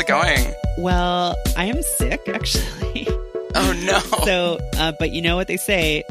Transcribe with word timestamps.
it 0.00 0.06
going? 0.06 0.54
Well, 0.78 1.36
I 1.56 1.66
am 1.66 1.82
sick 1.82 2.28
actually. 2.28 3.08
Oh 3.52 3.72
no. 3.84 3.98
so, 4.24 4.58
uh, 4.78 4.92
but 5.00 5.10
you 5.10 5.20
know 5.20 5.34
what 5.34 5.48
they 5.48 5.56
say? 5.56 6.04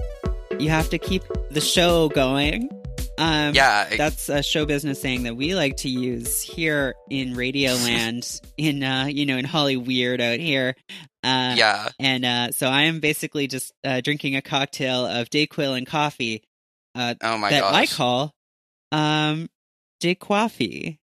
You 0.60 0.70
have 0.70 0.90
to 0.90 0.98
keep 0.98 1.24
the 1.52 1.62
show 1.62 2.10
going. 2.10 2.70
Um, 3.18 3.56
yeah, 3.56 3.96
that's 3.96 4.28
a 4.28 4.44
show 4.44 4.66
business 4.66 5.02
saying 5.02 5.24
that 5.24 5.38
we 5.38 5.56
like 5.56 5.78
to 5.78 5.90
use 5.90 6.42
here 6.42 6.96
in 7.10 7.36
Radioland, 7.36 8.42
in 8.58 8.84
uh, 8.84 9.06
you 9.06 9.26
know, 9.26 9.38
in 9.38 9.46
Holly 9.46 9.78
Weird 9.78 10.20
out 10.20 10.40
here. 10.40 10.76
Uh, 11.24 11.56
yeah. 11.58 11.88
and 11.98 12.26
uh, 12.26 12.52
so 12.52 12.68
I 12.68 12.84
am 12.84 13.00
basically 13.00 13.48
just 13.48 13.72
uh, 13.86 14.02
drinking 14.02 14.36
a 14.36 14.42
cocktail 14.42 15.06
of 15.06 15.30
Dayquil 15.30 15.78
and 15.78 15.88
coffee 15.88 16.44
uh, 16.94 17.16
Oh 17.22 17.38
my 17.38 17.52
that 17.52 17.64
I 17.64 17.86
call 17.86 18.34
um, 18.92 19.50
Dayquaffy, 20.02 20.98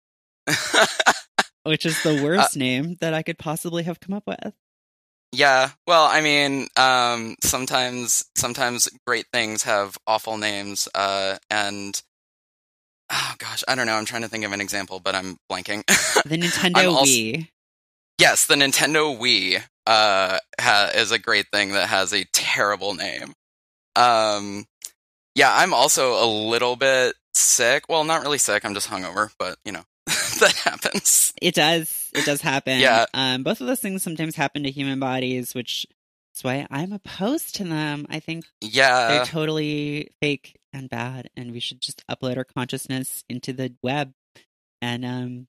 which 1.65 1.85
is 1.85 1.99
Uh, 2.07 2.13
the 2.13 2.23
worst 2.23 2.57
name 2.57 2.97
that 3.01 3.13
I 3.15 3.23
could 3.23 3.39
possibly 3.39 3.83
have 3.85 4.01
come 4.01 4.15
up 4.15 4.25
with. 4.27 4.55
yeah. 5.33 5.71
Well, 5.87 6.05
I 6.05 6.21
mean, 6.21 6.69
um, 6.77 7.37
sometimes 7.43 8.25
sometimes 8.37 8.89
great 9.07 9.27
things 9.33 9.65
have 9.65 9.97
awful 10.07 10.37
names, 10.39 10.89
uh, 10.95 11.37
and 11.51 12.01
oh 13.11 13.35
gosh, 13.39 13.65
I 13.69 13.75
don't 13.75 13.87
know. 13.87 13.95
I'm 13.97 14.05
trying 14.07 14.23
to 14.23 14.29
think 14.29 14.45
of 14.45 14.53
an 14.53 14.61
example, 14.61 15.01
but 15.01 15.15
I'm 15.15 15.37
blanking. 15.51 15.83
The 16.25 16.39
Nintendo 16.39 16.91
also- 16.93 17.11
Wii. 17.13 17.49
yes, 18.19 18.47
the 18.47 18.55
Nintendo 18.55 19.17
Wii 19.19 19.63
uh, 19.87 20.39
ha- 20.61 20.91
is 20.95 21.11
a 21.13 21.19
great 21.19 21.47
thing 21.53 21.73
that 21.73 21.89
has 21.89 22.15
a 22.15 22.25
terrible 22.33 22.95
name. 22.95 23.35
Um, 23.97 24.65
yeah, 25.35 25.53
I'm 25.55 25.75
also 25.75 26.15
a 26.25 26.27
little 26.27 26.77
bit 26.77 27.15
sick. 27.35 27.85
Well, 27.89 28.05
not 28.05 28.23
really 28.23 28.39
sick. 28.39 28.65
I'm 28.65 28.73
just 28.75 28.89
hungover, 28.89 29.31
but 29.39 29.59
you 29.65 29.73
know 29.73 29.83
that 30.41 30.53
happens. 30.53 31.33
It 31.41 31.55
does. 31.55 32.11
It 32.15 32.25
does 32.25 32.41
happen. 32.41 32.81
Yeah. 32.81 33.07
Um, 33.15 33.43
both 33.43 33.61
of 33.61 33.67
those 33.67 33.81
things 33.81 34.03
sometimes 34.03 34.37
happen 34.37 34.63
to 34.65 34.71
human 34.71 35.01
bodies, 35.01 35.55
which 35.55 35.87
is 36.35 36.45
why 36.45 36.67
I'm 36.71 36.93
opposed 36.93 37.57
to 37.57 37.65
them. 37.65 38.07
I 38.09 38.21
think 38.21 38.45
Yeah, 38.61 39.09
they're 39.09 39.25
totally 39.25 40.13
fake 40.21 40.59
and 40.73 40.89
bad, 40.89 41.31
and 41.37 41.53
we 41.53 41.61
should 41.61 41.81
just 41.81 42.07
upload 42.09 42.37
our 42.37 42.45
consciousness 42.45 43.25
into 43.29 43.53
the 43.53 43.75
web. 43.83 44.13
And 44.83 45.05
um, 45.05 45.47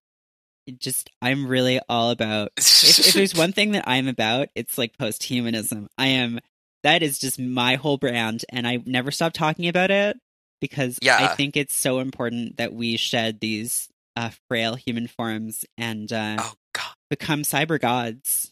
just 0.80 1.10
I'm 1.22 1.48
really 1.48 1.80
all 1.90 2.12
about. 2.12 2.52
If, 2.58 3.00
if 3.00 3.14
there's 3.14 3.36
one 3.36 3.52
thing 3.52 3.72
that 3.72 3.86
I'm 3.88 4.08
about, 4.08 4.50
it's 4.54 4.78
like 4.78 4.98
post-humanism. 4.98 5.88
I 5.98 6.08
am. 6.08 6.40
That 6.84 7.02
is 7.02 7.18
just 7.18 7.40
my 7.40 7.76
whole 7.76 7.98
brand, 7.98 8.46
and 8.50 8.68
I 8.68 8.80
never 8.86 9.10
stop 9.10 9.34
talking 9.34 9.68
about 9.68 9.90
it 9.90 10.18
because 10.62 11.00
I 11.24 11.36
think 11.36 11.58
it's 11.58 11.76
so 11.76 12.00
important 12.00 12.58
that 12.58 12.74
we 12.74 12.98
shed 12.98 13.40
these 13.40 13.90
uh, 14.16 14.32
frail 14.48 14.76
human 14.76 15.08
forms 15.08 15.66
and 15.78 16.12
uh, 16.12 16.38
oh 16.40 16.54
god. 16.74 16.96
become 17.10 17.42
cyber 17.44 17.80
gods. 17.80 18.52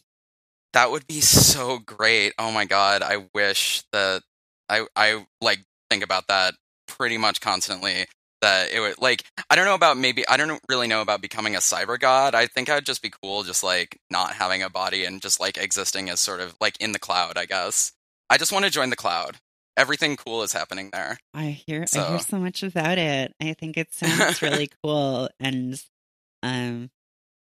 That 0.72 0.90
would 0.90 1.06
be 1.06 1.20
so 1.20 1.78
great. 1.78 2.32
Oh 2.38 2.50
my 2.50 2.64
god, 2.64 3.02
I 3.02 3.26
wish 3.34 3.82
that 3.92 4.22
I 4.68 4.86
I 4.96 5.24
like 5.40 5.60
think 5.90 6.02
about 6.02 6.26
that 6.28 6.54
pretty 6.88 7.18
much 7.18 7.40
constantly. 7.40 8.06
That 8.42 8.72
it 8.72 8.80
would 8.80 9.00
like 9.00 9.24
I 9.48 9.56
don't 9.56 9.64
know 9.64 9.74
about 9.74 9.96
maybe 9.96 10.26
I 10.28 10.36
don't 10.36 10.60
really 10.68 10.86
know 10.86 11.00
about 11.00 11.22
becoming 11.22 11.54
a 11.56 11.60
cyber 11.60 11.98
god. 11.98 12.34
I 12.34 12.46
think 12.46 12.68
I'd 12.68 12.84
just 12.84 13.02
be 13.02 13.12
cool 13.22 13.42
just 13.42 13.62
like 13.62 13.98
not 14.10 14.32
having 14.32 14.62
a 14.62 14.68
body 14.68 15.04
and 15.04 15.22
just 15.22 15.40
like 15.40 15.56
existing 15.56 16.10
as 16.10 16.20
sort 16.20 16.40
of 16.40 16.54
like 16.60 16.76
in 16.80 16.92
the 16.92 16.98
cloud, 16.98 17.38
I 17.38 17.46
guess. 17.46 17.92
I 18.28 18.36
just 18.36 18.52
want 18.52 18.64
to 18.64 18.70
join 18.70 18.90
the 18.90 18.96
cloud. 18.96 19.36
Everything 19.76 20.16
cool 20.16 20.42
is 20.42 20.52
happening 20.52 20.90
there. 20.92 21.18
I 21.34 21.46
hear 21.66 21.84
I 21.94 22.08
hear 22.10 22.18
so 22.20 22.38
much 22.38 22.62
about 22.62 22.96
it. 22.98 23.34
I 23.40 23.54
think 23.54 23.76
it 23.76 23.92
sounds 23.92 24.40
really 24.40 24.68
cool, 24.84 25.28
and 25.40 25.82
um, 26.42 26.90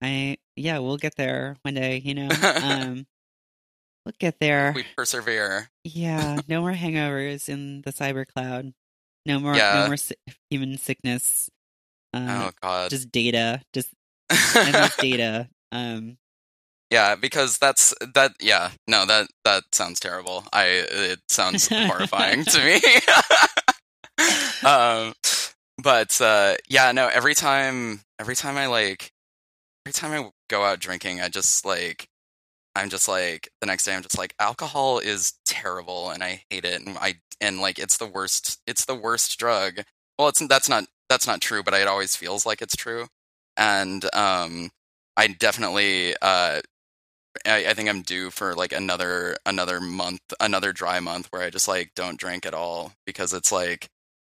I 0.03 0.39
yeah, 0.57 0.79
we'll 0.79 0.97
get 0.97 1.17
there 1.17 1.57
one 1.63 1.75
day. 1.75 1.99
You 2.05 2.15
know, 2.15 2.29
um, 2.63 3.07
we'll 4.07 4.15
get 4.21 4.39
there. 4.41 4.73
We 4.77 4.85
persevere. 4.97 5.71
Yeah, 5.85 6.39
no 6.49 6.61
more 6.61 6.73
hangovers 6.73 7.49
in 7.49 7.83
the 7.83 7.93
cyber 7.93 8.27
cloud. 8.27 8.73
No 9.27 9.41
more, 9.41 9.55
Yeah. 9.57 9.81
no 9.83 9.87
more 9.89 9.97
si- 9.97 10.15
human 10.51 10.79
sickness. 10.79 11.51
Uh, 12.15 12.49
oh 12.49 12.51
god. 12.63 12.91
Just 12.91 13.11
data, 13.11 13.61
just 13.73 13.93
data. 15.01 15.49
Um, 15.73 16.17
Yeah, 16.91 17.15
because 17.15 17.59
that's 17.59 17.95
that. 18.15 18.33
Yeah, 18.41 18.71
no, 18.89 19.07
that 19.07 19.29
that 19.45 19.63
sounds 19.73 20.01
terrible. 20.01 20.45
I 20.53 20.65
it 20.91 21.21
sounds 21.29 21.69
horrifying 21.69 22.45
to 22.45 22.59
me. 22.65 22.81
um, 24.69 25.15
but 25.83 26.21
uh, 26.21 26.57
yeah, 26.69 26.91
no. 26.93 27.09
Every 27.09 27.35
time, 27.35 28.01
every 28.19 28.35
time 28.35 28.57
I 28.59 28.67
like, 28.67 29.13
every 29.87 29.93
time 29.95 30.13
I 30.13 30.31
go 30.49 30.65
out 30.65 30.81
drinking, 30.81 31.21
I 31.21 31.29
just 31.29 31.65
like, 31.65 32.09
I'm 32.77 32.91
just 32.91 33.09
like 33.09 33.49
the 33.61 33.67
next 33.67 33.85
day. 33.85 33.95
I'm 33.95 34.03
just 34.03 34.19
like, 34.19 34.35
alcohol 34.41 34.99
is 34.99 35.35
terrible, 35.47 36.11
and 36.11 36.23
I 36.25 36.45
hate 36.51 36.65
it, 36.65 36.85
and 36.87 36.99
I 36.99 37.17
and 37.41 37.61
like 37.61 37.79
it's 37.79 37.99
the 37.99 38.07
worst. 38.07 38.61
It's 38.67 38.85
the 38.85 38.95
worst 38.97 39.39
drug. 39.39 39.83
Well, 40.19 40.29
it's 40.29 40.47
that's 40.49 40.69
not 40.69 40.85
that's 41.09 41.27
not 41.27 41.41
true, 41.41 41.63
but 41.63 41.75
it 41.75 41.89
always 41.89 42.17
feels 42.17 42.47
like 42.47 42.63
it's 42.63 42.77
true, 42.77 43.07
and 43.57 44.05
um. 44.15 44.71
I 45.17 45.27
definitely 45.27 46.15
uh 46.23 46.61
I, 47.47 47.67
I 47.69 47.75
think 47.75 47.89
I'm 47.89 48.03
due 48.03 48.31
for 48.31 48.55
like 48.55 48.73
another 48.73 49.37
another 49.47 49.81
month, 49.81 50.21
another 50.41 50.73
dry 50.73 51.01
month 51.01 51.29
where 51.31 51.43
I 51.43 51.51
just 51.51 51.69
like 51.69 51.93
don't 51.95 52.19
drink 52.19 52.47
at 52.47 52.55
all 52.55 52.93
because 53.07 53.33
it's 53.33 53.53
like 53.53 53.89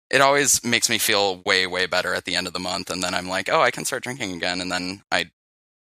it 0.09 0.21
always 0.21 0.63
makes 0.63 0.89
me 0.89 0.97
feel 0.97 1.41
way 1.45 1.67
way 1.67 1.85
better 1.85 2.13
at 2.13 2.25
the 2.25 2.35
end 2.35 2.47
of 2.47 2.53
the 2.53 2.59
month, 2.59 2.89
and 2.89 3.01
then 3.03 3.13
I'm 3.13 3.27
like, 3.29 3.49
oh, 3.49 3.61
I 3.61 3.71
can 3.71 3.85
start 3.85 4.03
drinking 4.03 4.33
again, 4.33 4.61
and 4.61 4.71
then 4.71 5.03
I 5.11 5.31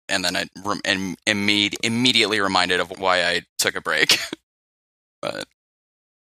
and 0.07 0.23
then 0.25 0.35
I 0.35 0.47
rem- 0.63 0.81
am 0.85 1.15
imme- 1.27 1.75
immediately 1.83 2.39
reminded 2.39 2.79
of 2.79 2.91
why 2.99 3.23
I 3.23 3.41
took 3.57 3.75
a 3.75 3.81
break. 3.81 4.17
but 5.21 5.47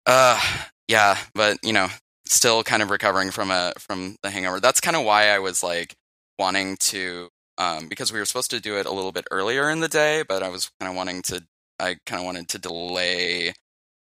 uh, 0.07 0.41
yeah, 0.89 1.19
but 1.35 1.59
you 1.63 1.73
know, 1.73 1.89
still 2.27 2.63
kind 2.63 2.83
of 2.83 2.91
recovering 2.91 3.31
from 3.31 3.51
a 3.51 3.73
from 3.79 4.17
the 4.23 4.31
hangover. 4.31 4.61
That's 4.61 4.81
kind 4.81 4.97
of 4.97 5.05
why 5.05 5.29
I 5.29 5.39
was 5.39 5.63
like 5.63 5.95
wanting 6.39 6.77
to 6.79 7.29
um, 7.59 7.89
because 7.89 8.13
we 8.13 8.19
were 8.19 8.25
supposed 8.25 8.51
to 8.51 8.61
do 8.61 8.77
it 8.77 8.87
a 8.87 8.93
little 8.93 9.13
bit 9.13 9.27
earlier 9.31 9.71
in 9.71 9.81
the 9.81 9.89
day, 9.89 10.25
but 10.27 10.43
I 10.43 10.49
was 10.49 10.71
kind 10.81 10.91
of 10.91 10.97
wanting 10.97 11.23
to, 11.23 11.45
I 11.79 11.97
kind 12.07 12.21
of 12.21 12.27
wanted 12.27 12.49
to 12.51 12.59
delay 12.59 13.55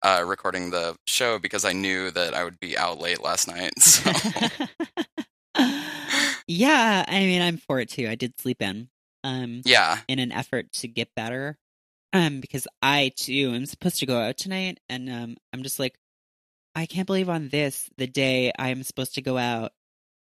uh, 0.01 0.23
recording 0.25 0.69
the 0.69 0.95
show 1.07 1.39
because 1.39 1.65
I 1.65 1.73
knew 1.73 2.11
that 2.11 2.33
I 2.33 2.43
would 2.43 2.59
be 2.59 2.77
out 2.77 2.99
late 2.99 3.23
last 3.23 3.47
night. 3.47 3.73
So 5.55 5.65
yeah, 6.47 7.03
I 7.07 7.19
mean, 7.21 7.41
I'm 7.41 7.57
for 7.57 7.79
it 7.79 7.89
too. 7.89 8.07
I 8.07 8.15
did 8.15 8.39
sleep 8.39 8.61
in, 8.61 8.87
um, 9.23 9.61
yeah, 9.65 9.97
in 10.07 10.19
an 10.19 10.31
effort 10.31 10.71
to 10.73 10.87
get 10.87 11.13
better, 11.15 11.57
um, 12.13 12.39
because 12.39 12.67
I 12.81 13.11
too 13.15 13.51
am 13.53 13.65
supposed 13.65 13.99
to 13.99 14.05
go 14.05 14.19
out 14.19 14.37
tonight, 14.37 14.79
and 14.87 15.09
um, 15.09 15.37
I'm 15.51 15.63
just 15.63 15.79
like, 15.79 15.97
I 16.75 16.85
can't 16.85 17.07
believe 17.07 17.29
on 17.29 17.49
this 17.49 17.89
the 17.97 18.07
day 18.07 18.51
I'm 18.57 18.83
supposed 18.83 19.15
to 19.15 19.21
go 19.21 19.37
out 19.37 19.71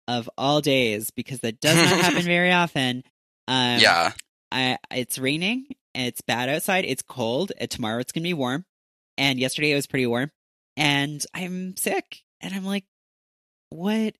of 0.08 0.30
all 0.38 0.60
days 0.60 1.10
because 1.10 1.40
that 1.40 1.60
does 1.60 1.76
not 1.76 2.00
happen 2.00 2.22
very 2.24 2.52
often. 2.52 3.02
Um, 3.48 3.78
yeah, 3.80 4.12
I, 4.50 4.78
it's 4.90 5.18
raining. 5.18 5.66
It's 5.94 6.20
bad 6.20 6.48
outside. 6.48 6.84
It's 6.84 7.02
cold. 7.02 7.52
And 7.58 7.70
tomorrow 7.70 8.00
it's 8.00 8.12
gonna 8.12 8.24
be 8.24 8.34
warm. 8.34 8.64
And 9.18 9.38
yesterday 9.38 9.72
it 9.72 9.76
was 9.76 9.86
pretty 9.86 10.06
warm. 10.06 10.30
And 10.76 11.24
I'm 11.34 11.76
sick. 11.76 12.22
And 12.40 12.54
I'm 12.54 12.64
like, 12.64 12.84
what 13.70 14.14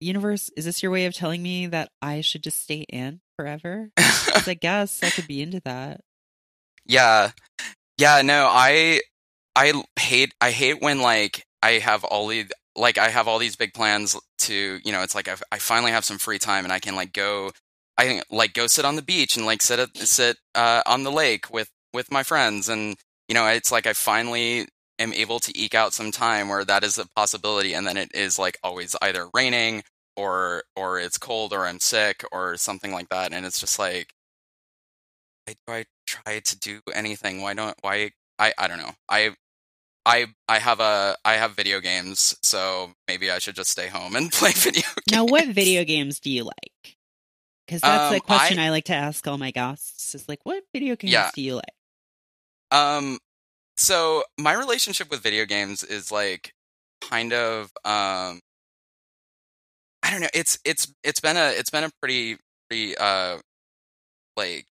universe 0.00 0.50
is 0.56 0.64
this 0.64 0.82
your 0.82 0.90
way 0.90 1.06
of 1.06 1.14
telling 1.14 1.42
me 1.42 1.68
that 1.68 1.90
I 2.00 2.22
should 2.22 2.42
just 2.42 2.60
stay 2.60 2.84
in 2.88 3.20
forever? 3.36 3.90
I 3.96 4.56
guess 4.60 5.02
I 5.02 5.10
could 5.10 5.28
be 5.28 5.42
into 5.42 5.60
that. 5.64 6.00
yeah, 6.86 7.30
yeah. 7.98 8.22
No, 8.22 8.48
I, 8.50 9.00
I 9.54 9.72
hate, 9.98 10.34
I 10.40 10.50
hate 10.50 10.82
when 10.82 11.00
like 11.00 11.44
I 11.62 11.72
have 11.72 12.04
all 12.04 12.26
the 12.26 12.46
like 12.74 12.98
I 12.98 13.08
have 13.08 13.28
all 13.28 13.38
these 13.38 13.56
big 13.56 13.74
plans 13.74 14.18
to, 14.38 14.80
you 14.84 14.92
know, 14.92 15.02
it's 15.02 15.14
like 15.14 15.28
I, 15.28 15.36
I 15.52 15.58
finally 15.58 15.92
have 15.92 16.04
some 16.04 16.18
free 16.18 16.38
time 16.38 16.64
and 16.64 16.72
I 16.72 16.78
can 16.78 16.96
like 16.96 17.12
go, 17.12 17.52
I 17.98 18.22
like 18.30 18.54
go 18.54 18.66
sit 18.66 18.84
on 18.84 18.96
the 18.96 19.02
beach 19.02 19.36
and 19.36 19.46
like 19.46 19.62
sit 19.62 19.78
at 19.78 19.96
sit 19.96 20.36
uh, 20.54 20.82
on 20.86 21.04
the 21.04 21.12
lake 21.12 21.52
with 21.52 21.70
with 21.92 22.10
my 22.10 22.22
friends. 22.22 22.68
And 22.68 22.96
you 23.28 23.34
know 23.34 23.46
it's 23.46 23.72
like 23.72 23.86
I 23.86 23.92
finally 23.92 24.66
am 24.98 25.12
able 25.12 25.40
to 25.40 25.58
eke 25.58 25.74
out 25.74 25.92
some 25.92 26.10
time 26.10 26.48
where 26.48 26.64
that 26.64 26.84
is 26.84 26.98
a 26.98 27.08
possibility. 27.16 27.74
And 27.74 27.86
then 27.86 27.96
it 27.96 28.10
is 28.14 28.38
like 28.38 28.58
always 28.62 28.96
either 29.02 29.28
raining 29.34 29.82
or 30.16 30.64
or 30.76 30.98
it's 30.98 31.18
cold 31.18 31.52
or 31.52 31.66
I'm 31.66 31.80
sick 31.80 32.24
or 32.32 32.56
something 32.56 32.92
like 32.92 33.08
that. 33.10 33.32
And 33.32 33.44
it's 33.46 33.60
just 33.60 33.78
like 33.78 34.12
why 35.46 35.54
do 35.66 35.72
I 35.72 35.84
try 36.06 36.40
to 36.40 36.58
do 36.58 36.80
anything? 36.94 37.42
Why 37.42 37.54
don't 37.54 37.76
why 37.82 38.12
I 38.38 38.52
I 38.58 38.68
don't 38.68 38.78
know. 38.78 38.92
I 39.08 39.34
I 40.04 40.26
I 40.48 40.58
have 40.58 40.80
a 40.80 41.16
I 41.24 41.34
have 41.34 41.54
video 41.54 41.80
games 41.80 42.36
so 42.42 42.92
maybe 43.06 43.30
I 43.30 43.38
should 43.38 43.54
just 43.54 43.70
stay 43.70 43.88
home 43.88 44.16
and 44.16 44.32
play 44.32 44.52
video 44.52 44.82
games. 44.82 45.10
Now, 45.10 45.24
what 45.24 45.48
video 45.48 45.84
games 45.84 46.18
do 46.20 46.30
you 46.30 46.44
like? 46.44 46.96
Because 47.66 47.80
that's 47.80 48.08
Um, 48.08 48.14
the 48.14 48.20
question 48.20 48.58
I- 48.58 48.66
I, 48.66 48.70
like 48.70 48.84
to 48.84 48.94
ask 48.94 49.26
all 49.26 49.38
my 49.38 49.50
guests. 49.50 50.14
Is 50.14 50.28
like, 50.28 50.40
what 50.44 50.64
video 50.72 50.96
games 50.96 51.12
Yeah. 51.12 51.30
do 51.34 51.42
you 51.42 51.54
like? 51.56 51.74
Um, 52.70 53.18
so 53.76 54.24
my 54.38 54.52
relationship 54.52 55.10
with 55.10 55.22
video 55.22 55.44
games 55.44 55.82
is 55.82 56.10
like 56.10 56.54
kind 57.00 57.32
of 57.32 57.70
um, 57.84 58.40
I 60.02 60.10
don't 60.10 60.20
know. 60.20 60.28
It's 60.34 60.58
it's 60.64 60.92
it's 61.04 61.20
been 61.20 61.36
a 61.36 61.50
it's 61.50 61.70
been 61.70 61.84
a 61.84 61.90
pretty 62.00 62.38
pretty 62.68 62.96
uh 62.96 63.38
like 64.36 64.66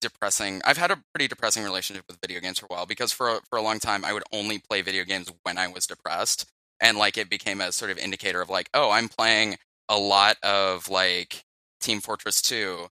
depressing. 0.00 0.60
I've 0.64 0.78
had 0.78 0.90
a 0.90 1.02
pretty 1.14 1.28
depressing 1.28 1.62
relationship 1.64 2.04
with 2.08 2.18
video 2.20 2.40
games 2.40 2.58
for 2.58 2.66
a 2.66 2.74
while 2.74 2.86
because 2.86 3.12
for 3.12 3.28
a, 3.36 3.40
for 3.50 3.58
a 3.58 3.62
long 3.62 3.78
time 3.78 4.04
I 4.04 4.12
would 4.12 4.24
only 4.32 4.58
play 4.58 4.82
video 4.82 5.04
games 5.04 5.30
when 5.44 5.58
I 5.58 5.68
was 5.68 5.86
depressed, 5.86 6.46
and 6.80 6.98
like 6.98 7.16
it 7.18 7.30
became 7.30 7.60
a 7.60 7.72
sort 7.72 7.90
of 7.90 7.98
indicator 7.98 8.40
of 8.40 8.50
like, 8.50 8.68
oh, 8.74 8.90
I'm 8.90 9.08
playing 9.08 9.56
a 9.88 9.98
lot 9.98 10.36
of 10.42 10.88
like 10.90 11.44
Team 11.84 12.00
Fortress 12.00 12.40
2 12.42 12.88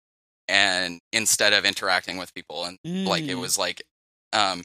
and 0.48 1.00
instead 1.12 1.54
of 1.54 1.66
interacting 1.66 2.18
with 2.18 2.34
people 2.34 2.66
and 2.66 2.78
mm. 2.86 3.08
like 3.08 3.24
it 3.24 3.38
mm. 3.38 3.42
was 3.42 3.58
like 3.58 3.82
um 4.34 4.62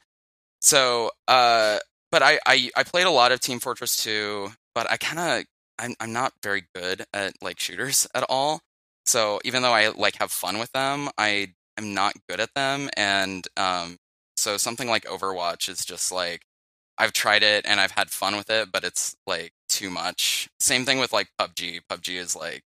so 0.60 1.10
uh 1.28 1.78
but 2.10 2.22
I, 2.22 2.38
I 2.46 2.70
I 2.76 2.82
played 2.84 3.06
a 3.06 3.10
lot 3.10 3.32
of 3.32 3.40
Team 3.40 3.60
Fortress 3.60 3.96
2, 4.02 4.50
but 4.74 4.90
I 4.90 4.96
kind 4.96 5.18
of 5.18 5.44
I'm 5.78 5.94
I'm 6.00 6.12
not 6.12 6.32
very 6.42 6.64
good 6.74 7.04
at 7.12 7.34
like 7.42 7.60
shooters 7.60 8.06
at 8.14 8.24
all. 8.28 8.60
So 9.06 9.40
even 9.44 9.62
though 9.62 9.72
I 9.72 9.88
like 9.88 10.16
have 10.16 10.30
fun 10.32 10.58
with 10.58 10.72
them, 10.72 11.10
I 11.18 11.54
am 11.76 11.94
not 11.94 12.14
good 12.28 12.40
at 12.40 12.54
them 12.54 12.88
and 12.96 13.46
um 13.56 13.96
so 14.36 14.56
something 14.56 14.88
like 14.88 15.04
Overwatch 15.04 15.68
is 15.68 15.84
just 15.84 16.12
like 16.12 16.42
I've 16.96 17.12
tried 17.12 17.42
it 17.42 17.64
and 17.66 17.80
I've 17.80 17.92
had 17.92 18.10
fun 18.10 18.36
with 18.36 18.50
it, 18.50 18.72
but 18.72 18.84
it's 18.84 19.16
like 19.26 19.52
too 19.68 19.90
much. 19.90 20.48
Same 20.58 20.84
thing 20.84 20.98
with 20.98 21.12
like 21.12 21.28
PUBG. 21.40 21.80
PUBG 21.90 22.16
is 22.16 22.34
like 22.34 22.62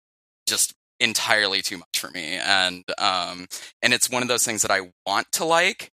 just 0.48 0.74
entirely 1.00 1.62
too 1.62 1.78
much 1.78 2.00
for 2.00 2.10
me. 2.12 2.36
And 2.38 2.84
um 2.98 3.48
and 3.82 3.94
it's 3.94 4.10
one 4.10 4.22
of 4.22 4.28
those 4.28 4.44
things 4.44 4.62
that 4.64 4.72
I 4.72 4.92
want 5.06 5.32
to 5.34 5.46
like 5.46 5.92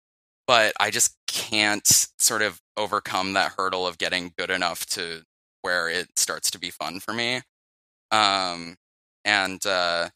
but 0.47 0.73
I 0.79 0.91
just 0.91 1.15
can't 1.27 1.87
sort 2.19 2.41
of 2.41 2.61
overcome 2.75 3.33
that 3.33 3.53
hurdle 3.57 3.87
of 3.87 3.97
getting 3.97 4.33
good 4.37 4.49
enough 4.49 4.85
to 4.87 5.23
where 5.61 5.87
it 5.89 6.09
starts 6.17 6.51
to 6.51 6.59
be 6.59 6.71
fun 6.71 6.99
for 6.99 7.13
me. 7.13 7.41
Um 8.11 8.75
and 9.25 9.65
uh 9.65 10.09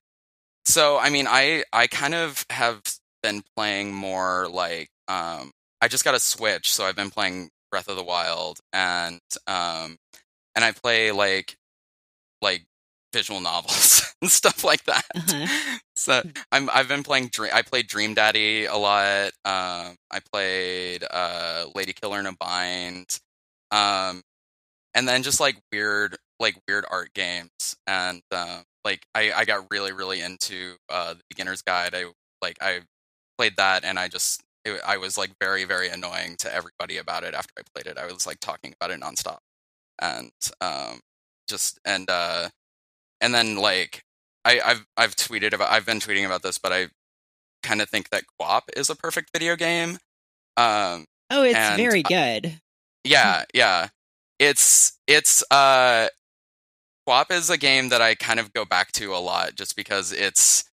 so 0.65 0.97
I 0.97 1.09
mean 1.09 1.27
I 1.29 1.63
I 1.73 1.87
kind 1.87 2.15
of 2.15 2.45
have 2.49 2.81
been 3.23 3.43
playing 3.55 3.93
more 3.93 4.47
like 4.49 4.89
um 5.07 5.51
I 5.81 5.87
just 5.87 6.05
got 6.05 6.15
a 6.15 6.19
Switch 6.19 6.71
so 6.73 6.85
I've 6.85 6.95
been 6.95 7.11
playing 7.11 7.49
Breath 7.71 7.87
of 7.87 7.97
the 7.97 8.03
Wild 8.03 8.59
and 8.73 9.21
um 9.47 9.97
and 10.55 10.63
I 10.65 10.71
play 10.71 11.11
like 11.11 11.57
like 12.41 12.65
visual 13.15 13.39
novels 13.39 14.13
and 14.21 14.29
stuff 14.29 14.63
like 14.63 14.83
that. 14.83 15.05
Uh-huh. 15.15 15.77
So 15.95 16.21
I'm 16.51 16.69
I've 16.71 16.89
been 16.89 17.03
playing 17.03 17.29
Dream. 17.29 17.51
I 17.53 17.61
played 17.61 17.87
Dream 17.87 18.13
Daddy 18.13 18.65
a 18.65 18.75
lot. 18.75 19.31
Um, 19.45 19.95
I 20.11 20.19
played 20.31 21.03
uh, 21.09 21.67
Lady 21.73 21.93
Killer 21.93 22.19
in 22.19 22.25
a 22.25 22.33
Bind, 22.33 23.19
um, 23.71 24.21
and 24.93 25.07
then 25.07 25.23
just 25.23 25.39
like 25.39 25.55
weird 25.71 26.17
like 26.39 26.57
weird 26.67 26.85
art 26.91 27.13
games. 27.13 27.75
And 27.87 28.21
uh, 28.31 28.61
like 28.83 29.05
I 29.15 29.31
I 29.31 29.45
got 29.45 29.67
really 29.71 29.93
really 29.93 30.19
into 30.21 30.75
uh, 30.89 31.13
the 31.13 31.23
Beginner's 31.29 31.61
Guide. 31.61 31.95
I 31.95 32.05
like 32.41 32.57
I 32.61 32.81
played 33.37 33.55
that 33.57 33.85
and 33.85 33.97
I 33.97 34.09
just 34.09 34.43
it, 34.65 34.81
I 34.85 34.97
was 34.97 35.17
like 35.17 35.31
very 35.41 35.63
very 35.63 35.87
annoying 35.87 36.35
to 36.39 36.53
everybody 36.53 36.97
about 36.97 37.23
it 37.23 37.33
after 37.33 37.53
I 37.57 37.61
played 37.73 37.87
it. 37.87 37.97
I 37.97 38.05
was 38.11 38.27
like 38.27 38.39
talking 38.41 38.73
about 38.79 38.91
it 38.91 38.99
nonstop 38.99 39.39
and 40.01 40.31
um 40.61 40.99
just 41.47 41.79
and 41.85 42.09
uh 42.09 42.49
and 43.21 43.33
then 43.33 43.55
like 43.55 44.03
I, 44.43 44.61
have 44.63 44.85
I've 44.97 45.15
tweeted 45.15 45.53
about 45.53 45.71
I've 45.71 45.85
been 45.85 45.99
tweeting 45.99 46.25
about 46.25 46.43
this, 46.43 46.57
but 46.57 46.71
I 46.71 46.87
kind 47.63 47.81
of 47.81 47.89
think 47.89 48.09
that 48.09 48.23
QWOP 48.39 48.61
is 48.77 48.89
a 48.89 48.95
perfect 48.95 49.31
video 49.33 49.55
game. 49.55 49.97
Um, 50.57 51.05
oh, 51.31 51.43
it's 51.43 51.75
very 51.75 52.03
good. 52.03 52.59
yeah, 53.03 53.43
yeah. 53.53 53.87
It's 54.39 54.97
it's 55.07 55.43
uh 55.51 56.09
QWOP 57.07 57.31
is 57.31 57.49
a 57.49 57.57
game 57.57 57.89
that 57.89 58.01
I 58.01 58.15
kind 58.15 58.39
of 58.39 58.53
go 58.53 58.65
back 58.65 58.91
to 58.93 59.15
a 59.15 59.17
lot 59.17 59.55
just 59.55 59.75
because 59.75 60.11
it's 60.11 60.63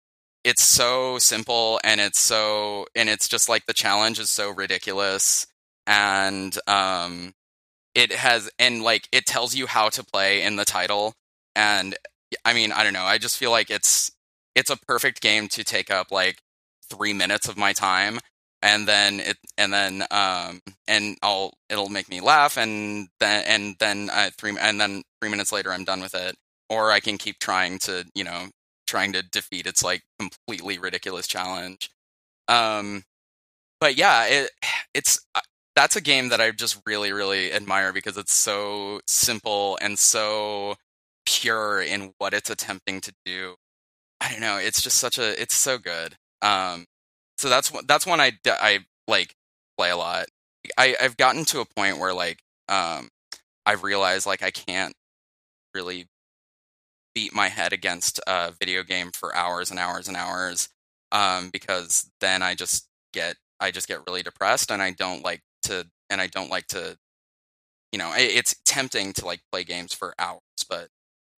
it's 0.44 0.62
so 0.62 1.18
simple 1.18 1.80
and 1.84 2.00
it's 2.00 2.18
so 2.18 2.86
and 2.94 3.08
it's 3.08 3.28
just 3.28 3.48
like 3.48 3.66
the 3.66 3.72
challenge 3.72 4.18
is 4.18 4.30
so 4.30 4.50
ridiculous 4.50 5.46
and 5.86 6.56
um 6.66 7.32
it 7.94 8.12
has 8.12 8.50
and 8.58 8.82
like 8.82 9.08
it 9.12 9.26
tells 9.26 9.54
you 9.54 9.66
how 9.66 9.88
to 9.90 10.04
play 10.04 10.42
in 10.42 10.56
the 10.56 10.64
title 10.64 11.14
and 11.54 11.96
I 12.44 12.52
mean, 12.54 12.72
I 12.72 12.84
don't 12.84 12.92
know. 12.92 13.04
I 13.04 13.18
just 13.18 13.36
feel 13.38 13.50
like 13.50 13.70
it's 13.70 14.10
it's 14.54 14.70
a 14.70 14.76
perfect 14.76 15.20
game 15.20 15.48
to 15.48 15.64
take 15.64 15.90
up 15.90 16.10
like 16.10 16.40
three 16.90 17.12
minutes 17.12 17.48
of 17.48 17.56
my 17.56 17.72
time, 17.72 18.20
and 18.62 18.86
then 18.88 19.20
it 19.20 19.36
and 19.58 19.72
then 19.72 20.04
um 20.10 20.60
and 20.88 21.16
I'll 21.22 21.54
it'll 21.68 21.88
make 21.88 22.08
me 22.08 22.20
laugh, 22.20 22.56
and 22.56 23.08
then 23.20 23.44
and 23.46 23.76
then 23.80 24.10
uh, 24.12 24.30
three 24.38 24.54
and 24.60 24.80
then 24.80 25.02
three 25.20 25.30
minutes 25.30 25.52
later 25.52 25.72
I'm 25.72 25.84
done 25.84 26.00
with 26.00 26.14
it, 26.14 26.36
or 26.68 26.90
I 26.92 27.00
can 27.00 27.18
keep 27.18 27.38
trying 27.38 27.78
to 27.80 28.04
you 28.14 28.24
know 28.24 28.48
trying 28.86 29.12
to 29.14 29.22
defeat 29.22 29.66
its 29.66 29.82
like 29.82 30.02
completely 30.18 30.78
ridiculous 30.78 31.26
challenge. 31.26 31.90
Um, 32.48 33.04
but 33.80 33.96
yeah, 33.96 34.26
it 34.26 34.50
it's 34.94 35.20
uh, 35.34 35.40
that's 35.76 35.96
a 35.96 36.00
game 36.00 36.28
that 36.28 36.40
I 36.40 36.50
just 36.52 36.80
really 36.86 37.12
really 37.12 37.52
admire 37.52 37.92
because 37.92 38.16
it's 38.16 38.32
so 38.34 39.00
simple 39.06 39.78
and 39.80 39.98
so 39.98 40.76
pure 41.26 41.80
in 41.82 42.14
what 42.18 42.34
it's 42.34 42.50
attempting 42.50 43.00
to 43.02 43.12
do. 43.24 43.56
I 44.20 44.30
don't 44.30 44.40
know. 44.40 44.58
It's 44.58 44.82
just 44.82 44.98
such 44.98 45.18
a. 45.18 45.40
It's 45.40 45.54
so 45.54 45.78
good. 45.78 46.16
Um, 46.42 46.86
so 47.38 47.48
that's 47.48 47.72
that's 47.86 48.06
one 48.06 48.20
I 48.20 48.32
I 48.46 48.80
like 49.08 49.34
play 49.76 49.90
a 49.90 49.96
lot. 49.96 50.26
I 50.78 50.96
I've 51.00 51.16
gotten 51.16 51.44
to 51.46 51.60
a 51.60 51.66
point 51.66 51.98
where 51.98 52.14
like 52.14 52.40
um 52.68 53.08
I've 53.66 53.82
realized 53.84 54.26
like 54.26 54.42
I 54.42 54.50
can't 54.50 54.94
really 55.74 56.08
beat 57.14 57.34
my 57.34 57.48
head 57.48 57.72
against 57.72 58.20
a 58.26 58.52
video 58.58 58.82
game 58.82 59.10
for 59.12 59.34
hours 59.36 59.70
and 59.70 59.78
hours 59.78 60.08
and 60.08 60.16
hours 60.16 60.68
um 61.12 61.50
because 61.52 62.10
then 62.20 62.42
I 62.42 62.54
just 62.54 62.88
get 63.12 63.36
I 63.60 63.70
just 63.70 63.88
get 63.88 64.00
really 64.06 64.22
depressed 64.22 64.70
and 64.70 64.80
I 64.80 64.92
don't 64.92 65.22
like 65.22 65.40
to 65.64 65.86
and 66.10 66.20
I 66.20 66.26
don't 66.26 66.50
like 66.50 66.66
to 66.68 66.96
you 67.92 67.98
know 67.98 68.12
it's 68.16 68.54
tempting 68.64 69.12
to 69.14 69.26
like 69.26 69.40
play 69.52 69.64
games 69.64 69.92
for 69.92 70.14
hours 70.18 70.40
but 70.68 70.88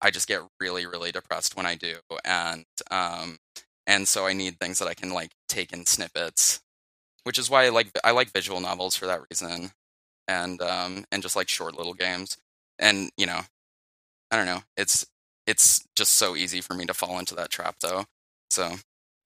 I 0.05 0.11
just 0.11 0.29
get 0.29 0.43
really, 0.61 0.87
really 0.87 1.11
depressed 1.13 1.57
when 1.57 1.67
I 1.67 1.77
do, 1.77 1.97
and 2.25 2.65
um, 2.91 3.39
and 3.87 4.07
so 4.07 4.27
I 4.27 4.35
need 4.35 4.59
things 4.61 4.79
that 4.79 4.89
I 4.89 4.95
can 4.95 5.11
like 5.11 5.33
take 5.49 5.73
in 5.73 5.87
snippets, 5.87 6.61
which 7.25 7.39
is 7.39 7.49
why 7.49 7.65
I 7.65 7.71
like 7.71 7.91
I 8.05 8.11
like 8.11 8.31
visual 8.31 8.61
novels 8.61 8.97
for 8.97 9.07
that 9.07 9.23
reason, 9.31 9.71
and 10.29 10.61
um, 10.61 11.07
and 11.11 11.23
just 11.23 11.37
like 11.37 11.49
short 11.49 11.77
little 11.77 11.95
games, 11.95 12.37
and 12.79 13.11
you 13.17 13.27
know, 13.27 13.41
I 14.31 14.37
don't 14.37 14.47
know, 14.47 14.63
it's 14.77 15.07
it's 15.47 15.83
just 15.97 16.13
so 16.13 16.37
easy 16.37 16.61
for 16.61 16.75
me 16.75 16.85
to 16.87 16.95
fall 16.95 17.19
into 17.19 17.35
that 17.37 17.51
trap 17.51 17.77
though. 17.81 18.05
So 18.51 18.77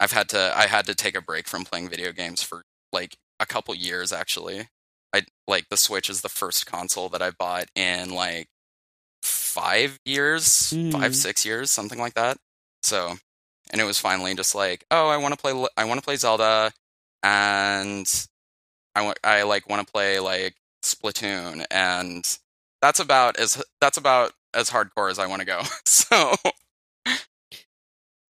I've 0.00 0.12
had 0.12 0.28
to 0.30 0.52
I 0.56 0.66
had 0.68 0.86
to 0.86 0.94
take 0.94 1.16
a 1.16 1.22
break 1.22 1.48
from 1.48 1.64
playing 1.64 1.88
video 1.88 2.12
games 2.12 2.42
for 2.42 2.62
like 2.92 3.16
a 3.40 3.46
couple 3.46 3.74
years 3.74 4.12
actually. 4.12 4.68
I 5.12 5.22
like 5.48 5.68
the 5.70 5.76
Switch 5.76 6.10
is 6.10 6.20
the 6.20 6.28
first 6.28 6.66
console 6.66 7.08
that 7.08 7.22
I 7.22 7.30
bought 7.30 7.66
in 7.74 8.10
like 8.10 8.48
five 9.48 9.98
years, 10.04 10.44
mm. 10.44 10.92
five 10.92 11.16
six 11.16 11.44
years, 11.44 11.70
something 11.70 11.98
like 11.98 12.14
that. 12.14 12.36
So, 12.82 13.16
and 13.72 13.80
it 13.80 13.84
was 13.84 13.98
finally 13.98 14.34
just 14.34 14.54
like, 14.54 14.84
oh, 14.90 15.08
I 15.08 15.16
want 15.16 15.34
to 15.34 15.40
play, 15.40 15.52
I 15.76 15.84
want 15.84 15.98
to 15.98 16.04
play 16.04 16.16
Zelda, 16.16 16.72
and 17.22 18.06
I 18.94 19.02
want, 19.02 19.18
I 19.24 19.42
like 19.42 19.68
want 19.68 19.86
to 19.86 19.90
play 19.92 20.20
like 20.20 20.54
Splatoon, 20.84 21.64
and 21.70 22.38
that's 22.82 23.00
about 23.00 23.38
as 23.38 23.62
that's 23.80 23.96
about 23.96 24.32
as 24.54 24.70
hardcore 24.70 25.10
as 25.10 25.18
I 25.18 25.26
want 25.26 25.40
to 25.40 25.46
go. 25.46 25.62
so, 25.84 26.34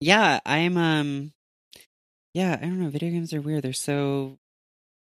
yeah, 0.00 0.40
I'm 0.46 0.76
um, 0.76 1.32
yeah, 2.32 2.56
I 2.60 2.64
don't 2.64 2.80
know. 2.80 2.88
Video 2.88 3.10
games 3.10 3.34
are 3.34 3.40
weird. 3.40 3.64
They're 3.64 3.72
so 3.72 4.38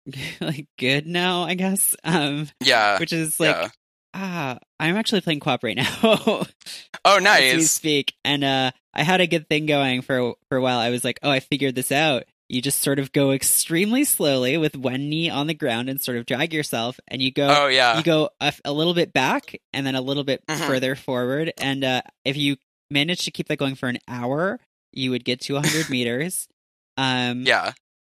like 0.40 0.68
good 0.78 1.06
now, 1.06 1.42
I 1.42 1.54
guess. 1.54 1.96
Um, 2.04 2.48
yeah, 2.60 2.98
which 2.98 3.12
is 3.12 3.40
like. 3.40 3.56
Yeah 3.56 3.68
ah, 4.14 4.58
I'm 4.84 4.96
actually 4.96 5.22
playing 5.22 5.40
QWOP 5.40 5.62
right 5.62 5.76
now. 5.76 5.96
oh, 7.04 7.18
nice. 7.18 7.54
As 7.54 7.56
we 7.56 7.62
speak, 7.62 8.14
and 8.22 8.44
uh, 8.44 8.70
I 8.92 9.02
had 9.02 9.22
a 9.22 9.26
good 9.26 9.48
thing 9.48 9.64
going 9.64 10.02
for 10.02 10.34
for 10.48 10.58
a 10.58 10.60
while. 10.60 10.78
I 10.78 10.90
was 10.90 11.04
like, 11.04 11.18
oh, 11.22 11.30
I 11.30 11.40
figured 11.40 11.74
this 11.74 11.90
out. 11.90 12.24
You 12.50 12.60
just 12.60 12.82
sort 12.82 12.98
of 12.98 13.10
go 13.10 13.32
extremely 13.32 14.04
slowly 14.04 14.58
with 14.58 14.76
one 14.76 15.08
knee 15.08 15.30
on 15.30 15.46
the 15.46 15.54
ground 15.54 15.88
and 15.88 16.00
sort 16.00 16.18
of 16.18 16.26
drag 16.26 16.52
yourself, 16.52 17.00
and 17.08 17.22
you 17.22 17.32
go. 17.32 17.48
Oh 17.48 17.66
yeah. 17.68 17.96
You 17.96 18.02
go 18.02 18.28
a, 18.40 18.52
a 18.66 18.72
little 18.72 18.92
bit 18.92 19.14
back 19.14 19.58
and 19.72 19.86
then 19.86 19.94
a 19.94 20.02
little 20.02 20.24
bit 20.24 20.44
mm-hmm. 20.46 20.62
further 20.66 20.94
forward, 20.94 21.52
and 21.56 21.82
uh, 21.82 22.02
if 22.26 22.36
you 22.36 22.56
manage 22.90 23.24
to 23.24 23.30
keep 23.30 23.48
that 23.48 23.56
going 23.56 23.76
for 23.76 23.88
an 23.88 23.98
hour, 24.06 24.60
you 24.92 25.10
would 25.12 25.24
get 25.24 25.40
to 25.42 25.54
100 25.54 25.88
meters. 25.90 26.46
Um, 26.98 27.44
yeah. 27.46 27.72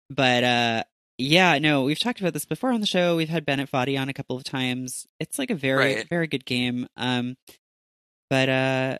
But 0.09 0.43
uh, 0.45 0.83
yeah, 1.21 1.59
no, 1.59 1.83
we've 1.83 1.99
talked 1.99 2.19
about 2.19 2.33
this 2.33 2.45
before 2.45 2.71
on 2.71 2.81
the 2.81 2.87
show. 2.87 3.15
We've 3.15 3.29
had 3.29 3.45
Bennett 3.45 3.69
Foddy 3.69 3.97
on 3.97 4.09
a 4.09 4.13
couple 4.13 4.35
of 4.35 4.43
times. 4.43 5.07
It's 5.19 5.37
like 5.37 5.49
a 5.49 5.55
very, 5.55 5.95
right. 5.95 6.09
very 6.09 6.27
good 6.27 6.45
game. 6.45 6.87
Um, 6.97 7.37
but 8.29 8.49
uh, 8.49 8.97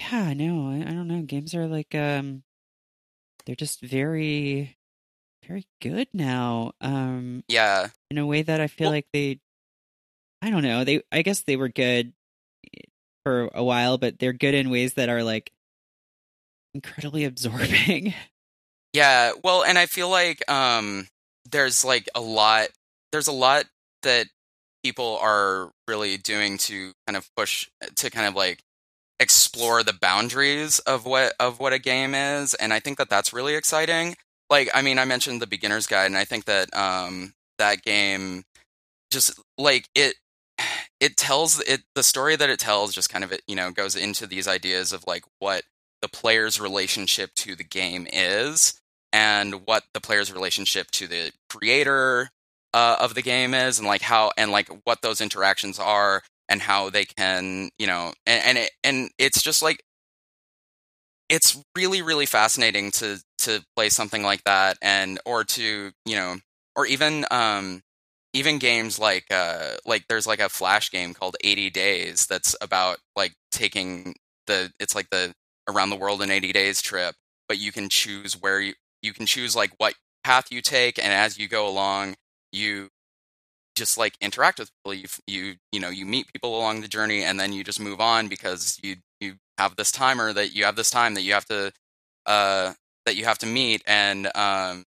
yeah, 0.00 0.34
no, 0.34 0.70
I, 0.70 0.80
I 0.80 0.92
don't 0.92 1.08
know. 1.08 1.22
Games 1.22 1.54
are 1.54 1.66
like 1.66 1.94
um, 1.94 2.42
they're 3.44 3.56
just 3.56 3.80
very, 3.80 4.76
very 5.46 5.66
good 5.80 6.08
now. 6.12 6.72
Um, 6.80 7.44
yeah, 7.48 7.88
in 8.10 8.18
a 8.18 8.26
way 8.26 8.42
that 8.42 8.60
I 8.60 8.66
feel 8.66 8.86
well, 8.86 8.92
like 8.92 9.06
they, 9.12 9.40
I 10.42 10.50
don't 10.50 10.62
know. 10.62 10.84
They, 10.84 11.02
I 11.10 11.22
guess 11.22 11.42
they 11.42 11.56
were 11.56 11.68
good 11.68 12.12
for 13.24 13.50
a 13.54 13.64
while, 13.64 13.98
but 13.98 14.18
they're 14.18 14.32
good 14.32 14.54
in 14.54 14.70
ways 14.70 14.94
that 14.94 15.08
are 15.08 15.22
like 15.22 15.52
incredibly 16.74 17.24
absorbing. 17.26 18.14
Yeah, 18.92 19.32
well, 19.42 19.64
and 19.64 19.78
I 19.78 19.86
feel 19.86 20.08
like 20.08 20.48
um 20.50 21.06
there's 21.50 21.84
like 21.84 22.08
a 22.14 22.20
lot 22.20 22.68
there's 23.12 23.28
a 23.28 23.32
lot 23.32 23.64
that 24.02 24.26
people 24.82 25.18
are 25.20 25.70
really 25.88 26.16
doing 26.16 26.58
to 26.58 26.92
kind 27.06 27.16
of 27.16 27.28
push 27.36 27.68
to 27.96 28.10
kind 28.10 28.26
of 28.26 28.34
like 28.34 28.60
explore 29.18 29.82
the 29.82 29.94
boundaries 29.94 30.78
of 30.80 31.06
what 31.06 31.32
of 31.40 31.58
what 31.58 31.72
a 31.72 31.78
game 31.78 32.14
is 32.14 32.54
and 32.54 32.72
I 32.72 32.80
think 32.80 32.98
that 32.98 33.08
that's 33.08 33.32
really 33.32 33.54
exciting. 33.54 34.16
Like 34.50 34.68
I 34.74 34.82
mean 34.82 34.98
I 34.98 35.04
mentioned 35.04 35.40
the 35.40 35.46
beginner's 35.46 35.86
guide 35.86 36.06
and 36.06 36.16
I 36.16 36.24
think 36.24 36.44
that 36.44 36.74
um 36.76 37.32
that 37.58 37.82
game 37.82 38.44
just 39.10 39.40
like 39.58 39.88
it 39.94 40.14
it 41.00 41.16
tells 41.16 41.60
it 41.62 41.82
the 41.94 42.02
story 42.02 42.36
that 42.36 42.50
it 42.50 42.58
tells 42.58 42.94
just 42.94 43.10
kind 43.10 43.24
of 43.24 43.32
it 43.32 43.42
you 43.46 43.56
know 43.56 43.70
goes 43.70 43.96
into 43.96 44.26
these 44.26 44.46
ideas 44.46 44.92
of 44.92 45.04
like 45.06 45.24
what 45.38 45.64
the 46.02 46.08
player's 46.08 46.60
relationship 46.60 47.34
to 47.34 47.56
the 47.56 47.64
game 47.64 48.06
is 48.12 48.80
and 49.16 49.62
what 49.64 49.82
the 49.94 50.00
player's 50.00 50.30
relationship 50.30 50.90
to 50.90 51.06
the 51.06 51.32
creator 51.48 52.28
uh, 52.74 52.96
of 53.00 53.14
the 53.14 53.22
game 53.22 53.54
is 53.54 53.78
and 53.78 53.88
like 53.88 54.02
how 54.02 54.30
and 54.36 54.50
like 54.52 54.68
what 54.84 55.00
those 55.00 55.22
interactions 55.22 55.78
are 55.78 56.22
and 56.50 56.60
how 56.60 56.90
they 56.90 57.06
can 57.06 57.70
you 57.78 57.86
know 57.86 58.12
and 58.26 58.44
and, 58.44 58.58
it, 58.58 58.70
and 58.84 59.10
it's 59.18 59.40
just 59.40 59.62
like 59.62 59.82
it's 61.30 61.58
really 61.74 62.02
really 62.02 62.26
fascinating 62.26 62.90
to 62.90 63.18
to 63.38 63.64
play 63.74 63.88
something 63.88 64.22
like 64.22 64.44
that 64.44 64.76
and 64.82 65.18
or 65.24 65.44
to 65.44 65.90
you 66.04 66.14
know 66.14 66.36
or 66.76 66.84
even 66.84 67.24
um 67.30 67.80
even 68.34 68.58
games 68.58 68.98
like 68.98 69.24
uh 69.30 69.76
like 69.86 70.04
there's 70.10 70.26
like 70.26 70.40
a 70.40 70.50
flash 70.50 70.90
game 70.90 71.14
called 71.14 71.36
80 71.42 71.70
days 71.70 72.26
that's 72.26 72.54
about 72.60 72.98
like 73.16 73.32
taking 73.50 74.14
the 74.46 74.70
it's 74.78 74.94
like 74.94 75.08
the 75.08 75.32
around 75.66 75.88
the 75.88 75.96
world 75.96 76.20
in 76.20 76.30
80 76.30 76.52
days 76.52 76.82
trip 76.82 77.14
but 77.48 77.58
you 77.58 77.72
can 77.72 77.88
choose 77.88 78.34
where 78.34 78.60
you 78.60 78.74
you 79.06 79.14
can 79.14 79.26
choose 79.26 79.56
like 79.56 79.72
what 79.78 79.94
path 80.24 80.52
you 80.52 80.60
take 80.60 80.98
and 80.98 81.12
as 81.12 81.38
you 81.38 81.48
go 81.48 81.68
along 81.68 82.16
you 82.52 82.90
just 83.76 83.98
like 83.98 84.16
interact 84.20 84.58
with 84.58 84.70
people. 84.84 84.94
You 84.94 85.06
you 85.26 85.54
you 85.70 85.78
know 85.78 85.90
you 85.90 86.06
meet 86.06 86.32
people 86.32 86.56
along 86.56 86.80
the 86.80 86.88
journey 86.88 87.22
and 87.22 87.38
then 87.38 87.52
you 87.52 87.62
just 87.62 87.78
move 87.78 88.00
on 88.00 88.26
because 88.26 88.80
you 88.82 88.96
you 89.20 89.34
have 89.58 89.76
this 89.76 89.92
timer 89.92 90.32
that 90.32 90.54
you 90.56 90.64
have 90.64 90.76
this 90.76 90.90
time 90.90 91.14
that 91.14 91.22
you 91.22 91.34
have 91.34 91.44
to 91.46 91.72
uh 92.26 92.72
that 93.04 93.16
you 93.16 93.24
have 93.24 93.38
to 93.38 93.46
meet 93.46 93.82
and 93.86 94.26
um 94.34 94.84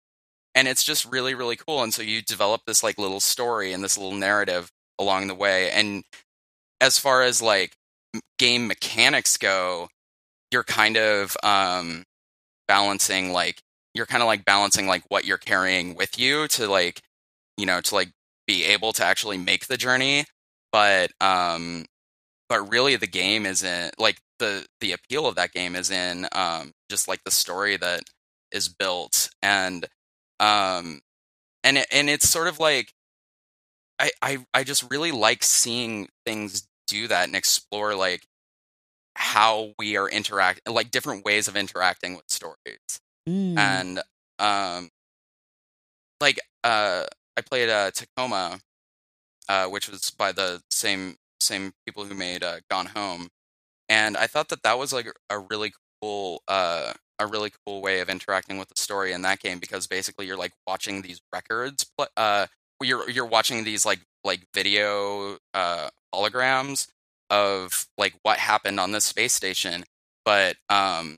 and 0.55 0.69
it's 0.69 0.85
just 0.85 1.11
really 1.11 1.35
really 1.35 1.57
cool. 1.57 1.83
And 1.83 1.93
so 1.93 2.03
you 2.03 2.23
develop 2.23 2.63
this 2.67 2.83
like 2.83 2.99
little 2.99 3.21
story 3.21 3.73
and 3.73 3.83
this 3.83 3.99
little 3.99 4.17
narrative 4.17 4.71
along 5.01 5.27
the 5.27 5.35
way. 5.35 5.71
And 5.71 6.05
as 6.81 6.99
far 6.99 7.23
as 7.23 7.43
like 7.43 7.75
game 8.39 8.69
mechanics 8.69 9.37
go 9.37 9.89
you're 10.53 10.65
kind 10.65 10.97
of 10.97 11.37
um 11.43 12.05
balancing 12.69 13.33
like 13.33 13.61
you're 13.95 14.07
kind 14.07 14.23
of 14.23 14.27
like 14.27 14.45
balancing 14.45 14.87
like 14.87 15.05
what 15.09 15.25
you're 15.25 15.39
carrying 15.39 15.95
with 15.95 16.19
you 16.19 16.49
to 16.49 16.69
like 16.69 17.01
you 17.57 17.67
know 17.67 17.81
to 17.81 17.95
like 17.95 18.11
be 18.47 18.65
able 18.65 18.93
to 18.93 19.05
actually 19.05 19.39
make 19.39 19.67
the 19.67 19.77
journey 19.77 20.25
but 20.73 21.11
um 21.21 21.85
but 22.49 22.71
really 22.71 22.97
the 22.97 23.07
game 23.07 23.47
isn't 23.47 23.99
like 23.99 24.19
the 24.39 24.67
the 24.81 24.93
appeal 24.93 25.27
of 25.27 25.37
that 25.37 25.53
game 25.53 25.75
is 25.77 25.91
in 25.91 26.27
um 26.33 26.73
just 26.91 27.09
like 27.09 27.21
the 27.25 27.31
story 27.31 27.77
that 27.77 28.03
is 28.53 28.69
built 28.69 29.31
and 29.43 29.87
um 30.41 31.01
and 31.63 31.79
it, 31.79 31.87
and 31.93 32.11
it's 32.11 32.29
sort 32.29 32.49
of 32.49 32.61
like 32.61 32.93
I, 33.99 34.11
I 34.21 34.39
i 34.53 34.65
just 34.65 34.91
really 34.91 35.13
like 35.13 35.45
seeing 35.45 36.09
things 36.27 36.67
do 36.87 37.09
that 37.09 37.27
and 37.27 37.37
explore 37.37 37.95
like 37.95 38.27
how 39.17 39.73
we 39.79 39.97
are 39.97 40.09
interact 40.09 40.61
like 40.69 40.91
different 40.91 41.25
ways 41.25 41.49
of 41.49 41.57
interacting 41.57 42.15
with 42.17 42.25
stories 42.29 43.01
Mm. 43.29 43.57
and 43.59 44.03
um 44.39 44.91
like 46.21 46.41
uh 46.65 47.05
i 47.37 47.41
played 47.41 47.69
uh 47.69 47.91
tacoma 47.91 48.59
uh 49.49 49.67
which 49.67 49.89
was 49.89 50.11
by 50.11 50.33
the 50.33 50.63
same 50.71 51.17
same 51.41 51.73
people 51.87 52.05
who 52.05 52.15
made 52.15 52.43
uh 52.43 52.59
gone 52.71 52.87
home 52.87 53.29
and 53.89 54.17
i 54.17 54.27
thought 54.27 54.49
that 54.49 54.63
that 54.63 54.79
was 54.79 54.93
like 54.93 55.07
a 55.31 55.39
really 55.39 55.73
cool 56.03 56.43
uh 56.49 56.93
a 57.19 57.27
really 57.27 57.53
cool 57.67 57.81
way 57.81 58.01
of 58.01 58.09
interacting 58.09 58.59
with 58.59 58.69
the 58.69 58.81
story 58.81 59.13
in 59.13 59.23
that 59.23 59.41
game 59.41 59.59
because 59.59 59.87
basically 59.87 60.27
you're 60.27 60.37
like 60.37 60.53
watching 60.67 61.03
these 61.03 61.21
records 61.33 61.87
uh 62.17 62.47
you're 62.83 63.09
you're 63.11 63.27
watching 63.27 63.65
these 63.65 63.87
like 63.87 64.01
like 64.25 64.47
video 64.55 65.39
uh 65.55 65.89
holograms 66.15 66.89
of 67.31 67.87
like 67.99 68.15
what 68.23 68.39
happened 68.39 68.81
on 68.81 68.93
this 68.93 69.05
space 69.05 69.33
station 69.33 69.85
but 70.25 70.57
um 70.69 71.17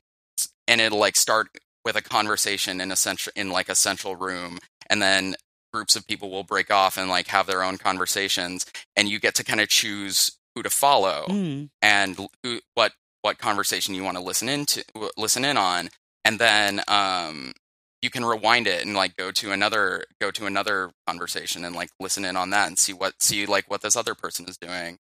and 0.67 0.81
it'll 0.81 0.99
like 0.99 1.15
start 1.15 1.47
with 1.87 1.95
a 1.95 2.01
conversation 2.01 2.81
in 2.81 2.91
a 2.91 2.95
central 2.97 3.31
in 3.37 3.49
like 3.49 3.69
a 3.69 3.75
central 3.75 4.15
room 4.17 4.57
and 4.89 5.01
then 5.01 5.35
groups 5.71 5.95
of 5.95 6.05
people 6.05 6.29
will 6.29 6.43
break 6.43 6.69
off 6.69 6.97
and 6.97 7.09
like 7.09 7.27
have 7.27 7.47
their 7.47 7.63
own 7.63 7.77
conversations 7.77 8.65
and 8.97 9.07
you 9.07 9.19
get 9.21 9.33
to 9.35 9.43
kind 9.43 9.61
of 9.61 9.69
choose 9.69 10.31
who 10.53 10.61
to 10.63 10.69
follow 10.69 11.25
Mm. 11.29 11.69
and 11.81 12.17
who, 12.43 12.59
what 12.73 12.91
what 13.21 13.37
conversation 13.37 13.93
you 13.95 14.03
want 14.03 14.17
to 14.17 14.23
listen 14.23 14.49
into 14.49 14.83
listen 15.15 15.45
in 15.45 15.55
on 15.55 15.89
and 16.25 16.39
then 16.39 16.81
um 16.89 17.53
you 18.01 18.09
can 18.09 18.25
rewind 18.25 18.67
it 18.67 18.85
and 18.85 18.93
like 18.95 19.15
go 19.15 19.31
to 19.31 19.51
another 19.53 20.03
go 20.19 20.29
to 20.31 20.45
another 20.45 20.91
conversation 21.07 21.63
and 21.63 21.73
like 21.75 21.89
listen 22.01 22.25
in 22.25 22.35
on 22.35 22.49
that 22.49 22.67
and 22.67 22.77
see 22.77 22.93
what 22.93 23.13
see 23.21 23.45
like 23.45 23.69
what 23.71 23.81
this 23.81 23.95
other 23.95 24.13
person 24.13 24.45
is 24.47 24.57
doing 24.57 24.97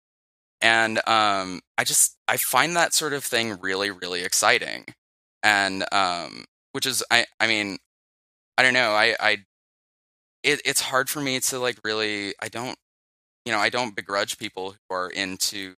and 0.60 0.98
um 1.06 1.60
i 1.78 1.84
just 1.84 2.16
i 2.28 2.36
find 2.36 2.74
that 2.76 2.92
sort 2.92 3.12
of 3.12 3.22
thing 3.24 3.58
really 3.60 3.90
really 3.90 4.22
exciting 4.22 4.84
and 5.42 5.84
um 5.92 6.44
which 6.72 6.86
is 6.86 7.02
i 7.10 7.24
i 7.40 7.46
mean 7.46 7.78
i 8.58 8.62
don't 8.62 8.74
know 8.74 8.92
i 8.92 9.14
i 9.20 9.38
it, 10.42 10.60
it's 10.64 10.80
hard 10.80 11.08
for 11.08 11.20
me 11.20 11.38
to 11.40 11.58
like 11.58 11.78
really 11.84 12.34
i 12.40 12.48
don't 12.48 12.76
you 13.44 13.52
know 13.52 13.58
i 13.58 13.68
don't 13.68 13.94
begrudge 13.96 14.38
people 14.38 14.72
who 14.72 14.94
are 14.94 15.08
into 15.10 15.74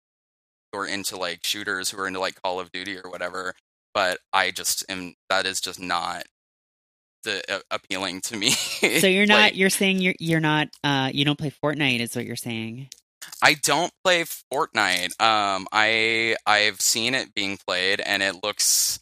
who 0.72 0.78
are 0.78 0.86
into 0.86 1.16
like 1.16 1.40
shooters 1.44 1.90
who 1.90 2.00
are 2.00 2.06
into 2.06 2.20
like 2.20 2.40
call 2.42 2.60
of 2.60 2.70
duty 2.72 2.96
or 2.96 3.10
whatever 3.10 3.54
but 3.94 4.18
i 4.32 4.50
just 4.50 4.84
am 4.88 5.14
that 5.28 5.46
is 5.46 5.60
just 5.60 5.80
not 5.80 6.24
the 7.24 7.42
uh, 7.52 7.60
appealing 7.70 8.20
to 8.20 8.36
me 8.36 8.50
So 9.00 9.06
you're 9.06 9.26
not. 9.26 9.38
Like, 9.38 9.56
you're 9.56 9.70
saying 9.70 10.00
you're 10.00 10.14
you're 10.18 10.40
not. 10.40 10.68
Uh, 10.82 11.10
you 11.12 11.24
don't 11.24 11.38
play 11.38 11.52
Fortnite, 11.62 12.00
is 12.00 12.16
what 12.16 12.24
you're 12.24 12.36
saying. 12.36 12.88
I 13.40 13.54
don't 13.54 13.92
play 14.02 14.24
Fortnite. 14.52 15.20
Um, 15.22 15.66
I 15.72 16.36
I've 16.46 16.80
seen 16.80 17.14
it 17.14 17.34
being 17.34 17.58
played, 17.66 18.00
and 18.00 18.22
it 18.22 18.42
looks 18.42 18.98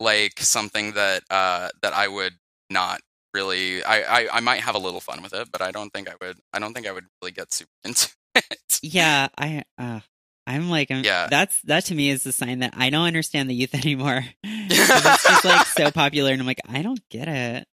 like 0.00 0.40
something 0.40 0.92
that 0.92 1.22
uh 1.30 1.68
that 1.82 1.92
I 1.92 2.08
would 2.08 2.34
not 2.70 3.00
really. 3.32 3.82
I, 3.84 4.22
I 4.22 4.28
I 4.34 4.40
might 4.40 4.60
have 4.60 4.74
a 4.74 4.78
little 4.78 5.00
fun 5.00 5.22
with 5.22 5.34
it, 5.34 5.48
but 5.52 5.60
I 5.60 5.70
don't 5.72 5.90
think 5.90 6.08
I 6.08 6.14
would. 6.20 6.38
I 6.52 6.58
don't 6.58 6.72
think 6.72 6.86
I 6.86 6.92
would 6.92 7.04
really 7.20 7.32
get 7.32 7.52
super 7.52 7.70
into 7.84 8.10
it. 8.36 8.78
Yeah, 8.82 9.28
I. 9.36 9.64
Uh, 9.78 10.00
I'm 10.46 10.68
like, 10.68 10.90
I'm, 10.90 11.02
Yeah. 11.02 11.28
That's 11.30 11.58
that 11.62 11.86
to 11.86 11.94
me 11.94 12.10
is 12.10 12.26
a 12.26 12.32
sign 12.32 12.58
that 12.58 12.74
I 12.76 12.90
don't 12.90 13.06
understand 13.06 13.48
the 13.48 13.54
youth 13.54 13.74
anymore. 13.84 14.24
it's 14.44 15.22
just 15.22 15.44
like 15.44 15.66
so 15.66 15.90
popular, 15.90 16.32
and 16.32 16.40
I'm 16.40 16.46
like, 16.46 16.60
I 16.68 16.82
don't 16.82 17.00
get 17.08 17.28
it. 17.28 17.66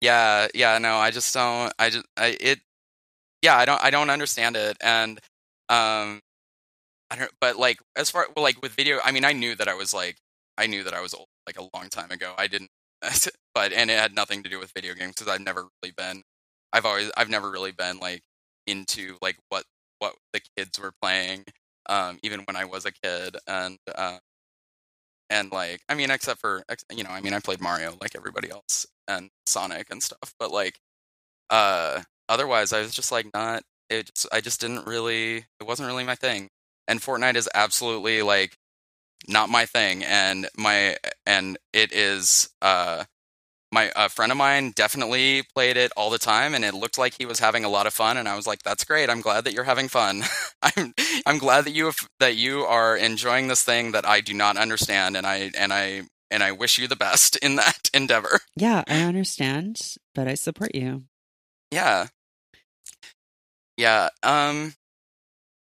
Yeah, 0.00 0.48
yeah, 0.54 0.78
no, 0.78 0.96
I 0.96 1.10
just 1.10 1.32
don't. 1.34 1.72
I 1.78 1.90
just 1.90 2.06
I 2.16 2.36
it. 2.40 2.60
Yeah, 3.42 3.56
I 3.56 3.64
don't. 3.64 3.82
I 3.82 3.90
don't 3.90 4.10
understand 4.10 4.56
it, 4.56 4.76
and 4.80 5.18
um, 5.68 6.20
I 7.10 7.16
don't. 7.16 7.30
But 7.40 7.56
like 7.56 7.78
as 7.96 8.10
far 8.10 8.26
well, 8.34 8.42
like 8.42 8.62
with 8.62 8.72
video, 8.72 9.00
I 9.04 9.10
mean, 9.10 9.24
I 9.24 9.32
knew 9.32 9.54
that 9.56 9.68
I 9.68 9.74
was 9.74 9.92
like, 9.92 10.16
I 10.56 10.66
knew 10.66 10.84
that 10.84 10.94
I 10.94 11.00
was 11.00 11.14
old 11.14 11.26
like 11.48 11.58
a 11.58 11.76
long 11.76 11.88
time 11.88 12.10
ago. 12.10 12.34
I 12.38 12.46
didn't, 12.46 12.70
but 13.54 13.72
and 13.72 13.90
it 13.90 13.98
had 13.98 14.14
nothing 14.14 14.42
to 14.42 14.50
do 14.50 14.58
with 14.58 14.72
video 14.76 14.94
games 14.94 15.14
because 15.16 15.32
I've 15.32 15.40
never 15.44 15.66
really 15.82 15.94
been. 15.96 16.22
I've 16.72 16.86
always, 16.86 17.10
I've 17.16 17.30
never 17.30 17.50
really 17.50 17.72
been 17.72 17.98
like 17.98 18.22
into 18.66 19.16
like 19.22 19.36
what 19.48 19.64
what 20.00 20.14
the 20.32 20.40
kids 20.56 20.78
were 20.78 20.92
playing, 21.02 21.44
um, 21.88 22.18
even 22.22 22.40
when 22.40 22.56
I 22.56 22.66
was 22.66 22.84
a 22.86 22.92
kid, 22.92 23.36
and 23.46 23.78
uh, 23.96 24.18
and 25.30 25.52
like, 25.52 25.80
I 25.88 25.94
mean, 25.94 26.10
except 26.10 26.40
for 26.40 26.62
you 26.92 27.04
know, 27.04 27.10
I 27.10 27.20
mean, 27.20 27.34
I 27.34 27.40
played 27.40 27.60
Mario 27.60 27.96
like 28.00 28.14
everybody 28.16 28.50
else 28.50 28.86
and 29.08 29.30
Sonic 29.46 29.88
and 29.90 30.02
stuff, 30.02 30.34
but 30.38 30.50
like, 30.52 30.78
uh, 31.50 32.02
otherwise, 32.28 32.72
I 32.72 32.80
was 32.80 32.94
just 32.94 33.12
like 33.12 33.28
not. 33.34 33.62
It 33.90 34.10
just, 34.14 34.28
I 34.32 34.40
just 34.40 34.60
didn't 34.60 34.86
really. 34.86 35.38
It 35.38 35.66
wasn't 35.66 35.88
really 35.88 36.04
my 36.04 36.14
thing. 36.16 36.48
And 36.88 37.00
Fortnite 37.00 37.36
is 37.36 37.48
absolutely 37.54 38.22
like 38.22 38.56
not 39.26 39.48
my 39.48 39.66
thing. 39.66 40.04
And 40.04 40.48
my 40.56 40.96
and 41.26 41.58
it 41.72 41.92
is. 41.92 42.50
Uh, 42.62 43.04
my 43.70 43.92
a 43.96 44.08
friend 44.08 44.32
of 44.32 44.38
mine 44.38 44.72
definitely 44.74 45.42
played 45.54 45.76
it 45.76 45.92
all 45.96 46.10
the 46.10 46.18
time, 46.18 46.54
and 46.54 46.64
it 46.64 46.74
looked 46.74 46.96
like 46.96 47.14
he 47.18 47.26
was 47.26 47.38
having 47.38 47.64
a 47.64 47.68
lot 47.68 47.86
of 47.86 47.92
fun. 47.92 48.16
And 48.16 48.28
I 48.28 48.34
was 48.34 48.46
like, 48.46 48.62
"That's 48.62 48.84
great. 48.84 49.10
I'm 49.10 49.20
glad 49.20 49.44
that 49.44 49.52
you're 49.52 49.64
having 49.64 49.88
fun. 49.88 50.22
I'm 50.62 50.94
I'm 51.26 51.38
glad 51.38 51.64
that 51.66 51.72
you 51.72 51.86
have, 51.86 52.08
that 52.18 52.36
you 52.36 52.62
are 52.64 52.96
enjoying 52.96 53.48
this 53.48 53.62
thing 53.62 53.92
that 53.92 54.06
I 54.06 54.20
do 54.20 54.32
not 54.32 54.56
understand, 54.56 55.16
and 55.16 55.26
I 55.26 55.50
and 55.56 55.72
I 55.72 56.04
and 56.30 56.42
I 56.42 56.52
wish 56.52 56.78
you 56.78 56.88
the 56.88 56.96
best 56.96 57.36
in 57.42 57.56
that 57.56 57.90
endeavor." 57.92 58.40
Yeah, 58.56 58.84
I 58.88 59.02
understand, 59.02 59.80
but 60.14 60.28
I 60.28 60.34
support 60.34 60.74
you. 60.74 61.04
Yeah. 61.70 62.06
Yeah. 63.76 64.08
Um 64.22 64.74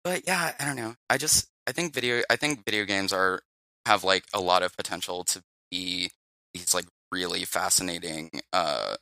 but 0.05 0.27
yeah, 0.27 0.53
I 0.59 0.65
don't 0.65 0.77
know. 0.77 0.97
I 1.09 1.19
just 1.19 1.49
I 1.67 1.73
think 1.73 1.95
video 1.95 2.23
I 2.31 2.37
think 2.37 2.65
video 2.65 2.85
games 2.85 3.13
are 3.13 3.43
have 3.87 4.05
like 4.05 4.25
a 4.33 4.41
lot 4.41 4.63
of 4.63 4.77
potential 4.77 5.25
to 5.25 5.43
be 5.71 6.11
these 6.55 6.75
like 6.75 6.87
really 7.11 7.45
fascinating 7.45 8.31
uh, 8.53 8.97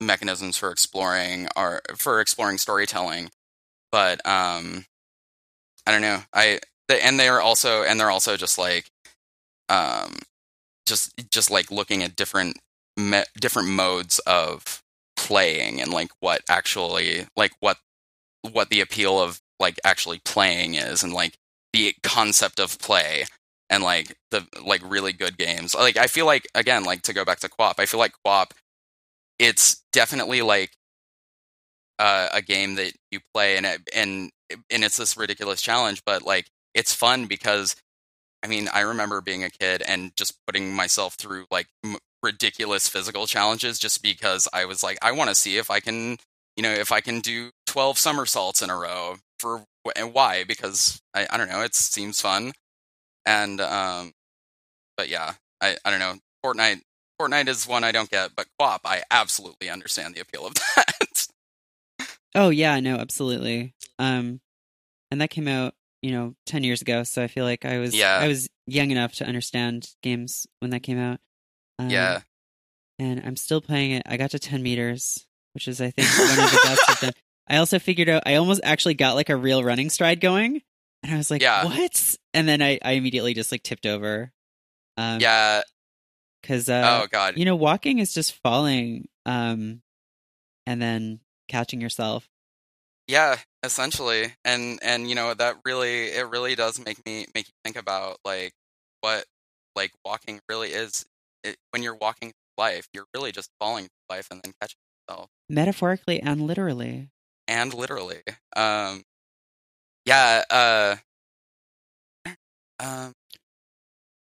mechanisms 0.00 0.56
for 0.56 0.70
exploring 0.70 1.48
or 1.56 1.82
for 1.96 2.20
exploring 2.20 2.58
storytelling. 2.58 3.30
But 3.90 4.26
um, 4.26 4.86
I 5.86 5.92
don't 5.92 6.02
know. 6.02 6.22
I 6.32 6.60
and 6.88 7.18
they're 7.18 7.40
also 7.40 7.82
and 7.82 7.98
they're 7.98 8.10
also 8.10 8.36
just 8.36 8.58
like 8.58 8.90
um, 9.68 10.18
just 10.86 11.12
just 11.30 11.50
like 11.50 11.70
looking 11.70 12.02
at 12.02 12.16
different 12.16 12.58
me- 12.96 13.24
different 13.40 13.68
modes 13.68 14.18
of 14.20 14.82
playing 15.16 15.80
and 15.80 15.92
like 15.92 16.10
what 16.20 16.42
actually 16.48 17.26
like 17.36 17.52
what 17.60 17.78
what 18.52 18.70
the 18.70 18.80
appeal 18.80 19.20
of 19.20 19.40
like 19.60 19.78
actually 19.84 20.20
playing 20.24 20.74
is 20.74 21.02
and 21.02 21.12
like 21.12 21.38
the 21.72 21.94
concept 22.02 22.60
of 22.60 22.78
play 22.78 23.24
and 23.70 23.82
like 23.82 24.16
the 24.30 24.46
like 24.64 24.82
really 24.84 25.12
good 25.12 25.38
games. 25.38 25.74
Like 25.74 25.96
I 25.96 26.06
feel 26.06 26.26
like 26.26 26.46
again, 26.54 26.84
like 26.84 27.02
to 27.02 27.14
go 27.14 27.24
back 27.24 27.40
to 27.40 27.48
QWOP, 27.48 27.74
I 27.78 27.86
feel 27.86 28.00
like 28.00 28.12
QWOP, 28.26 28.50
it's 29.38 29.82
definitely 29.92 30.42
like 30.42 30.72
uh, 31.98 32.28
a 32.32 32.42
game 32.42 32.74
that 32.76 32.92
you 33.10 33.20
play 33.34 33.56
and 33.56 33.66
it, 33.66 33.80
and 33.94 34.30
and 34.70 34.84
it's 34.84 34.96
this 34.96 35.16
ridiculous 35.16 35.62
challenge, 35.62 36.02
but 36.04 36.22
like 36.22 36.48
it's 36.74 36.94
fun 36.94 37.26
because 37.26 37.76
I 38.42 38.48
mean 38.48 38.68
I 38.72 38.80
remember 38.80 39.20
being 39.20 39.44
a 39.44 39.50
kid 39.50 39.82
and 39.86 40.12
just 40.16 40.34
putting 40.46 40.74
myself 40.74 41.14
through 41.14 41.46
like 41.50 41.68
m- 41.84 41.96
ridiculous 42.22 42.88
physical 42.88 43.26
challenges 43.26 43.78
just 43.78 44.02
because 44.02 44.48
I 44.52 44.64
was 44.64 44.82
like 44.82 44.98
I 45.02 45.12
want 45.12 45.30
to 45.30 45.34
see 45.34 45.56
if 45.56 45.70
I 45.70 45.80
can 45.80 46.18
you 46.56 46.62
know 46.62 46.72
if 46.72 46.92
I 46.92 47.00
can 47.00 47.20
do 47.20 47.50
twelve 47.66 47.98
somersaults 47.98 48.62
in 48.62 48.70
a 48.70 48.76
row 48.76 49.16
for 49.38 49.64
and 49.96 50.14
why 50.14 50.44
because 50.44 51.00
I 51.14 51.26
I 51.30 51.36
don't 51.36 51.48
know 51.48 51.62
it 51.62 51.74
seems 51.74 52.20
fun 52.20 52.52
and 53.26 53.60
um, 53.60 54.12
but 54.96 55.08
yeah, 55.08 55.34
I 55.60 55.76
I 55.84 55.90
don't 55.90 56.00
know. 56.00 56.14
Fortnite 56.44 56.80
Fortnite 57.20 57.48
is 57.48 57.66
one 57.66 57.84
I 57.84 57.92
don't 57.92 58.10
get, 58.10 58.34
but 58.36 58.46
QWOP 58.60 58.80
I 58.84 59.02
absolutely 59.10 59.70
understand 59.70 60.14
the 60.14 60.20
appeal 60.20 60.46
of 60.46 60.54
that. 60.76 61.26
oh 62.34 62.50
yeah, 62.50 62.78
no, 62.80 62.96
absolutely. 62.96 63.74
Um, 63.98 64.40
and 65.10 65.20
that 65.20 65.30
came 65.30 65.48
out 65.48 65.74
you 66.00 66.10
know 66.10 66.34
10 66.46 66.64
years 66.64 66.82
ago 66.82 67.04
so 67.04 67.22
i 67.22 67.28
feel 67.28 67.44
like 67.44 67.64
i 67.64 67.78
was 67.78 67.94
yeah. 67.94 68.18
i 68.18 68.26
was 68.26 68.48
young 68.66 68.90
enough 68.90 69.12
to 69.12 69.24
understand 69.24 69.88
games 70.02 70.48
when 70.58 70.70
that 70.70 70.82
came 70.82 70.98
out 70.98 71.20
um, 71.78 71.88
yeah 71.88 72.20
and 72.98 73.22
i'm 73.24 73.36
still 73.36 73.60
playing 73.60 73.92
it 73.92 74.02
i 74.06 74.16
got 74.16 74.32
to 74.32 74.38
10 74.38 74.62
meters 74.62 75.26
which 75.52 75.68
is 75.68 75.80
i 75.80 75.90
think 75.90 76.08
one 76.18 76.44
of 76.44 76.50
the 76.50 76.60
best 76.64 76.82
i've 76.88 77.00
done 77.00 77.12
i 77.48 77.56
also 77.56 77.78
figured 77.78 78.08
out 78.08 78.22
i 78.26 78.34
almost 78.34 78.60
actually 78.64 78.94
got 78.94 79.14
like 79.14 79.28
a 79.28 79.36
real 79.36 79.62
running 79.62 79.90
stride 79.90 80.20
going 80.20 80.62
and 81.02 81.12
I 81.12 81.16
was 81.16 81.30
like, 81.30 81.42
yeah. 81.42 81.64
"What?" 81.64 82.16
And 82.34 82.48
then 82.48 82.62
I, 82.62 82.78
I 82.82 82.92
immediately 82.92 83.34
just 83.34 83.52
like 83.52 83.62
tipped 83.62 83.86
over. 83.86 84.32
Um, 84.96 85.20
yeah. 85.20 85.62
Because 86.40 86.68
uh, 86.68 87.02
oh 87.02 87.06
god, 87.10 87.36
you 87.36 87.44
know, 87.44 87.54
walking 87.54 87.98
is 87.98 88.12
just 88.12 88.32
falling, 88.42 89.08
um, 89.26 89.82
and 90.66 90.82
then 90.82 91.20
catching 91.48 91.80
yourself. 91.80 92.28
Yeah, 93.06 93.36
essentially, 93.62 94.34
and 94.44 94.80
and 94.82 95.08
you 95.08 95.14
know 95.14 95.34
that 95.34 95.56
really 95.64 96.06
it 96.06 96.28
really 96.28 96.56
does 96.56 96.84
make 96.84 97.04
me 97.06 97.26
make 97.34 97.46
you 97.46 97.54
think 97.64 97.76
about 97.76 98.16
like 98.24 98.52
what 99.02 99.24
like 99.76 99.92
walking 100.04 100.40
really 100.48 100.70
is. 100.70 101.04
It, 101.44 101.56
when 101.70 101.82
you're 101.82 101.96
walking 101.96 102.32
life, 102.58 102.88
you're 102.92 103.06
really 103.14 103.30
just 103.30 103.50
falling 103.60 103.84
through 103.84 104.16
life 104.16 104.28
and 104.30 104.40
then 104.42 104.52
catching 104.60 104.78
yourself, 105.08 105.30
metaphorically 105.48 106.20
and 106.20 106.40
literally. 106.40 107.08
And 107.52 107.74
literally, 107.74 108.22
um, 108.56 109.02
yeah, 110.06 110.42
uh, 110.48 110.96
um, 112.80 113.12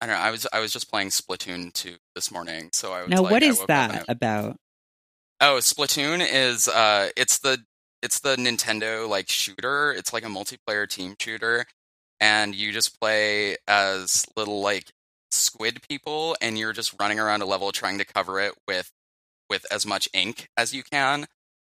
I 0.00 0.06
don't 0.06 0.16
know. 0.16 0.20
I 0.20 0.30
was 0.32 0.46
I 0.52 0.58
was 0.58 0.72
just 0.72 0.90
playing 0.90 1.10
Splatoon 1.10 1.72
2 1.72 1.94
this 2.16 2.32
morning, 2.32 2.70
so 2.72 2.92
I 2.92 3.02
was 3.02 3.10
now. 3.10 3.22
Like, 3.22 3.30
what 3.30 3.42
is 3.44 3.58
that 3.68 3.90
about? 4.08 4.56
Oh, 5.40 5.58
Splatoon 5.60 6.26
is 6.28 6.66
uh, 6.66 7.10
it's 7.16 7.38
the 7.38 7.58
it's 8.02 8.18
the 8.18 8.34
Nintendo 8.34 9.08
like 9.08 9.28
shooter. 9.30 9.92
It's 9.92 10.12
like 10.12 10.24
a 10.24 10.28
multiplayer 10.28 10.88
team 10.88 11.14
shooter, 11.20 11.66
and 12.18 12.52
you 12.54 12.72
just 12.72 12.98
play 13.00 13.56
as 13.68 14.26
little 14.36 14.60
like 14.60 14.90
squid 15.30 15.86
people, 15.88 16.36
and 16.40 16.58
you're 16.58 16.72
just 16.72 16.94
running 17.00 17.20
around 17.20 17.42
a 17.42 17.46
level 17.46 17.70
trying 17.70 17.98
to 17.98 18.04
cover 18.04 18.40
it 18.40 18.54
with 18.66 18.90
with 19.48 19.66
as 19.70 19.86
much 19.86 20.08
ink 20.14 20.48
as 20.56 20.74
you 20.74 20.82
can, 20.82 21.26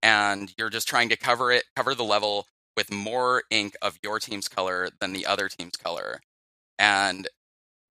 and 0.03 0.53
you're 0.59 0.71
just 0.71 0.89
trying 0.89 1.09
to 1.11 1.17
cover 1.17 1.53
it, 1.53 1.65
cover 1.77 1.95
the 1.95 2.05
level 2.05 2.47
with 2.77 2.93
more 2.93 3.43
ink 3.51 3.75
of 3.83 3.99
your 4.03 4.19
team's 4.19 4.49
color 4.49 4.89
than 5.01 5.13
the 5.13 5.27
other 5.27 5.49
team's 5.49 5.77
color. 5.77 6.21
And 6.79 7.29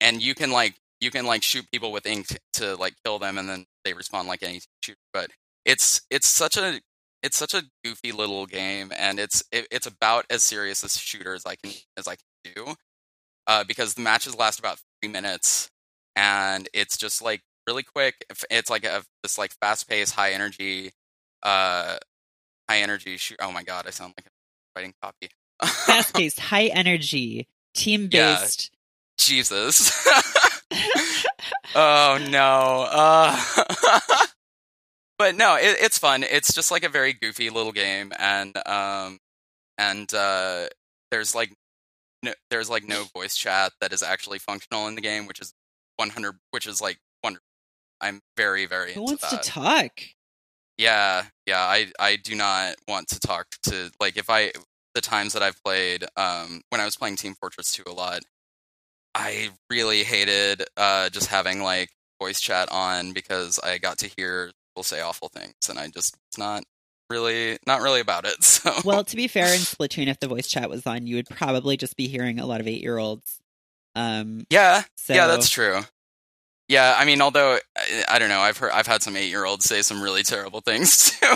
and 0.00 0.22
you 0.22 0.34
can 0.34 0.50
like 0.50 0.76
you 1.00 1.10
can 1.10 1.26
like 1.26 1.42
shoot 1.42 1.70
people 1.70 1.92
with 1.92 2.06
ink 2.06 2.26
to 2.54 2.76
like 2.76 2.94
kill 3.04 3.18
them 3.18 3.38
and 3.38 3.48
then 3.48 3.66
they 3.84 3.92
respond 3.92 4.28
like 4.28 4.42
any 4.42 4.60
shooter 4.82 4.98
but 5.12 5.30
it's 5.64 6.02
it's 6.10 6.28
such 6.28 6.56
a 6.56 6.80
it's 7.22 7.36
such 7.36 7.54
a 7.54 7.62
goofy 7.84 8.12
little 8.12 8.46
game 8.46 8.92
and 8.96 9.18
it's 9.18 9.42
it, 9.52 9.66
it's 9.70 9.86
about 9.86 10.24
as 10.30 10.42
serious 10.42 10.84
as 10.84 10.96
shooter 10.96 11.34
as 11.34 11.44
i 11.46 11.54
can 11.56 11.72
as 11.96 12.06
i 12.06 12.14
can 12.14 12.54
do 12.54 12.74
uh, 13.46 13.64
because 13.64 13.94
the 13.94 14.02
matches 14.02 14.36
last 14.36 14.58
about 14.58 14.78
three 15.00 15.10
minutes 15.10 15.70
and 16.16 16.68
it's 16.74 16.98
just 16.98 17.22
like 17.22 17.40
really 17.66 17.82
quick 17.82 18.14
it's 18.50 18.70
like 18.70 18.84
a 18.84 19.02
this 19.22 19.38
like 19.38 19.52
fast 19.60 19.88
paced 19.88 20.14
high 20.14 20.32
energy 20.32 20.90
uh 21.42 21.96
high 22.68 22.79
energy 22.81 23.16
shoot 23.16 23.38
oh 23.40 23.53
my 23.53 23.62
god 23.62 23.87
i 23.87 23.90
sound 23.90 24.12
like 24.16 24.27
a 24.27 24.31
writing 24.79 24.94
copy. 25.03 25.31
Fast 25.64 26.14
paced, 26.14 26.38
high 26.38 26.66
energy, 26.66 27.48
team 27.74 28.09
based. 28.09 28.70
Yeah. 28.72 28.77
Jesus. 29.18 30.07
oh 31.74 32.24
no. 32.31 32.87
Uh, 32.90 33.40
but 35.18 35.35
no, 35.35 35.57
it, 35.57 35.77
it's 35.81 35.98
fun. 35.98 36.22
It's 36.22 36.55
just 36.55 36.70
like 36.70 36.85
a 36.85 36.88
very 36.88 37.12
goofy 37.12 37.51
little 37.51 37.72
game, 37.72 38.12
and 38.18 38.57
um, 38.66 39.18
and 39.77 40.12
uh, 40.14 40.66
there's 41.11 41.35
like 41.35 41.53
no, 42.22 42.33
there's 42.51 42.70
like 42.70 42.87
no 42.87 43.05
voice 43.14 43.37
chat 43.37 43.72
that 43.81 43.92
is 43.92 44.03
actually 44.03 44.38
functional 44.38 44.87
in 44.87 44.94
the 44.94 45.01
game, 45.01 45.27
which 45.27 45.40
is 45.40 45.53
100, 45.96 46.37
which 46.53 46.66
is 46.66 46.81
like 46.81 46.98
wonderful. 47.24 47.44
I'm 48.01 48.20
very 48.37 48.66
very. 48.66 48.92
Who 48.92 49.03
wants 49.03 49.29
that. 49.29 49.42
to 49.42 49.51
talk? 49.51 50.01
Yeah, 50.78 51.24
yeah. 51.46 51.60
I 51.60 51.90
I 51.98 52.16
do 52.16 52.36
not 52.36 52.76
want 52.86 53.08
to 53.08 53.20
talk 53.20 53.48
to 53.64 53.90
like 54.00 54.16
if 54.16 54.30
I 54.30 54.52
the 54.94 55.00
times 55.00 55.32
that 55.32 55.42
I've 55.42 55.62
played 55.62 56.04
um 56.16 56.62
when 56.70 56.80
I 56.80 56.84
was 56.84 56.96
playing 56.96 57.16
Team 57.16 57.34
Fortress 57.34 57.72
2 57.72 57.82
a 57.86 57.92
lot, 57.92 58.20
I 59.14 59.50
really 59.68 60.04
hated 60.04 60.64
uh 60.76 61.10
just 61.10 61.26
having 61.26 61.62
like 61.62 61.90
voice 62.20 62.40
chat 62.40 62.70
on 62.70 63.12
because 63.12 63.58
I 63.62 63.78
got 63.78 63.98
to 63.98 64.10
hear 64.16 64.52
people 64.70 64.84
say 64.84 65.00
awful 65.00 65.28
things 65.28 65.54
and 65.68 65.78
I 65.78 65.88
just 65.88 66.16
it's 66.28 66.38
not 66.38 66.62
really 67.10 67.58
not 67.66 67.80
really 67.80 68.00
about 68.00 68.24
it. 68.24 68.36
So 68.44 68.72
Well, 68.84 69.04
to 69.04 69.16
be 69.16 69.28
fair 69.28 69.52
in 69.52 69.60
Splatoon 69.60 70.06
if 70.06 70.20
the 70.20 70.28
voice 70.28 70.46
chat 70.46 70.70
was 70.70 70.86
on, 70.86 71.06
you 71.06 71.16
would 71.16 71.28
probably 71.28 71.76
just 71.76 71.96
be 71.96 72.06
hearing 72.06 72.38
a 72.38 72.46
lot 72.46 72.60
of 72.60 72.66
8-year-olds. 72.66 73.40
Um 73.96 74.46
Yeah. 74.48 74.84
So... 74.96 75.14
Yeah, 75.14 75.26
that's 75.26 75.48
true. 75.48 75.82
Yeah, 76.68 76.94
I 76.98 77.04
mean, 77.04 77.22
although 77.22 77.59
I, 77.76 78.04
I 78.09 78.18
don't 78.18 78.28
know, 78.28 78.40
I've 78.40 78.59
heard 78.59 78.72
I've 78.72 78.87
had 78.87 79.02
some 79.02 79.16
eight 79.16 79.31
year 79.31 79.44
olds 79.44 79.64
say 79.64 79.83
some 79.83 80.02
really 80.02 80.22
terrible 80.22 80.61
things 80.61 81.18
too. 81.20 81.35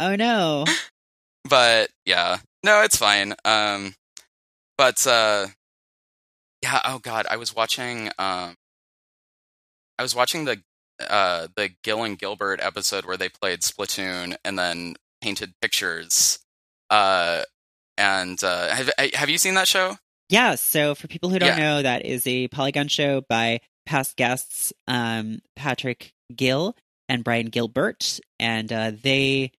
oh 0.00 0.16
no! 0.16 0.64
But 1.48 1.90
yeah, 2.04 2.38
no, 2.62 2.82
it's 2.82 2.96
fine. 2.96 3.34
Um, 3.44 3.94
but 4.76 5.04
uh, 5.06 5.48
yeah. 6.62 6.80
Oh 6.84 7.00
god, 7.00 7.26
I 7.28 7.36
was 7.36 7.54
watching. 7.54 8.08
Um, 8.18 8.54
I 9.98 10.02
was 10.02 10.14
watching 10.14 10.44
the 10.44 10.62
uh 11.08 11.48
the 11.56 11.70
Gill 11.82 12.04
and 12.04 12.18
Gilbert 12.18 12.60
episode 12.62 13.04
where 13.04 13.16
they 13.16 13.28
played 13.28 13.60
Splatoon 13.60 14.36
and 14.44 14.58
then 14.58 14.94
painted 15.20 15.54
pictures. 15.60 16.38
Uh, 16.90 17.42
and 17.96 18.42
uh, 18.44 18.68
have 18.68 18.90
have 19.14 19.28
you 19.28 19.38
seen 19.38 19.54
that 19.54 19.68
show? 19.68 19.96
Yeah. 20.28 20.54
So 20.54 20.94
for 20.94 21.08
people 21.08 21.30
who 21.30 21.38
don't 21.38 21.58
yeah. 21.58 21.76
know, 21.76 21.82
that 21.82 22.04
is 22.04 22.26
a 22.26 22.48
Polygon 22.48 22.88
show 22.88 23.22
by 23.28 23.60
past 23.88 24.16
guests, 24.16 24.72
um, 24.86 25.40
Patrick 25.56 26.12
Gill 26.34 26.76
and 27.08 27.24
Brian 27.24 27.46
Gilbert, 27.46 28.20
and 28.38 28.70
uh, 28.70 28.92
they 29.02 29.50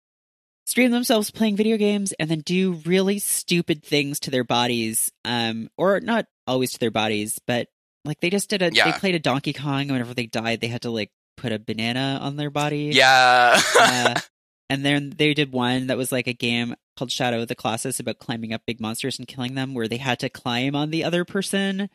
stream 0.68 0.92
themselves 0.92 1.32
playing 1.32 1.58
video 1.58 1.78
games 1.78 2.14
and 2.20 2.30
then 2.30 2.42
do 2.42 2.74
really 2.86 3.18
stupid 3.18 3.84
things 3.84 4.20
to 4.22 4.32
their 4.32 4.44
bodies, 4.44 5.12
um, 5.26 5.68
or 5.78 6.00
not 6.00 6.28
always 6.46 6.74
to 6.74 6.80
their 6.80 6.92
bodies, 6.92 7.40
but 7.48 7.68
like 8.06 8.20
they 8.22 8.30
just 8.30 8.52
did 8.52 8.62
a 8.62 8.72
yeah. 8.72 8.86
they 8.86 8.98
played 8.98 9.16
a 9.16 9.20
Donkey 9.20 9.52
Kong. 9.52 9.82
And 9.82 9.92
whenever 9.92 10.14
they 10.14 10.28
died, 10.28 10.62
they 10.62 10.68
had 10.68 10.84
to 10.84 10.92
like 10.92 11.10
put 11.36 11.52
a 11.52 11.58
banana 11.58 12.20
on 12.22 12.36
their 12.36 12.52
body. 12.52 12.92
Yeah. 12.94 13.60
uh, 13.80 14.14
and 14.70 14.86
then 14.86 15.12
they 15.18 15.34
did 15.34 15.52
one 15.52 15.88
that 15.88 15.98
was 15.98 16.12
like 16.12 16.28
a 16.28 16.34
game 16.34 16.76
called 16.98 17.12
Shadow 17.12 17.42
of 17.42 17.48
the 17.48 17.56
Colossus 17.56 18.00
about 18.00 18.20
climbing 18.20 18.54
up 18.54 18.62
big 18.68 18.80
monsters 18.80 19.18
and 19.18 19.28
killing 19.28 19.56
them, 19.56 19.74
where 19.74 19.88
they 19.88 19.98
had 19.98 20.20
to 20.20 20.30
climb 20.30 20.76
on 20.76 20.92
the 20.92 21.04
other 21.04 21.26
person 21.26 21.90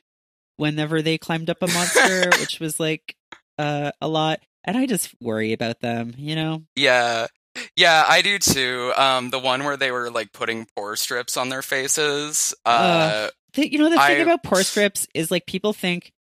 whenever 0.57 1.03
they 1.03 1.19
climbed 1.19 1.51
up 1.51 1.63
a 1.63 1.67
monster, 1.67 2.31
which 2.41 2.61
was 2.61 2.79
like 2.79 3.17
uh, 3.59 3.93
a 4.01 4.09
lot. 4.09 4.41
And 4.65 4.77
I 4.77 4.87
just 4.87 5.15
worry 5.21 5.53
about 5.53 5.81
them, 5.81 6.15
you 6.17 6.35
know? 6.35 6.63
Yeah. 6.75 7.27
Yeah, 7.77 8.05
I 8.09 8.23
do 8.23 8.39
too. 8.39 8.93
Um, 8.97 9.31
the 9.31 9.39
one 9.39 9.65
where 9.65 9.77
they 9.77 9.91
were 9.91 10.11
like 10.11 10.33
putting 10.33 10.67
pore 10.77 10.97
strips 10.97 11.37
on 11.37 11.51
their 11.51 11.63
faces. 11.63 12.55
Uh, 12.65 12.69
uh 12.69 13.31
the, 13.55 13.71
you 13.71 13.79
know, 13.79 13.91
the 13.91 13.97
thing 13.97 14.19
I... 14.19 14.23
about 14.23 14.43
pore 14.43 14.63
strips 14.63 15.07
is 15.15 15.31
like 15.31 15.47
people 15.47 15.73
think, 15.73 16.13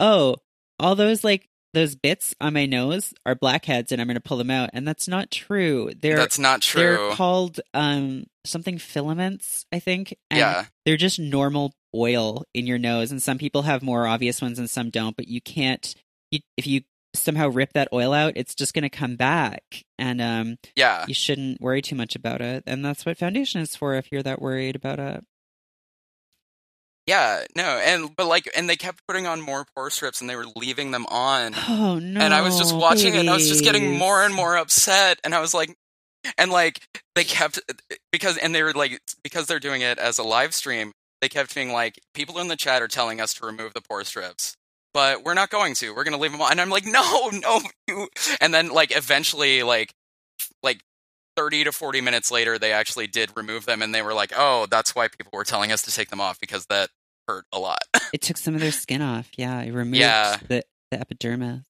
oh, 0.00 0.36
all 0.78 0.94
those 0.94 1.24
like 1.24 1.48
those 1.74 1.94
bits 1.94 2.34
on 2.40 2.52
my 2.52 2.66
nose 2.66 3.14
are 3.24 3.34
blackheads 3.34 3.92
and 3.92 4.00
I'm 4.00 4.06
going 4.06 4.16
to 4.16 4.20
pull 4.20 4.36
them 4.36 4.50
out. 4.50 4.70
And 4.72 4.86
that's 4.86 5.08
not 5.08 5.30
true. 5.30 5.90
They're 5.98 6.16
That's 6.16 6.38
not 6.38 6.60
true. 6.60 6.82
they're 6.82 7.10
called 7.12 7.60
um 7.72 8.24
something 8.44 8.78
filaments, 8.78 9.64
I 9.72 9.78
think. 9.78 10.14
And 10.30 10.38
yeah. 10.38 10.64
they're 10.84 10.96
just 10.96 11.18
normal 11.18 11.72
oil 11.94 12.44
in 12.54 12.66
your 12.66 12.78
nose 12.78 13.10
and 13.10 13.22
some 13.22 13.38
people 13.38 13.62
have 13.62 13.82
more 13.82 14.06
obvious 14.06 14.40
ones 14.42 14.58
and 14.58 14.68
some 14.70 14.90
don't, 14.90 15.16
but 15.16 15.28
you 15.28 15.40
can't 15.40 15.94
you, 16.30 16.40
if 16.56 16.66
you 16.66 16.82
somehow 17.14 17.48
rip 17.48 17.74
that 17.74 17.88
oil 17.92 18.14
out, 18.14 18.32
it's 18.36 18.54
just 18.54 18.72
going 18.72 18.82
to 18.84 18.88
come 18.88 19.16
back. 19.16 19.62
And 19.98 20.20
um 20.20 20.56
Yeah. 20.76 21.04
you 21.06 21.14
shouldn't 21.14 21.60
worry 21.60 21.82
too 21.82 21.94
much 21.96 22.16
about 22.16 22.40
it. 22.40 22.64
And 22.66 22.84
that's 22.84 23.04
what 23.04 23.18
foundation 23.18 23.60
is 23.60 23.76
for 23.76 23.94
if 23.94 24.10
you're 24.10 24.22
that 24.22 24.40
worried 24.40 24.76
about 24.76 24.98
it. 24.98 25.24
Yeah. 27.06 27.44
No. 27.56 27.62
And 27.64 28.14
but 28.16 28.26
like 28.26 28.48
and 28.56 28.68
they 28.68 28.76
kept 28.76 29.06
putting 29.06 29.26
on 29.26 29.40
more 29.40 29.66
pore 29.74 29.90
strips 29.90 30.20
and 30.20 30.30
they 30.30 30.36
were 30.36 30.46
leaving 30.56 30.90
them 30.92 31.04
on. 31.06 31.52
Oh 31.68 31.98
no. 31.98 32.20
and 32.20 32.32
I 32.32 32.42
was 32.42 32.58
just 32.58 32.74
watching 32.74 33.14
it 33.14 33.20
and 33.20 33.30
I 33.30 33.34
was 33.34 33.48
just 33.48 33.64
getting 33.64 33.98
more 33.98 34.24
and 34.24 34.34
more 34.34 34.56
upset 34.56 35.18
and 35.24 35.34
I 35.34 35.40
was 35.40 35.52
like 35.52 35.74
and 36.38 36.50
like 36.52 36.80
they 37.16 37.24
kept 37.24 37.60
because 38.12 38.36
and 38.38 38.54
they 38.54 38.62
were 38.62 38.72
like 38.72 39.00
because 39.24 39.46
they're 39.46 39.58
doing 39.60 39.82
it 39.82 39.98
as 39.98 40.18
a 40.18 40.22
live 40.22 40.54
stream 40.54 40.92
they 41.22 41.28
kept 41.30 41.54
being 41.54 41.72
like 41.72 41.98
people 42.12 42.38
in 42.38 42.48
the 42.48 42.56
chat 42.56 42.82
are 42.82 42.88
telling 42.88 43.18
us 43.20 43.32
to 43.34 43.46
remove 43.46 43.72
the 43.72 43.80
pore 43.80 44.04
strips 44.04 44.56
but 44.92 45.24
we're 45.24 45.32
not 45.32 45.48
going 45.48 45.72
to 45.74 45.94
we're 45.94 46.04
going 46.04 46.12
to 46.16 46.20
leave 46.20 46.32
them 46.32 46.42
on 46.42 46.50
and 46.50 46.60
I'm 46.60 46.68
like 46.68 46.84
no 46.86 47.30
no 47.32 47.60
you 47.88 48.08
and 48.40 48.52
then 48.52 48.68
like 48.68 48.94
eventually 48.94 49.62
like 49.62 49.94
like 50.62 50.82
30 51.36 51.64
to 51.64 51.72
40 51.72 52.02
minutes 52.02 52.30
later 52.30 52.58
they 52.58 52.72
actually 52.72 53.06
did 53.06 53.30
remove 53.34 53.64
them 53.64 53.80
and 53.80 53.94
they 53.94 54.02
were 54.02 54.12
like 54.12 54.32
oh 54.36 54.66
that's 54.70 54.94
why 54.94 55.08
people 55.08 55.30
were 55.32 55.44
telling 55.44 55.72
us 55.72 55.80
to 55.82 55.90
take 55.90 56.10
them 56.10 56.20
off 56.20 56.38
because 56.38 56.66
that 56.66 56.90
hurt 57.28 57.44
a 57.52 57.58
lot 57.58 57.78
It 58.12 58.20
took 58.20 58.36
some 58.36 58.54
of 58.54 58.60
their 58.60 58.72
skin 58.72 59.00
off. 59.00 59.30
Yeah, 59.38 59.62
it 59.62 59.72
removed 59.72 59.96
Yeah. 59.96 60.36
the 60.46 60.62
the 60.90 61.00
epidermis. 61.00 61.62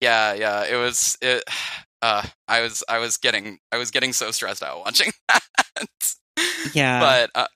Yeah, 0.00 0.34
yeah, 0.34 0.64
it 0.66 0.76
was 0.76 1.18
it 1.20 1.42
uh 2.02 2.22
I 2.46 2.60
was 2.60 2.84
I 2.88 2.98
was 2.98 3.16
getting 3.16 3.58
I 3.72 3.78
was 3.78 3.90
getting 3.90 4.12
so 4.12 4.30
stressed 4.30 4.62
out 4.62 4.80
watching 4.84 5.10
that. 5.28 5.42
Yeah. 6.72 7.00
But 7.00 7.30
uh, 7.34 7.46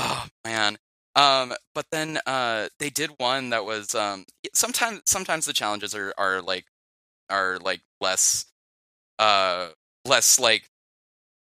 oh 0.00 0.26
man. 0.44 0.78
Um 1.16 1.52
but 1.74 1.86
then 1.92 2.18
uh 2.26 2.68
they 2.78 2.90
did 2.90 3.10
one 3.18 3.50
that 3.50 3.64
was 3.64 3.94
um 3.94 4.24
sometimes 4.54 5.02
sometimes 5.06 5.46
the 5.46 5.52
challenges 5.52 5.94
are 5.94 6.14
are 6.18 6.40
like 6.42 6.66
are 7.30 7.58
like 7.58 7.80
less 8.00 8.46
uh 9.18 9.70
less 10.06 10.40
like 10.40 10.70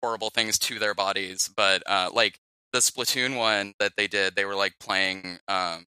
horrible 0.03 0.29
things 0.31 0.59
to 0.59 0.79
their 0.79 0.95
bodies, 0.95 1.49
but 1.55 1.83
uh 1.87 2.09
like 2.13 2.39
the 2.73 2.79
Splatoon 2.79 3.37
one 3.37 3.73
that 3.79 3.93
they 3.97 4.07
did, 4.07 4.35
they 4.35 4.45
were 4.45 4.55
like 4.55 4.75
playing 4.79 5.39
um 5.47 5.85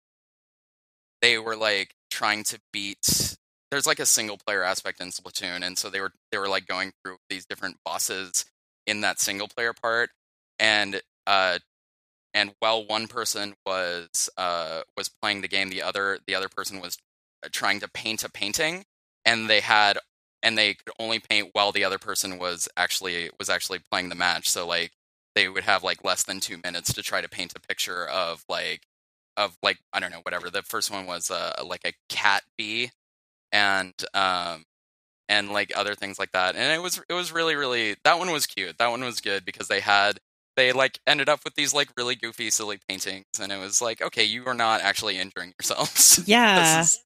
they 1.22 1.38
were 1.38 1.56
like 1.56 1.94
trying 2.12 2.44
to 2.44 2.60
beat 2.72 3.36
there's 3.72 3.88
like 3.88 4.00
a 4.00 4.06
single 4.06 4.38
player 4.38 4.64
aspect 4.64 5.02
in 5.02 5.10
Splatoon 5.10 5.66
and 5.66 5.78
so 5.78 5.90
they 5.90 6.00
were 6.00 6.12
they 6.32 6.38
were 6.38 6.48
like 6.48 6.68
going 6.68 6.92
through 7.04 7.18
these 7.30 7.46
different 7.46 7.78
bosses 7.84 8.46
in 8.88 9.02
that 9.02 9.20
single 9.20 9.48
player 9.48 9.74
part 9.74 10.10
and 10.60 11.02
uh 11.28 11.60
and 12.36 12.54
while 12.60 12.86
one 12.86 13.08
person 13.08 13.56
was 13.66 14.30
uh 14.38 14.84
was 14.96 15.10
playing 15.10 15.42
the 15.42 15.48
game 15.48 15.70
the 15.70 15.82
other 15.82 16.20
the 16.28 16.36
other 16.36 16.50
person 16.50 16.80
was 16.80 17.00
uh, 17.44 17.50
trying 17.52 17.80
to 17.80 17.90
paint 17.90 18.24
a 18.24 18.30
painting 18.30 18.86
and 19.26 19.50
they 19.50 19.62
had 19.62 19.98
and 20.44 20.58
they 20.58 20.76
could 20.76 20.94
only 21.00 21.20
paint 21.20 21.50
while 21.54 21.72
the 21.72 21.84
other 21.84 21.98
person 21.98 22.38
was 22.38 22.70
actually 22.78 23.32
was 23.40 23.50
actually 23.50 23.80
playing 23.92 24.10
the 24.10 24.16
match 24.16 24.48
so 24.48 24.68
like 24.68 24.92
they 25.36 25.50
would 25.50 25.64
have 25.64 25.84
like 25.84 26.04
less 26.04 26.24
than 26.24 26.40
2 26.40 26.60
minutes 26.64 26.94
to 26.94 27.02
try 27.04 27.22
to 27.22 27.30
paint 27.30 27.54
a 27.56 27.60
picture 27.60 28.06
of 28.08 28.44
like 28.50 28.82
of 29.38 29.58
like 29.62 29.78
I 29.94 30.00
don't 30.00 30.12
know 30.12 30.22
whatever. 30.24 30.50
The 30.50 30.62
first 30.64 30.92
one 30.92 31.06
was 31.06 31.30
uh, 31.32 31.54
like 31.66 31.82
a 31.86 31.94
cat 32.10 32.44
bee, 32.58 32.92
and 33.52 33.94
um 34.14 34.64
and 35.30 35.52
like 35.52 35.74
other 35.76 35.96
things 35.96 36.20
like 36.20 36.32
that. 36.34 36.56
And 36.56 36.74
it 36.74 36.82
was 36.82 37.02
it 37.10 37.14
was 37.14 37.32
really 37.32 37.56
really 37.56 37.96
that 38.04 38.20
one 38.20 38.32
was 38.32 38.46
cute. 38.48 38.78
That 38.78 38.92
one 38.92 39.04
was 39.04 39.22
good 39.22 39.46
because 39.46 39.68
they 39.68 39.82
had 39.82 40.20
they 40.56 40.72
like 40.72 41.00
ended 41.06 41.30
up 41.30 41.42
with 41.44 41.56
these 41.56 41.74
like 41.74 41.90
really 41.98 42.16
goofy 42.16 42.50
silly 42.50 42.80
paintings, 42.88 43.26
and 43.40 43.52
it 43.52 43.60
was 43.60 43.82
like 43.82 44.02
okay, 44.02 44.24
you 44.24 44.46
are 44.46 44.54
not 44.54 44.82
actually 44.82 45.18
injuring 45.18 45.54
yourselves. 45.60 46.22
yeah. 46.28 46.82
Is- 46.82 47.04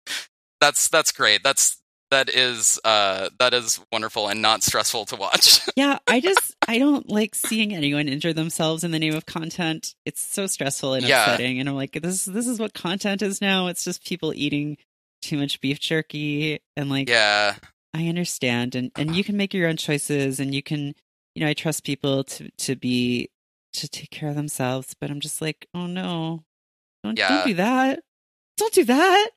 that's 0.62 0.90
that's 0.90 1.12
great. 1.12 1.42
That's 1.44 1.78
that 2.12 2.28
is 2.28 2.80
uh 2.84 3.30
that 3.40 3.54
is 3.54 3.80
wonderful 3.92 4.28
and 4.28 4.42
not 4.42 4.64
stressful 4.64 5.06
to 5.06 5.16
watch. 5.16 5.62
yeah, 5.76 6.00
I 6.08 6.20
just 6.20 6.56
I 6.68 6.80
don't 6.80 7.08
like 7.10 7.36
seeing 7.36 7.74
anyone 7.74 8.08
injure 8.08 8.34
themselves 8.34 8.84
in 8.84 8.92
the 8.92 9.00
name 9.00 9.16
of 9.16 9.26
content. 9.26 9.96
It's 10.06 10.22
so 10.22 10.48
stressful 10.48 10.96
and 10.96 11.06
Yeah. 11.06 11.22
upsetting. 11.24 11.60
And 11.60 11.70
I'm 11.70 11.76
like, 11.76 11.94
this 12.02 12.26
this 12.26 12.48
is 12.48 12.60
what 12.60 12.74
content 12.74 13.22
is 13.22 13.42
now. 13.42 13.68
It's 13.68 13.84
just 13.84 14.04
people 14.06 14.34
eating 14.36 14.78
too 15.22 15.38
much 15.38 15.62
beef 15.62 15.80
jerky 15.80 16.60
and 16.76 16.90
like 16.90 17.10
yeah. 17.10 17.56
I 17.94 18.08
understand 18.08 18.76
and 18.76 18.92
and 18.96 19.16
you 19.16 19.24
can 19.24 19.38
make 19.38 19.54
your 19.54 19.68
own 19.70 19.78
choices 19.78 20.40
and 20.40 20.54
you 20.54 20.64
can 20.64 20.96
you 21.36 21.44
know, 21.44 21.48
I 21.50 21.54
trust 21.54 21.84
people 21.86 22.24
to 22.24 22.50
to 22.50 22.76
be 22.76 23.30
to 23.73 23.88
take 23.88 24.10
care 24.12 24.29
of 24.29 24.36
themselves, 24.36 24.95
but 24.99 25.10
I'm 25.10 25.19
just 25.19 25.41
like, 25.41 25.67
oh 25.73 25.86
no. 25.88 26.43
Don't 27.03 27.17
Yeah. 27.17 27.29
don't 27.29 27.47
do 27.47 27.53
that. 27.55 27.99
Don't 28.58 28.73
do 28.73 28.84
that. 28.86 29.29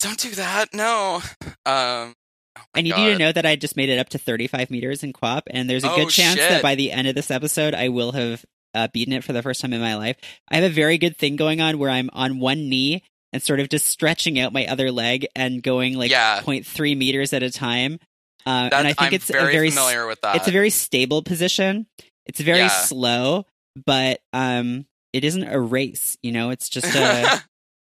Don't 0.00 0.18
do 0.18 0.30
that. 0.32 0.72
No. 0.74 1.20
Um 1.66 2.14
oh 2.56 2.62
I 2.74 2.80
need 2.82 2.96
you 2.96 3.12
to 3.12 3.18
know 3.18 3.32
that 3.32 3.46
I 3.46 3.56
just 3.56 3.76
made 3.76 3.88
it 3.88 3.98
up 3.98 4.10
to 4.10 4.18
35 4.18 4.70
meters 4.70 5.02
in 5.02 5.12
QWOP, 5.12 5.42
and 5.50 5.68
there's 5.70 5.84
a 5.84 5.90
Oh, 5.92 5.96
good 5.96 6.10
chance 6.10 6.38
shit. 6.38 6.48
that 6.50 6.62
by 6.62 6.74
the 6.74 6.92
end 6.92 7.08
of 7.08 7.14
this 7.14 7.30
episode, 7.30 7.74
I 7.74 7.88
will 7.88 8.12
have 8.12 8.44
uh, 8.74 8.88
beaten 8.92 9.12
it 9.12 9.24
for 9.24 9.32
the 9.32 9.42
first 9.42 9.60
time 9.60 9.72
in 9.72 9.80
my 9.80 9.96
life. 9.96 10.16
I 10.48 10.56
have 10.56 10.64
a 10.64 10.74
very 10.74 10.96
good 10.98 11.16
thing 11.16 11.36
going 11.36 11.60
on 11.60 11.78
where 11.78 11.90
I'm 11.90 12.08
on 12.12 12.38
one 12.40 12.68
knee 12.68 13.02
and 13.32 13.42
sort 13.42 13.60
of 13.60 13.68
just 13.68 13.86
stretching 13.86 14.38
out 14.38 14.52
my 14.52 14.66
other 14.66 14.90
leg 14.90 15.26
and 15.36 15.62
going 15.62 15.96
like 15.96 16.10
Yeah. 16.10 16.40
0.3 16.42 16.94
meters 16.96 17.32
at 17.32 17.42
a 17.42 17.50
time. 17.50 17.98
Uh, 18.46 18.68
and 18.72 18.74
I 18.74 18.92
think 18.94 19.00
I'm 19.02 19.14
it's 19.14 19.26
very, 19.30 19.50
a 19.50 19.56
very 19.56 19.70
familiar 19.70 20.06
with 20.06 20.20
that. 20.22 20.36
it's 20.36 20.48
a 20.48 20.50
very 20.50 20.70
stable 20.70 21.22
position. 21.22 21.86
It's 22.26 22.40
very 22.40 22.58
Yeah. 22.60 22.68
slow, 22.68 23.46
but 23.86 24.20
um, 24.32 24.86
it 25.12 25.24
isn't 25.24 25.44
a 25.44 25.60
race. 25.60 26.16
You 26.22 26.32
know, 26.32 26.50
it's 26.50 26.68
just 26.68 26.94
a. 26.94 27.42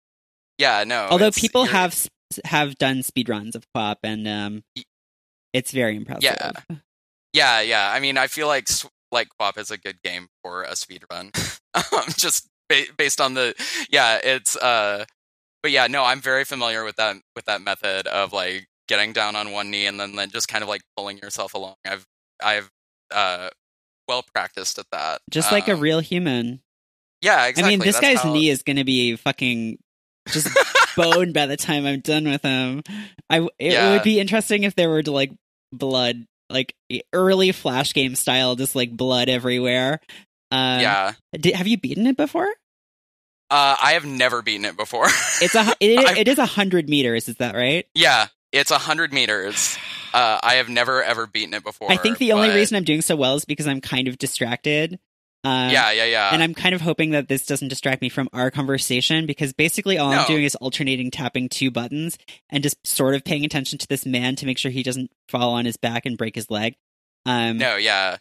yeah, 0.57 0.83
no. 0.83 1.07
although 1.09 1.31
people 1.31 1.65
you're- 1.65 1.73
have 1.73 2.07
have 2.45 2.77
done 2.77 3.03
speed 3.03 3.29
runs 3.29 3.55
of 3.55 3.65
QWOP, 3.75 3.97
and 4.03 4.27
um, 4.27 4.63
it's 5.53 5.71
very 5.71 5.95
impressive. 5.95 6.23
Yeah. 6.23 6.51
Yeah, 7.33 7.61
yeah. 7.61 7.91
I 7.93 7.99
mean, 7.99 8.17
I 8.17 8.27
feel 8.27 8.47
like 8.47 8.67
like 9.11 9.29
QWOP 9.39 9.57
is 9.57 9.71
a 9.71 9.77
good 9.77 10.01
game 10.01 10.27
for 10.43 10.63
a 10.63 10.75
speed 10.75 11.03
run. 11.11 11.31
um, 11.73 12.03
just 12.17 12.47
ba- 12.69 12.91
based 12.97 13.21
on 13.21 13.33
the 13.33 13.53
yeah, 13.89 14.19
it's 14.23 14.55
uh 14.57 15.05
but 15.63 15.71
yeah, 15.71 15.87
no, 15.87 16.03
I'm 16.03 16.21
very 16.21 16.43
familiar 16.43 16.83
with 16.83 16.95
that 16.97 17.17
with 17.35 17.45
that 17.45 17.61
method 17.61 18.07
of 18.07 18.33
like 18.33 18.67
getting 18.87 19.13
down 19.13 19.35
on 19.35 19.51
one 19.51 19.71
knee 19.71 19.85
and 19.85 19.99
then, 19.99 20.15
then 20.15 20.29
just 20.29 20.47
kind 20.47 20.63
of 20.63 20.69
like 20.69 20.81
pulling 20.97 21.17
yourself 21.19 21.53
along. 21.53 21.75
I've 21.85 22.05
I've 22.43 22.69
uh 23.11 23.49
well 24.07 24.23
practiced 24.33 24.77
at 24.79 24.85
that. 24.91 25.21
just 25.29 25.51
like 25.51 25.67
a 25.67 25.73
Um, 25.73 25.79
real 25.79 25.99
human. 25.99 26.61
Yeah, 27.21 27.45
exactly. 27.45 27.63
I 27.73 27.77
mean, 27.77 27.79
this 27.85 27.99
That's 27.99 28.23
guy's 28.23 28.33
knee 28.33 28.49
is 28.49 28.63
going 28.63 28.77
to 28.77 28.83
be 28.83 29.15
fucking 29.15 29.77
just 30.29 30.47
bone 30.95 31.33
by 31.33 31.45
the 31.45 31.57
time 31.57 31.85
I'm 31.85 31.99
done 31.99 32.25
with 32.27 32.41
him. 32.41 32.81
I 33.29 33.39
it 33.59 33.73
Yeah. 33.73 33.91
would 33.91 34.03
be 34.03 34.19
interesting 34.19 34.63
if 34.63 34.75
there 34.75 34.89
were 34.89 35.03
like 35.03 35.31
blood, 35.71 36.25
like 36.49 36.73
early 37.13 37.51
flash 37.51 37.93
game 37.93 38.15
style, 38.15 38.55
just 38.55 38.75
like 38.75 38.91
blood 38.95 39.29
everywhere. 39.29 39.99
Uh, 40.51 40.79
Yeah. 40.81 41.13
Did, 41.33 41.55
have 41.55 41.67
you 41.67 41.77
beaten 41.77 42.07
it 42.07 42.17
before? 42.17 42.49
Uh 43.49 43.75
I 43.81 43.91
have 43.93 44.05
never 44.05 44.41
beaten 44.41 44.65
it 44.65 44.77
before. 44.77 45.07
It's 45.41 45.55
a 45.55 45.75
it, 45.79 46.17
it 46.19 46.27
is 46.27 46.37
a 46.37 46.45
hundred 46.45 46.89
meters. 46.89 47.27
Is 47.29 47.35
that 47.37 47.53
right? 47.55 47.85
yeah, 47.93 48.27
it's 48.51 48.71
a 48.71 48.77
hundred 48.77 49.13
meters. 49.13 49.77
Uh 50.13 50.39
I 50.43 50.55
have 50.55 50.69
never 50.69 51.01
ever 51.03 51.27
beaten 51.27 51.53
it 51.53 51.63
before. 51.63 51.91
I 51.91 51.97
think 51.97 52.17
the 52.17 52.31
only 52.33 52.49
but- 52.49 52.55
reason 52.55 52.77
I'm 52.77 52.83
doing 52.83 53.01
so 53.01 53.15
well 53.15 53.35
is 53.35 53.45
because 53.45 53.67
I'm 53.67 53.81
kind 53.81 54.07
of 54.07 54.17
distracted. 54.17 54.99
Uh, 55.43 55.69
Yeah, 55.71 55.89
yeah, 55.91 56.05
yeah. 56.05 56.29
and 56.31 56.43
I'm 56.43 56.53
kind 56.53 56.75
of 56.75 56.81
hoping 56.81 57.11
that 57.11 57.27
this 57.27 57.47
doesn't 57.47 57.69
distract 57.69 57.99
me 58.03 58.09
from 58.09 58.29
our 58.31 58.51
conversation 58.51 59.25
because 59.25 59.53
basically 59.53 59.97
all 59.97 60.11
No. 60.11 60.19
I'm 60.19 60.27
doing 60.27 60.43
is 60.43 60.53
alternating 60.55 61.09
tapping 61.09 61.49
two 61.49 61.71
buttons 61.71 62.19
and 62.51 62.61
just 62.61 62.85
sort 62.85 63.15
of 63.15 63.23
paying 63.23 63.43
attention 63.43 63.79
to 63.79 63.87
this 63.87 64.05
man 64.05 64.35
to 64.35 64.45
make 64.45 64.59
sure 64.59 64.69
he 64.69 64.83
doesn't 64.83 65.09
fall 65.29 65.53
on 65.53 65.65
his 65.65 65.77
back 65.77 66.05
and 66.05 66.15
break 66.15 66.35
his 66.35 66.51
leg. 66.51 66.75
Um, 67.25 67.57
No, 67.57 67.75
yeah, 67.75 68.17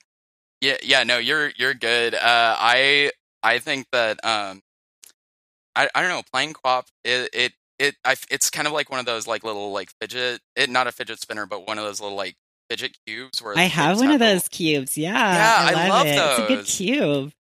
yeah, 0.62 0.78
yeah. 0.82 1.02
No, 1.04 1.18
you're 1.18 1.50
you're 1.58 1.74
good. 1.74 2.14
Uh, 2.14 2.56
I 2.58 3.10
I 3.42 3.58
think 3.58 3.88
that 3.92 4.24
um, 4.24 4.62
I 5.76 5.90
I 5.94 6.00
don't 6.00 6.08
know. 6.10 6.22
Playing 6.32 6.54
QWOP, 6.54 6.84
it 7.04 7.28
it 7.34 7.52
it 7.80 7.96
I, 8.04 8.14
it's 8.30 8.50
kind 8.50 8.68
of 8.68 8.72
like 8.72 8.90
one 8.90 9.00
of 9.00 9.06
those 9.06 9.26
like 9.26 9.42
little 9.42 9.72
like 9.72 9.90
fidget. 10.00 10.40
It 10.54 10.70
not 10.70 10.86
a 10.86 10.92
fidget 10.92 11.20
spinner, 11.20 11.46
but 11.46 11.66
one 11.66 11.78
of 11.78 11.84
those 11.84 12.00
little 12.00 12.16
like 12.16 12.36
fidget 12.68 12.96
cubes 13.06 13.42
where 13.42 13.56
I 13.56 13.64
have 13.64 13.98
one 13.98 14.10
of 14.10 14.20
those 14.20 14.46
cubes. 14.46 14.96
Yeah, 14.96 15.12
Yeah, 15.12 15.56
I, 15.58 15.84
I 15.84 15.88
love, 15.88 16.06
love 16.06 16.06
it. 16.06 16.16
It's 16.16 16.38
a 16.38 16.54
good 16.54 16.66
cube. 16.66 17.32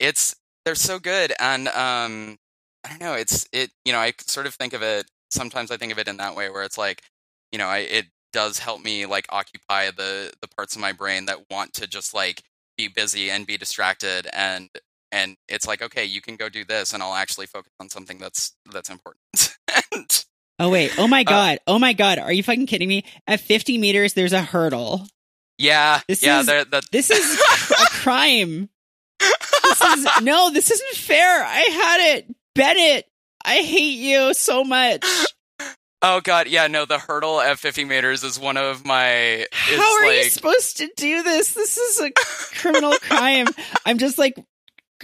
It's 0.00 0.34
they're 0.64 0.74
so 0.74 0.98
good, 0.98 1.34
and 1.38 1.68
um, 1.68 2.38
I 2.82 2.88
don't 2.88 3.00
know. 3.00 3.14
It's 3.14 3.46
it. 3.52 3.70
You 3.84 3.92
know, 3.92 3.98
I 3.98 4.14
sort 4.20 4.46
of 4.46 4.54
think 4.54 4.72
of 4.72 4.82
it. 4.82 5.06
Sometimes 5.30 5.70
I 5.70 5.76
think 5.76 5.92
of 5.92 5.98
it 5.98 6.08
in 6.08 6.16
that 6.16 6.34
way, 6.34 6.48
where 6.48 6.62
it's 6.62 6.78
like, 6.78 7.02
you 7.52 7.58
know, 7.58 7.66
I 7.66 7.78
it 7.78 8.06
does 8.32 8.58
help 8.58 8.82
me 8.82 9.06
like 9.06 9.26
occupy 9.28 9.90
the 9.90 10.32
the 10.40 10.48
parts 10.48 10.74
of 10.74 10.80
my 10.80 10.92
brain 10.92 11.26
that 11.26 11.50
want 11.50 11.74
to 11.74 11.86
just 11.86 12.14
like 12.14 12.42
be 12.76 12.88
busy 12.88 13.30
and 13.30 13.46
be 13.46 13.56
distracted 13.56 14.26
and 14.32 14.68
and 15.14 15.36
it's 15.48 15.66
like 15.66 15.80
okay 15.80 16.04
you 16.04 16.20
can 16.20 16.36
go 16.36 16.48
do 16.48 16.64
this 16.64 16.92
and 16.92 17.02
i'll 17.02 17.14
actually 17.14 17.46
focus 17.46 17.72
on 17.80 17.88
something 17.88 18.18
that's 18.18 18.54
that's 18.72 18.90
important 18.90 19.56
and 19.92 20.24
Oh 20.58 20.70
wait. 20.70 20.92
Oh 20.98 21.08
my 21.08 21.24
god. 21.24 21.56
Uh, 21.66 21.72
oh 21.72 21.78
my 21.78 21.92
god. 21.92 22.18
Are 22.18 22.32
you 22.32 22.42
fucking 22.42 22.66
kidding 22.66 22.88
me? 22.88 23.04
At 23.26 23.40
50 23.40 23.78
meters, 23.78 24.14
there's 24.14 24.32
a 24.32 24.40
hurdle. 24.40 25.06
Yeah. 25.58 26.00
This 26.06 26.22
yeah. 26.22 26.40
Is, 26.40 26.46
This 26.92 27.10
is 27.10 27.40
a 27.70 27.86
crime. 27.90 28.68
This 29.18 29.80
is 29.80 30.06
no. 30.22 30.50
This 30.50 30.70
isn't 30.70 30.94
fair. 30.94 31.44
I 31.44 31.60
had 31.60 32.16
it, 32.16 32.34
Bennett. 32.54 33.06
I 33.44 33.56
hate 33.56 33.98
you 33.98 34.32
so 34.34 34.62
much. 34.62 35.04
Oh 36.02 36.20
god, 36.20 36.48
yeah, 36.48 36.66
no, 36.66 36.84
the 36.84 36.98
hurdle 36.98 37.40
at 37.40 37.58
50 37.58 37.86
meters 37.86 38.24
is 38.24 38.38
one 38.38 38.58
of 38.58 38.84
my. 38.84 39.46
How 39.52 40.02
are 40.02 40.06
like... 40.06 40.24
you 40.24 40.30
supposed 40.30 40.76
to 40.76 40.90
do 40.96 41.22
this? 41.22 41.54
This 41.54 41.78
is 41.78 42.00
a 42.00 42.10
criminal 42.60 42.92
crime. 43.00 43.46
I'm 43.86 43.98
just 43.98 44.18
like 44.18 44.34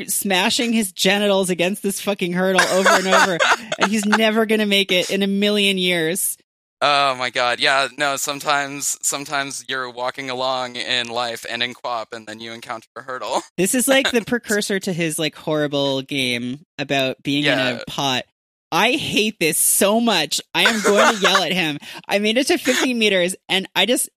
smashing 0.09 0.73
his 0.73 0.93
genitals 0.93 1.51
against 1.51 1.83
this 1.83 2.01
fucking 2.01 2.33
hurdle 2.33 2.61
over 2.61 2.89
and 2.89 3.07
over, 3.07 3.39
and 3.79 3.91
he's 3.91 4.07
never 4.07 4.47
gonna 4.47 4.67
make 4.67 4.93
it 4.93 5.11
in 5.11 5.23
a 5.23 5.27
million 5.27 5.79
years. 5.79 6.37
Oh 6.83 7.15
my 7.17 7.31
god, 7.31 7.61
yeah, 7.61 7.89
no, 7.99 8.17
sometimes 8.17 8.99
sometimes 9.03 9.65
you're 9.69 9.91
walking 9.91 10.31
along 10.31 10.77
in 10.77 11.09
life 11.09 11.45
and 11.49 11.63
in 11.63 11.75
QWOP, 11.75 12.07
and 12.13 12.27
then 12.27 12.41
you 12.41 12.53
encounter 12.53 12.89
a 12.97 13.03
hurdle. 13.03 13.43
This 13.57 13.75
is 13.75 13.87
like 13.87 14.11
the 14.11 14.25
precursor 14.27 14.81
to 14.81 14.93
his 14.93 15.19
like 15.19 15.35
horrible 15.35 16.01
game 16.03 16.65
about 16.79 17.23
being 17.23 17.45
yeah. 17.45 17.71
in 17.71 17.77
a 17.77 17.85
pot 17.87 18.25
I 18.73 18.93
hate 18.93 19.39
this 19.41 19.59
so 19.59 20.01
much. 20.01 20.41
I 20.55 20.63
am 20.63 20.81
going 20.83 21.17
to 21.17 21.21
yell 21.21 21.43
at 21.43 21.53
him. 21.53 21.79
I 22.07 22.21
made 22.21 22.39
it 22.39 22.47
to 22.49 22.59
50 22.59 22.95
meters 22.95 23.35
and 23.49 23.69
I 23.75 23.87
just 23.87 24.09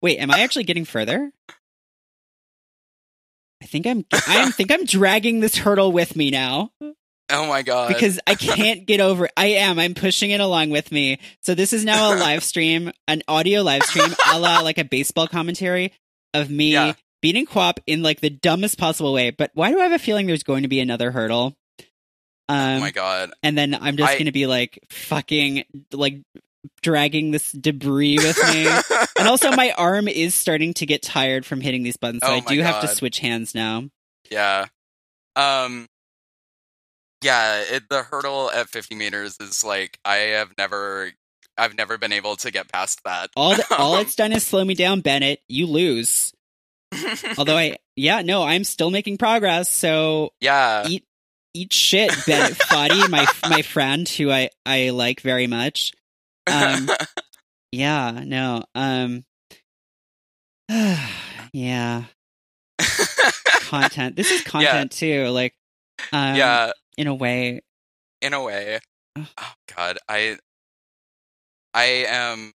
wait, 0.00 0.18
am 0.18 0.30
I 0.30 0.40
actually 0.40 0.64
getting 0.64 0.84
further? 0.84 1.32
I 3.62 3.66
think 3.66 3.86
I'm 3.86 4.04
I 4.12 4.50
think 4.50 4.70
I'm 4.70 4.84
dragging 4.84 5.40
this 5.40 5.56
hurdle 5.56 5.92
with 5.92 6.16
me 6.16 6.30
now. 6.30 6.72
Oh 7.28 7.46
my 7.46 7.62
god. 7.62 7.88
Because 7.88 8.20
I 8.26 8.34
can't 8.36 8.86
get 8.86 9.00
over 9.00 9.26
it. 9.26 9.32
I 9.36 9.46
am. 9.46 9.78
I'm 9.78 9.94
pushing 9.94 10.30
it 10.30 10.40
along 10.40 10.70
with 10.70 10.92
me. 10.92 11.18
So 11.40 11.54
this 11.54 11.72
is 11.72 11.84
now 11.84 12.14
a 12.14 12.16
live 12.20 12.44
stream, 12.44 12.92
an 13.08 13.22
audio 13.26 13.62
live 13.62 13.82
stream, 13.84 14.14
a 14.32 14.38
la 14.38 14.60
like 14.60 14.78
a 14.78 14.84
baseball 14.84 15.26
commentary 15.26 15.92
of 16.34 16.50
me 16.50 16.72
yeah. 16.72 16.94
beating 17.22 17.46
QWOP 17.46 17.78
in 17.86 18.02
like 18.02 18.20
the 18.20 18.30
dumbest 18.30 18.78
possible 18.78 19.12
way. 19.12 19.30
But 19.30 19.50
why 19.54 19.70
do 19.70 19.80
I 19.80 19.84
have 19.84 19.92
a 19.92 19.98
feeling 19.98 20.26
there's 20.26 20.42
going 20.42 20.62
to 20.62 20.68
be 20.68 20.80
another 20.80 21.10
hurdle? 21.10 21.56
Um, 22.48 22.76
oh 22.76 22.80
my 22.80 22.90
god! 22.92 23.32
And 23.42 23.58
then 23.58 23.74
I'm 23.74 23.96
just 23.96 24.12
I... 24.12 24.18
gonna 24.18 24.30
be 24.30 24.46
like 24.46 24.78
fucking 24.90 25.64
like 25.92 26.20
dragging 26.82 27.30
this 27.30 27.52
debris 27.52 28.18
with 28.18 28.38
me. 28.48 28.66
and 29.18 29.28
also, 29.28 29.52
my 29.52 29.72
arm 29.72 30.08
is 30.08 30.34
starting 30.34 30.74
to 30.74 30.86
get 30.86 31.02
tired 31.02 31.46
from 31.46 31.60
hitting 31.60 31.82
these 31.82 31.96
buttons, 31.96 32.22
so 32.24 32.32
oh 32.32 32.36
I 32.36 32.40
do 32.40 32.56
god. 32.56 32.66
have 32.66 32.80
to 32.82 32.88
switch 32.88 33.18
hands 33.20 33.54
now. 33.54 33.84
Yeah. 34.30 34.66
Um. 35.34 35.86
Yeah, 37.22 37.62
it, 37.70 37.88
the 37.88 38.02
hurdle 38.02 38.50
at 38.50 38.68
50 38.68 38.94
meters 38.94 39.38
is 39.40 39.64
like 39.64 39.98
I 40.04 40.16
have 40.16 40.52
never, 40.58 41.10
I've 41.56 41.76
never 41.76 41.98
been 41.98 42.12
able 42.12 42.36
to 42.36 42.50
get 42.50 42.70
past 42.70 43.00
that. 43.04 43.30
All 43.34 43.56
the, 43.56 43.64
all 43.76 43.96
it's 44.00 44.14
done 44.14 44.32
is 44.32 44.44
slow 44.44 44.64
me 44.64 44.74
down, 44.74 45.00
Bennett. 45.00 45.40
You 45.48 45.66
lose. 45.66 46.32
Although 47.38 47.56
I, 47.56 47.76
yeah, 47.96 48.22
no, 48.22 48.42
I'm 48.42 48.64
still 48.64 48.90
making 48.90 49.18
progress. 49.18 49.70
So 49.70 50.32
yeah, 50.40 50.86
eat 50.86 51.04
eat 51.54 51.72
shit, 51.72 52.12
Bennett 52.26 52.58
Foddy, 52.58 53.08
my 53.08 53.26
my 53.48 53.62
friend 53.62 54.08
who 54.08 54.30
I 54.30 54.50
I 54.64 54.90
like 54.90 55.20
very 55.20 55.46
much. 55.46 55.92
Um, 56.46 56.90
yeah, 57.72 58.22
no, 58.24 58.64
um, 58.74 59.24
yeah, 61.52 62.04
content. 63.60 64.16
This 64.16 64.30
is 64.30 64.42
content 64.44 65.00
yeah. 65.02 65.24
too. 65.24 65.28
Like, 65.28 65.54
um, 66.12 66.36
yeah, 66.36 66.72
in 66.96 67.06
a 67.06 67.14
way. 67.14 67.60
In 68.20 68.32
a 68.32 68.42
way. 68.42 68.80
Oh 69.16 69.52
God, 69.74 69.98
I 70.08 70.38
I 71.74 72.06
am. 72.08 72.52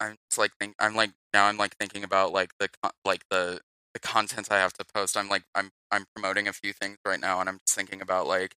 I'm 0.00 0.16
just 0.30 0.38
like 0.38 0.52
think. 0.58 0.74
I'm 0.78 0.94
like 0.94 1.10
now. 1.34 1.46
I'm 1.46 1.56
like 1.56 1.76
thinking 1.76 2.04
about 2.04 2.32
like 2.32 2.52
the 2.58 2.68
like 3.04 3.22
the 3.30 3.60
the 3.92 4.00
content 4.00 4.50
I 4.50 4.58
have 4.58 4.72
to 4.74 4.84
post. 4.94 5.16
I'm 5.16 5.28
like 5.28 5.44
I'm 5.54 5.70
I'm 5.90 6.04
promoting 6.14 6.48
a 6.48 6.52
few 6.52 6.72
things 6.72 6.98
right 7.04 7.20
now, 7.20 7.40
and 7.40 7.48
I'm 7.48 7.58
just 7.66 7.76
thinking 7.76 8.00
about 8.00 8.26
like 8.26 8.54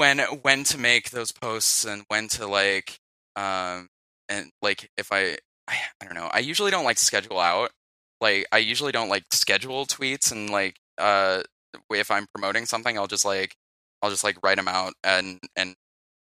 when 0.00 0.18
when 0.40 0.64
to 0.64 0.78
make 0.78 1.10
those 1.10 1.30
posts 1.30 1.84
and 1.84 2.04
when 2.08 2.26
to 2.26 2.46
like 2.46 2.96
um 3.36 3.86
and 4.30 4.50
like 4.62 4.88
if 4.96 5.12
I 5.12 5.36
I, 5.68 5.74
I 6.00 6.04
don't 6.06 6.14
know. 6.14 6.30
I 6.32 6.38
usually 6.38 6.70
don't 6.70 6.86
like 6.86 6.96
schedule 6.98 7.38
out. 7.38 7.70
Like 8.18 8.46
I 8.50 8.58
usually 8.58 8.92
don't 8.92 9.10
like 9.10 9.24
schedule 9.30 9.84
tweets 9.84 10.32
and 10.32 10.48
like 10.48 10.76
uh 10.96 11.42
if 11.90 12.10
I'm 12.10 12.26
promoting 12.34 12.64
something, 12.64 12.96
I'll 12.96 13.06
just 13.06 13.26
like 13.26 13.54
I'll 14.00 14.10
just 14.10 14.24
like 14.24 14.38
write 14.42 14.56
them 14.56 14.68
out 14.68 14.94
and 15.04 15.38
and 15.54 15.74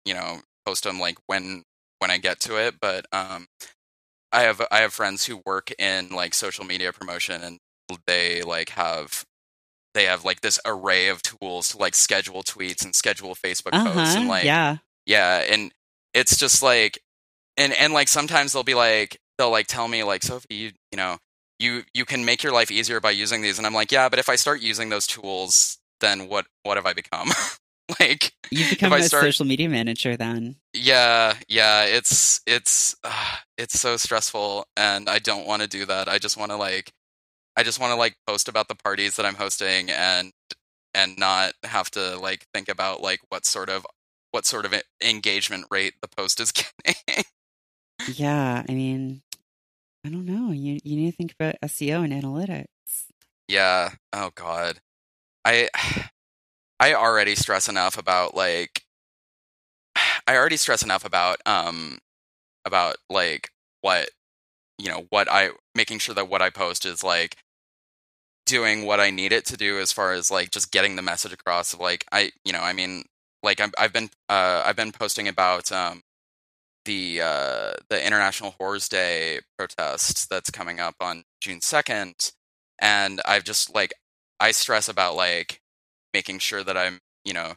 you 0.05 0.15
know 0.15 0.41
post 0.67 0.83
them 0.83 0.99
like 0.99 1.17
when 1.27 1.63
when 2.01 2.11
I 2.11 2.19
get 2.19 2.41
to 2.41 2.57
it. 2.57 2.75
But 2.81 3.07
um, 3.13 3.47
I 4.33 4.43
have 4.43 4.61
I 4.73 4.79
have 4.81 4.93
friends 4.93 5.27
who 5.27 5.41
work 5.47 5.71
in 5.79 6.09
like 6.11 6.35
social 6.35 6.65
media 6.65 6.93
promotion 6.93 7.43
and 7.43 7.59
they 8.09 8.43
like 8.43 8.71
have 8.71 9.25
they 9.99 10.07
have 10.07 10.25
like 10.25 10.41
this 10.43 10.61
array 10.65 11.09
of 11.09 11.23
tools 11.23 11.71
to 11.71 11.79
like 11.79 11.95
schedule 11.95 12.45
tweets 12.45 12.85
and 12.85 12.95
schedule 12.95 13.35
Facebook 13.35 13.73
uh-huh, 13.73 13.93
posts 13.93 14.15
and 14.15 14.29
like 14.29 14.45
yeah. 14.45 14.77
Yeah 15.07 15.39
and 15.39 15.73
it's 16.15 16.37
just 16.37 16.63
like 16.63 17.01
and 17.57 17.73
and 17.73 17.93
like 17.93 18.07
sometimes 18.07 18.53
they'll 18.53 18.63
be 18.63 18.75
like 18.75 19.19
they'll 19.37 19.51
like 19.51 19.67
tell 19.67 19.89
me 19.89 20.05
like 20.05 20.23
Sophie 20.23 20.55
you 20.55 20.71
you 20.93 20.97
know 20.97 21.19
you 21.59 21.83
you 21.95 22.05
can 22.05 22.25
make 22.25 22.45
your 22.45 22.53
life 22.53 22.71
easier 22.71 23.01
by 23.01 23.11
using 23.11 23.43
these 23.43 23.59
and 23.59 23.67
I'm 23.67 23.75
like 23.75 23.91
yeah 23.91 24.09
but 24.09 24.21
if 24.21 24.29
I 24.29 24.37
start 24.37 24.63
using 24.63 24.89
those 24.89 25.07
tools 25.07 25.79
then 26.01 26.29
what 26.29 26.47
what 26.63 26.77
have 26.77 26.87
I 26.87 26.95
become? 26.95 27.31
Like 27.99 28.35
you 28.51 28.69
become 28.69 28.93
a 28.93 29.03
start, 29.03 29.25
social 29.25 29.47
media 29.47 29.67
manager 29.67 30.15
then. 30.15 30.57
Yeah 30.75 31.37
yeah 31.49 31.85
it's 31.85 32.43
it's 32.47 32.95
uh, 33.03 33.37
it's 33.57 33.81
so 33.81 33.97
stressful 33.97 34.67
and 34.77 35.09
I 35.09 35.19
don't 35.19 35.47
want 35.47 35.63
to 35.63 35.69
do 35.69 35.87
that 35.87 36.07
I 36.07 36.19
just 36.19 36.37
want 36.37 36.51
to 36.51 36.57
like 36.59 36.93
I 37.59 37.65
just 37.65 37.81
want 37.81 37.91
to 37.91 37.97
like 37.97 38.15
post 38.25 38.49
about 38.49 38.69
the 38.69 38.77
parties 38.77 39.17
that 39.17 39.27
I'm 39.27 39.35
hosting 39.35 39.91
and 39.91 40.31
and 40.95 41.19
not 41.19 41.55
have 41.65 41.91
to 41.91 42.17
like 42.17 42.47
think 42.55 42.69
about 42.69 43.03
like 43.03 43.19
what 43.31 43.45
sort 43.45 43.69
of 43.69 43.85
what 44.31 44.47
sort 44.47 44.65
of 44.65 44.73
engagement 45.03 45.67
rate 45.69 45.95
the 46.01 46.07
post 46.07 46.39
is 46.39 46.53
getting. 46.87 47.25
yeah, 48.15 48.63
I 48.69 48.73
mean, 48.73 49.23
I 50.07 50.09
don't 50.09 50.25
know. 50.25 50.53
You 50.53 50.79
you 50.85 50.95
need 50.95 51.11
to 51.11 51.17
think 51.17 51.33
about 51.33 51.57
SEO 51.65 52.05
and 52.05 52.13
analytics. 52.13 52.67
Yeah. 53.49 53.91
Oh 54.13 54.31
god. 54.37 54.79
I 55.45 55.69
I 56.79 56.95
already 56.95 57.35
stress 57.35 57.69
enough 57.69 57.99
about 57.99 58.37
like 58.37 58.85
I 60.29 60.37
already 60.37 60.59
stress 60.59 60.83
enough 60.85 61.05
about 61.05 61.39
um 61.45 61.99
about 62.65 62.99
like 63.11 63.51
what 63.81 64.11
you 64.79 64.89
know 64.89 65.07
what 65.11 65.27
I 65.29 65.51
making 65.75 65.99
sure 65.99 66.15
that 66.15 66.29
what 66.29 66.41
I 66.41 66.51
post 66.51 66.87
is 66.87 67.03
like 67.03 67.37
doing 68.49 68.87
what 68.87 69.01
I 69.01 69.11
need 69.11 69.33
it 69.33 69.45
to 69.47 69.57
do 69.57 69.79
as 69.79 69.93
far 69.93 70.13
as 70.13 70.31
like 70.31 70.51
just 70.51 70.73
getting 70.73 70.97
the 70.97 71.03
message 71.03 71.33
across 71.33 71.73
of 71.75 71.81
like 71.81 72.05
I 72.13 72.33
you 72.45 72.53
know 72.53 72.61
I 72.61 72.73
mean 72.73 73.05
like 73.43 73.61
i 73.61 73.69
have 73.79 73.93
been 73.93 74.11
uh, 74.29 74.63
I've 74.67 74.77
been 74.77 74.93
posting 74.93 75.29
about 75.29 75.71
um, 75.71 76.03
the 76.85 77.21
uh, 77.23 77.73
the 77.91 78.05
International 78.05 78.55
Whores 78.61 78.89
Day 78.89 79.41
protest 79.59 80.29
that's 80.31 80.51
coming 80.51 80.81
up 80.81 80.97
on 81.01 81.25
June 81.41 81.61
second, 81.61 82.33
and 82.81 83.21
I've 83.27 83.45
just 83.45 83.75
like 83.75 83.93
I 84.41 84.51
stress 84.53 84.89
about 84.89 85.15
like 85.15 85.61
making 86.15 86.41
sure 86.41 86.65
that 86.65 86.77
I'm 86.77 87.01
you 87.25 87.35
know 87.35 87.55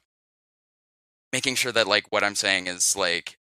making 1.33 1.55
sure 1.55 1.71
that 1.71 1.87
like 1.87 2.05
what 2.11 2.23
I'm 2.23 2.35
saying 2.35 2.67
is 2.67 2.95
like 2.95 3.37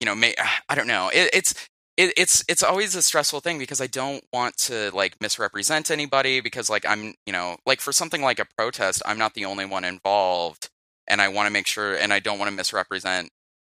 you 0.00 0.06
know, 0.06 0.14
may, 0.14 0.34
I 0.68 0.74
don't 0.74 0.86
know. 0.86 1.10
It, 1.12 1.30
it's 1.32 1.54
it, 1.98 2.12
it's 2.16 2.44
it's 2.48 2.62
always 2.62 2.94
a 2.94 3.02
stressful 3.02 3.40
thing 3.40 3.58
because 3.58 3.80
I 3.80 3.88
don't 3.88 4.24
want 4.32 4.56
to 4.58 4.90
like 4.94 5.20
misrepresent 5.20 5.90
anybody 5.90 6.40
because 6.40 6.70
like 6.70 6.86
I'm 6.86 7.14
you 7.26 7.32
know 7.32 7.56
like 7.66 7.80
for 7.80 7.92
something 7.92 8.22
like 8.22 8.38
a 8.38 8.46
protest 8.56 9.02
I'm 9.04 9.18
not 9.18 9.34
the 9.34 9.44
only 9.44 9.66
one 9.66 9.84
involved 9.84 10.70
and 11.08 11.20
I 11.20 11.28
want 11.28 11.48
to 11.48 11.52
make 11.52 11.66
sure 11.66 11.94
and 11.94 12.12
I 12.12 12.20
don't 12.20 12.38
want 12.38 12.50
to 12.50 12.56
misrepresent 12.56 13.30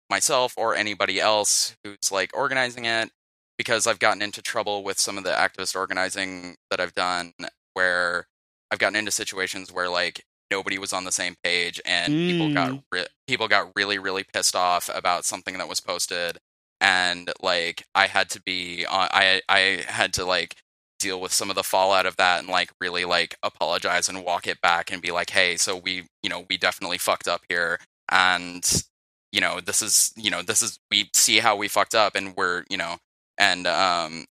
myself 0.10 0.54
or 0.56 0.76
anybody 0.76 1.20
else 1.20 1.76
who's 1.84 2.12
like 2.12 2.30
organizing 2.38 2.86
it 2.86 3.10
because 3.58 3.88
I've 3.88 4.00
gotten 4.00 4.22
into 4.22 4.42
trouble 4.42 4.84
with 4.84 5.00
some 5.00 5.18
of 5.18 5.24
the 5.24 5.32
activist 5.32 5.76
organizing 5.76 6.56
that 6.70 6.80
I've 6.80 6.94
done 6.94 7.34
where 7.74 8.28
I've 8.70 8.80
gotten 8.80 8.98
into 8.98 9.12
situations 9.12 9.72
where 9.72 9.90
like 9.90 10.24
nobody 10.52 10.78
was 10.78 10.94
on 10.94 11.06
the 11.06 11.12
same 11.12 11.36
page 11.44 11.82
and 11.86 12.14
mm. 12.14 12.28
people 12.28 12.54
got 12.54 12.70
mm. 12.70 12.84
re- 12.92 13.08
people 13.26 13.48
got 13.48 13.72
really 13.76 13.98
really 13.98 14.24
pissed 14.32 14.56
off 14.56 14.92
about 14.94 15.26
something 15.26 15.58
that 15.58 15.68
was 15.68 15.80
posted 15.80 16.38
and 16.82 17.32
like 17.42 17.86
I 17.96 18.08
had 18.08 18.30
to 18.32 18.42
be 18.42 18.86
on 18.88 19.10
I 19.12 19.42
I 19.50 19.86
had 19.88 20.14
to 20.16 20.26
like 20.26 20.58
deal 21.00 21.22
with 21.22 21.34
some 21.34 21.50
of 21.50 21.56
the 21.58 21.64
fallout 21.64 22.06
of 22.08 22.18
that 22.18 22.40
and 22.40 22.50
like 22.50 22.72
really 22.82 23.06
like 23.06 23.36
apologize 23.44 24.10
and 24.10 24.26
walk 24.26 24.48
it 24.48 24.62
back 24.62 24.92
and 24.92 25.02
be 25.02 25.12
like 25.12 25.32
hey 25.32 25.58
so 25.58 25.78
we 25.78 26.06
you 26.24 26.30
know 26.30 26.46
we 26.50 26.58
definitely 26.58 26.98
fucked 27.00 27.28
up 27.28 27.42
here 27.50 27.80
and 28.12 28.84
you 29.32 29.42
know 29.42 29.60
this 29.62 29.82
is 29.82 30.14
you 30.18 30.30
know 30.32 30.42
this 30.44 30.62
is 30.62 30.80
we 30.92 31.10
see 31.16 31.40
how 31.40 31.56
we 31.56 31.68
fucked 31.68 31.96
up 31.96 32.16
and 32.16 32.36
we're 32.38 32.64
you 32.70 32.78
know 32.78 32.98
and 33.40 33.68
um 33.68 34.26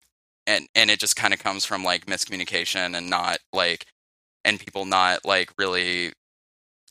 and 0.47 0.67
and 0.75 0.91
it 0.91 0.99
just 0.99 1.15
kind 1.15 1.33
of 1.33 1.39
comes 1.39 1.65
from 1.65 1.83
like 1.83 2.05
miscommunication 2.07 2.97
and 2.97 3.09
not 3.09 3.39
like 3.53 3.85
and 4.45 4.59
people 4.59 4.85
not 4.85 5.25
like 5.25 5.51
really 5.59 6.13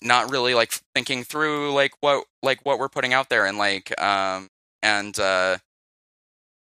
not 0.02 0.30
really 0.30 0.54
like 0.54 0.72
thinking 0.94 1.24
through 1.24 1.72
like 1.74 1.92
what 2.00 2.24
like 2.42 2.60
what 2.64 2.78
we're 2.78 2.88
putting 2.88 3.12
out 3.14 3.28
there 3.30 3.46
and 3.46 3.58
like 3.58 3.98
um 4.00 4.48
and 4.82 5.18
uh 5.18 5.58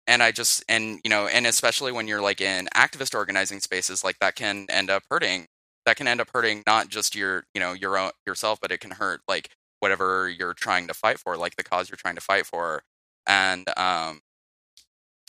and 0.08 0.24
I 0.24 0.32
just 0.32 0.64
and 0.68 1.00
you 1.04 1.10
know 1.10 1.28
and 1.28 1.46
especially 1.46 1.92
when 1.92 2.08
you're 2.08 2.22
like 2.22 2.42
in 2.42 2.68
activist 2.76 3.16
organizing 3.16 3.60
spaces 3.60 4.04
like 4.04 4.18
that 4.20 4.36
can 4.36 4.66
end 4.70 4.90
up 4.90 5.04
hurting 5.10 5.46
that 5.86 5.98
can 5.98 6.08
end 6.08 6.22
up 6.22 6.30
hurting 6.34 6.64
not 6.68 6.90
just 6.90 7.16
your 7.16 7.44
you 7.54 7.62
know 7.62 7.74
your 7.74 7.98
own 7.98 8.12
yourself 8.26 8.60
but 8.62 8.72
it 8.72 8.80
can 8.80 8.92
hurt 8.92 9.22
like 9.28 9.50
whatever 9.80 10.30
you're 10.30 10.54
trying 10.54 10.88
to 10.88 10.94
fight 10.94 11.20
for 11.20 11.38
like 11.38 11.56
the 11.56 11.64
cause 11.64 11.90
you're 11.90 11.98
trying 11.98 12.16
to 12.16 12.22
fight 12.22 12.46
for 12.46 12.82
and 13.28 13.68
um 13.78 14.20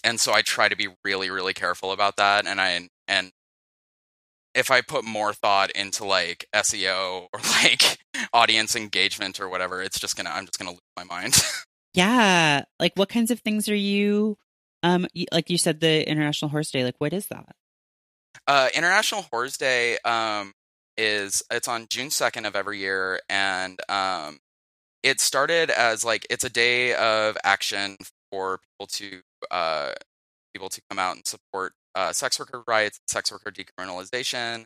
and 0.02 0.18
so 0.18 0.32
I 0.32 0.42
try 0.42 0.68
to 0.68 0.76
be 0.76 0.88
really 1.04 1.30
really 1.30 1.54
careful 1.54 1.92
about 1.92 2.16
that 2.16 2.46
and 2.46 2.60
I 2.60 2.88
and 3.08 3.30
if 4.54 4.70
I 4.70 4.80
put 4.80 5.04
more 5.04 5.32
thought 5.32 5.70
into 5.72 6.04
like 6.04 6.46
SEO 6.54 7.28
or 7.32 7.40
like 7.62 7.98
audience 8.32 8.74
engagement 8.76 9.40
or 9.40 9.48
whatever, 9.48 9.82
it's 9.82 9.98
just 9.98 10.16
gonna 10.16 10.30
I'm 10.30 10.46
just 10.46 10.58
gonna 10.58 10.72
lose 10.72 10.80
my 10.96 11.04
mind. 11.04 11.36
yeah, 11.94 12.64
like 12.78 12.92
what 12.94 13.08
kinds 13.08 13.30
of 13.30 13.40
things 13.40 13.68
are 13.68 13.74
you? 13.74 14.38
Um, 14.82 15.06
like 15.32 15.50
you 15.50 15.58
said, 15.58 15.80
the 15.80 16.08
International 16.08 16.50
Whores 16.50 16.70
Day. 16.70 16.84
Like, 16.84 16.96
what 16.98 17.12
is 17.12 17.26
that? 17.26 17.54
Uh, 18.46 18.68
International 18.74 19.22
Whores 19.32 19.58
Day 19.58 19.98
um 20.04 20.52
is 20.96 21.42
it's 21.50 21.68
on 21.68 21.86
June 21.90 22.10
second 22.10 22.46
of 22.46 22.54
every 22.54 22.78
year, 22.78 23.20
and 23.28 23.80
um, 23.88 24.38
it 25.02 25.20
started 25.20 25.70
as 25.70 26.04
like 26.04 26.26
it's 26.30 26.44
a 26.44 26.50
day 26.50 26.94
of 26.94 27.36
action 27.44 27.96
for 28.30 28.58
people 28.58 28.86
to 28.86 29.20
uh 29.50 29.92
people 30.54 30.68
to 30.68 30.80
come 30.90 30.98
out 30.98 31.16
and 31.16 31.26
support 31.26 31.72
uh, 31.94 32.12
sex 32.12 32.38
worker 32.38 32.62
rights, 32.66 33.00
sex 33.08 33.32
worker 33.32 33.50
decriminalization, 33.50 34.64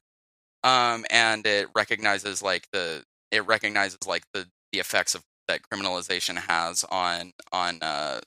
um, 0.62 1.04
and 1.10 1.46
it 1.46 1.68
recognizes 1.74 2.42
like 2.42 2.66
the 2.72 3.04
it 3.30 3.46
recognizes 3.46 3.98
like 4.06 4.24
the 4.32 4.46
the 4.72 4.78
effects 4.80 5.14
of 5.14 5.22
that 5.48 5.62
criminalization 5.62 6.36
has 6.36 6.84
on 6.90 7.32
on 7.52 7.78
uh, 7.82 8.20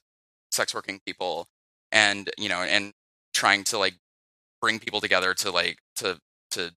sex 0.52 0.74
working 0.74 1.00
people, 1.06 1.48
and 1.92 2.30
you 2.38 2.50
know, 2.50 2.62
and 2.62 2.94
trying 3.34 3.64
to 3.66 3.78
like 3.78 3.96
bring 4.62 4.80
people 4.80 5.02
together 5.02 5.34
to 5.36 5.52
like 5.52 5.80
to 5.98 6.20
to 6.52 6.72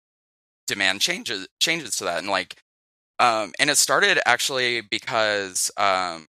demand 0.66 1.00
changes 1.00 1.48
changes 1.60 1.96
to 1.96 2.04
that, 2.04 2.18
and 2.18 2.28
like, 2.28 2.56
um, 3.18 3.52
and 3.58 3.70
it 3.70 3.76
started 3.76 4.20
actually 4.26 4.80
because 4.80 5.70
um, 5.76 6.26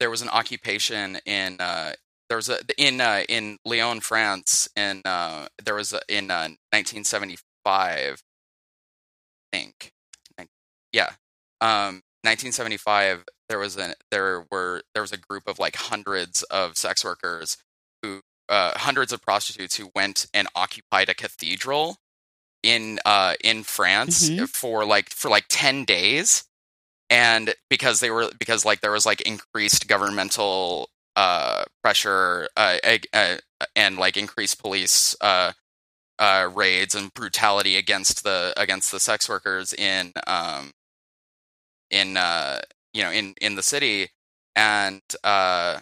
there 0.00 0.10
was 0.10 0.22
an 0.22 0.28
occupation 0.28 1.18
in 1.26 1.56
uh, 1.60 1.92
there 2.28 2.36
was 2.36 2.48
a 2.48 2.58
in 2.78 3.00
uh, 3.00 3.22
in 3.28 3.58
Lyon, 3.64 4.00
France, 4.00 4.68
in 4.76 5.02
uh, 5.04 5.46
there 5.64 5.74
was 5.74 5.92
a, 5.92 6.00
in 6.08 6.30
uh, 6.30 6.48
1975, 6.72 8.22
I 9.52 9.56
think, 9.56 9.92
yeah, 10.92 11.10
um, 11.60 12.02
1975. 12.24 13.24
There 13.48 13.58
was 13.58 13.76
a 13.76 13.94
there 14.10 14.46
were 14.50 14.82
there 14.94 15.02
was 15.02 15.12
a 15.12 15.18
group 15.18 15.44
of 15.46 15.58
like 15.58 15.76
hundreds 15.76 16.42
of 16.44 16.76
sex 16.76 17.04
workers 17.04 17.58
who 18.02 18.22
uh, 18.48 18.72
hundreds 18.76 19.12
of 19.12 19.22
prostitutes 19.22 19.76
who 19.76 19.90
went 19.94 20.26
and 20.34 20.48
occupied 20.54 21.08
a 21.08 21.14
cathedral 21.14 21.98
in 22.62 22.98
uh, 23.04 23.34
in 23.42 23.62
France 23.62 24.28
mm-hmm. 24.28 24.44
for 24.46 24.84
like 24.84 25.10
for 25.10 25.28
like 25.28 25.44
10 25.48 25.84
days 25.84 26.44
and 27.10 27.54
because 27.68 28.00
they 28.00 28.10
were 28.10 28.30
because 28.38 28.64
like 28.64 28.80
there 28.80 28.90
was 28.90 29.06
like 29.06 29.20
increased 29.22 29.86
governmental 29.86 30.88
uh, 31.16 31.64
pressure 31.82 32.48
uh, 32.56 32.78
uh, 33.12 33.36
and 33.76 33.98
like 33.98 34.16
increased 34.16 34.60
police 34.60 35.14
uh, 35.20 35.52
uh, 36.18 36.48
raids 36.52 36.94
and 36.94 37.12
brutality 37.14 37.76
against 37.76 38.24
the 38.24 38.52
against 38.56 38.90
the 38.90 39.00
sex 39.00 39.28
workers 39.28 39.72
in 39.72 40.12
um, 40.26 40.72
in 41.90 42.16
uh, 42.16 42.60
you 42.92 43.02
know 43.02 43.10
in 43.10 43.34
in 43.40 43.56
the 43.56 43.62
city 43.62 44.08
and 44.56 45.02
uh, 45.24 45.80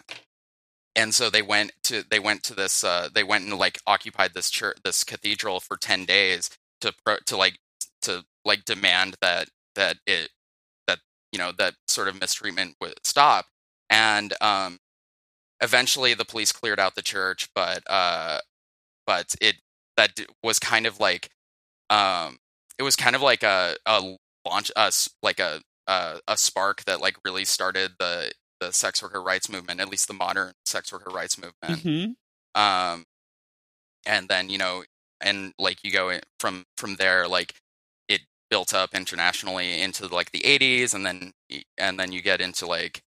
and 0.95 1.13
so 1.13 1.29
they 1.29 1.41
went 1.41 1.71
to 1.85 2.03
they 2.09 2.19
went 2.19 2.43
to 2.43 2.55
this 2.55 2.83
they 3.13 3.23
went 3.23 3.45
and 3.45 3.57
like 3.57 3.79
occupied 3.87 4.33
this 4.33 4.49
church 4.49 4.77
this 4.83 5.03
cathedral 5.03 5.59
for 5.59 5.77
10 5.77 6.05
days 6.05 6.49
to 6.81 6.93
to 7.25 7.37
like 7.37 7.57
to 8.01 8.23
like 8.45 8.65
demand 8.65 9.15
that 9.21 9.49
that 9.75 9.97
it 10.07 10.29
that 10.87 10.99
you 11.31 11.39
know 11.39 11.51
that 11.57 11.75
sort 11.87 12.07
of 12.07 12.19
mistreatment 12.19 12.75
would 12.81 12.93
stop 13.03 13.45
and 13.89 14.33
um 14.41 14.79
eventually 15.61 16.13
the 16.13 16.25
police 16.25 16.51
cleared 16.51 16.79
out 16.79 16.95
the 16.95 17.01
church, 17.01 17.49
but 17.55 17.83
uh, 17.89 18.39
but 19.07 19.35
it 19.41 19.55
that 19.97 20.11
was 20.43 20.59
kind 20.59 20.87
of 20.87 20.99
like 20.99 21.29
um, 21.89 22.37
it 22.79 22.83
was 22.83 22.95
kind 22.95 23.15
of 23.15 23.21
like 23.21 23.43
a 23.43 23.75
a 23.85 24.15
launch 24.45 24.71
us 24.75 25.09
like 25.23 25.39
a, 25.39 25.61
a 25.87 26.19
a 26.27 26.37
spark 26.37 26.83
that 26.85 27.01
like 27.01 27.17
really 27.25 27.45
started 27.45 27.93
the 27.99 28.31
the 28.59 28.71
sex 28.71 29.01
worker 29.03 29.21
rights 29.21 29.49
movement, 29.49 29.79
at 29.79 29.89
least 29.89 30.07
the 30.07 30.13
modern 30.13 30.53
sex 30.65 30.91
worker 30.91 31.11
rights 31.11 31.37
movement. 31.37 31.83
Mm-hmm. 31.83 32.61
Um, 32.61 33.05
and 34.05 34.27
then 34.27 34.49
you 34.49 34.57
know, 34.57 34.83
and 35.21 35.53
like 35.59 35.83
you 35.83 35.91
go 35.91 36.19
from 36.39 36.65
from 36.77 36.95
there, 36.95 37.27
like 37.27 37.55
it 38.07 38.21
built 38.49 38.73
up 38.73 38.93
internationally 38.93 39.81
into 39.81 40.07
like 40.07 40.31
the 40.31 40.41
80s, 40.41 40.93
and 40.93 41.05
then 41.05 41.31
and 41.77 41.99
then 41.99 42.11
you 42.11 42.21
get 42.21 42.41
into 42.41 42.65
like 42.65 43.01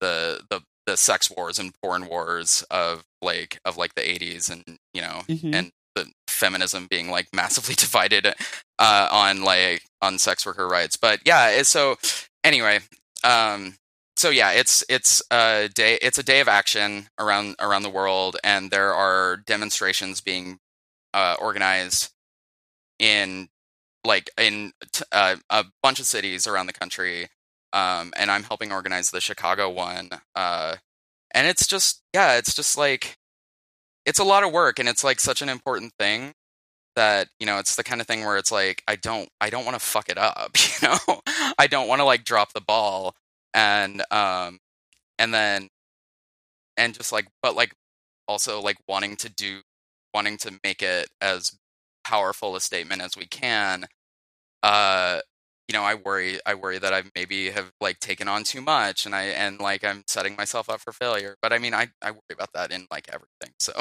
the 0.00 0.42
the 0.50 0.62
the 0.86 0.96
sex 0.96 1.30
wars 1.30 1.58
and 1.58 1.72
porn 1.82 2.08
wars 2.08 2.64
of 2.70 3.04
like 3.22 3.60
of 3.64 3.76
like 3.76 3.94
the 3.94 4.02
80s 4.02 4.50
and 4.50 4.78
you 4.94 5.02
know 5.02 5.22
mm-hmm. 5.28 5.54
and 5.54 5.70
the 5.94 6.10
feminism 6.26 6.86
being 6.90 7.10
like 7.10 7.28
massively 7.34 7.74
divided 7.74 8.26
uh, 8.78 9.08
on 9.10 9.42
like 9.42 9.82
on 10.02 10.18
sex 10.18 10.44
worker 10.46 10.68
rights 10.68 10.96
but 10.96 11.20
yeah 11.24 11.62
so 11.62 11.96
anyway 12.44 12.80
um 13.24 13.74
so 14.16 14.30
yeah 14.30 14.50
it's 14.52 14.84
it's 14.88 15.22
a 15.30 15.68
day 15.74 15.98
it's 16.02 16.18
a 16.18 16.22
day 16.22 16.40
of 16.40 16.48
action 16.48 17.08
around 17.18 17.56
around 17.60 17.82
the 17.82 17.90
world 17.90 18.36
and 18.42 18.70
there 18.70 18.94
are 18.94 19.36
demonstrations 19.46 20.20
being 20.20 20.58
uh, 21.12 21.34
organized 21.40 22.12
in 22.98 23.48
like 24.04 24.30
in 24.38 24.72
t- 24.92 25.04
uh, 25.12 25.36
a 25.50 25.64
bunch 25.82 25.98
of 25.98 26.06
cities 26.06 26.46
around 26.46 26.66
the 26.66 26.72
country 26.72 27.28
um, 27.72 28.12
and 28.16 28.30
I'm 28.30 28.42
helping 28.42 28.72
organize 28.72 29.10
the 29.10 29.20
Chicago 29.20 29.70
one. 29.70 30.10
Uh, 30.34 30.76
and 31.32 31.46
it's 31.46 31.66
just, 31.66 32.02
yeah, 32.12 32.36
it's 32.36 32.54
just 32.54 32.76
like, 32.76 33.16
it's 34.04 34.18
a 34.18 34.24
lot 34.24 34.42
of 34.42 34.52
work, 34.52 34.78
and 34.78 34.88
it's 34.88 35.04
like 35.04 35.20
such 35.20 35.42
an 35.42 35.48
important 35.48 35.92
thing 35.98 36.32
that 37.00 37.28
you 37.40 37.46
know 37.46 37.58
it's 37.58 37.76
the 37.76 37.84
kind 37.84 38.00
of 38.00 38.06
thing 38.06 38.24
where 38.24 38.36
it's 38.36 38.52
like 38.52 38.82
I 38.86 38.96
don't, 38.96 39.28
I 39.40 39.50
don't 39.50 39.64
want 39.64 39.74
to 39.78 39.84
fuck 39.84 40.08
it 40.08 40.18
up, 40.18 40.50
you 40.82 40.88
know, 40.88 41.20
I 41.58 41.66
don't 41.66 41.88
want 41.88 42.00
to 42.00 42.04
like 42.04 42.24
drop 42.24 42.52
the 42.52 42.60
ball, 42.60 43.14
and 43.54 44.02
um, 44.10 44.58
and 45.18 45.32
then, 45.34 45.68
and 46.76 46.94
just 46.94 47.12
like, 47.12 47.26
but 47.42 47.56
like 47.56 47.74
also 48.28 48.60
like 48.60 48.76
wanting 48.88 49.16
to 49.16 49.28
do, 49.30 49.60
wanting 50.14 50.36
to 50.38 50.58
make 50.62 50.82
it 50.82 51.08
as 51.20 51.52
powerful 52.04 52.56
a 52.56 52.60
statement 52.60 53.02
as 53.02 53.16
we 53.16 53.26
can 53.26 53.86
uh 54.62 55.20
you 55.70 55.78
know, 55.78 55.84
I 55.84 55.94
worry, 55.94 56.40
I 56.44 56.54
worry 56.54 56.78
that 56.78 56.92
I 56.92 57.04
maybe 57.14 57.50
have 57.50 57.70
like 57.80 58.00
taken 58.00 58.26
on 58.26 58.42
too 58.42 58.60
much, 58.60 59.06
and 59.06 59.14
I 59.14 59.26
and 59.26 59.60
like 59.60 59.84
I'm 59.84 60.02
setting 60.08 60.34
myself 60.34 60.68
up 60.68 60.80
for 60.80 60.92
failure. 60.92 61.36
But 61.40 61.52
I 61.52 61.58
mean, 61.58 61.74
I 61.74 61.90
I 62.02 62.10
worry 62.10 62.32
about 62.32 62.52
that 62.54 62.72
in 62.72 62.88
like 62.90 63.08
everything. 63.08 63.54
So, 63.60 63.72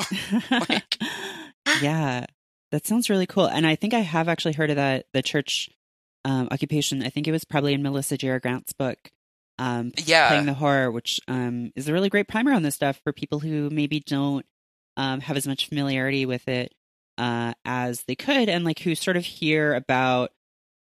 like, 0.69 0.97
yeah, 1.81 2.27
that 2.71 2.85
sounds 2.85 3.09
really 3.09 3.25
cool. 3.25 3.45
And 3.45 3.65
I 3.65 3.75
think 3.75 3.93
I 3.93 3.99
have 3.99 4.27
actually 4.27 4.53
heard 4.53 4.69
of 4.69 4.75
that 4.75 5.05
the 5.13 5.21
church 5.21 5.69
um, 6.25 6.47
occupation. 6.51 7.03
I 7.03 7.09
think 7.09 7.27
it 7.27 7.31
was 7.31 7.45
probably 7.45 7.73
in 7.73 7.83
Melissa 7.83 8.17
Gira 8.17 8.41
Grant's 8.41 8.73
book. 8.73 8.97
Um, 9.57 9.91
yeah, 9.97 10.29
playing 10.29 10.45
the 10.45 10.53
whore, 10.53 10.91
which 10.93 11.19
um, 11.27 11.71
is 11.75 11.89
a 11.89 11.93
really 11.93 12.09
great 12.09 12.27
primer 12.27 12.53
on 12.53 12.63
this 12.63 12.75
stuff 12.75 13.01
for 13.03 13.11
people 13.11 13.39
who 13.39 13.69
maybe 13.69 13.99
don't 13.99 14.45
um, 14.95 15.19
have 15.19 15.35
as 15.35 15.47
much 15.47 15.67
familiarity 15.67 16.25
with 16.25 16.47
it 16.47 16.73
uh, 17.17 17.53
as 17.65 18.03
they 18.03 18.15
could, 18.15 18.47
and 18.47 18.63
like 18.63 18.79
who 18.79 18.95
sort 18.95 19.17
of 19.17 19.25
hear 19.25 19.73
about 19.73 20.31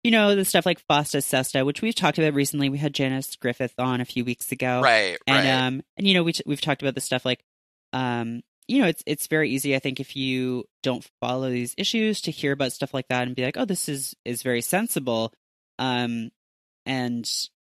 you 0.07 0.11
know, 0.11 0.35
the 0.35 0.45
stuff 0.45 0.65
like 0.65 0.81
FOSTA 0.87 1.21
SESTA, 1.21 1.65
which 1.65 1.81
we've 1.81 1.93
talked 1.93 2.17
about 2.17 2.33
recently. 2.33 2.69
We 2.69 2.77
had 2.77 2.93
Janice 2.93 3.35
Griffith 3.35 3.73
on 3.77 3.99
a 3.99 4.05
few 4.05 4.23
weeks 4.23 4.53
ago. 4.53 4.79
Right. 4.81 5.17
And 5.27 5.45
right. 5.45 5.67
um 5.67 5.83
and 5.97 6.07
you 6.07 6.13
know, 6.13 6.23
we 6.23 6.33
we've 6.45 6.61
talked 6.61 6.81
about 6.81 6.95
the 6.95 7.01
stuff 7.01 7.25
like 7.25 7.43
um 7.91 8.41
you 8.67 8.81
know, 8.81 8.87
it's 8.87 9.03
it's 9.05 9.27
very 9.27 9.49
easy 9.49 9.75
I 9.75 9.79
think 9.79 9.99
if 9.99 10.15
you 10.15 10.65
don't 10.83 11.07
follow 11.21 11.49
these 11.49 11.75
issues 11.77 12.21
to 12.21 12.31
hear 12.31 12.51
about 12.51 12.73
stuff 12.73 12.93
like 12.93 13.07
that 13.09 13.27
and 13.27 13.35
be 13.35 13.43
like, 13.43 13.57
"Oh, 13.57 13.65
this 13.65 13.89
is 13.89 14.15
is 14.25 14.43
very 14.43 14.61
sensible." 14.61 15.33
Um 15.79 16.31
and 16.85 17.29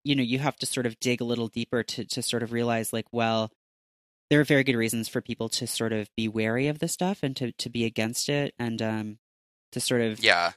you 0.04 0.16
know, 0.16 0.24
you 0.24 0.40
have 0.40 0.56
to 0.58 0.66
sort 0.66 0.86
of 0.86 1.00
dig 1.00 1.22
a 1.22 1.26
little 1.26 1.48
deeper 1.48 1.84
to 1.84 2.06
to 2.06 2.22
sort 2.22 2.44
of 2.44 2.52
realize 2.52 2.94
like, 2.94 3.08
well, 3.12 3.52
there 4.30 4.40
are 4.40 4.46
very 4.46 4.64
good 4.64 4.76
reasons 4.76 5.08
for 5.08 5.22
people 5.22 5.50
to 5.50 5.68
sort 5.68 5.94
of 5.94 6.10
be 6.18 6.28
wary 6.28 6.68
of 6.68 6.80
this 6.80 6.94
stuff 6.94 7.20
and 7.24 7.36
to 7.38 7.52
to 7.54 7.70
be 7.70 7.86
against 7.86 8.30
it 8.30 8.54
and 8.60 8.82
um 8.82 9.18
to 9.72 9.80
sort 9.80 10.02
of 10.02 10.24
yeah 10.24 10.54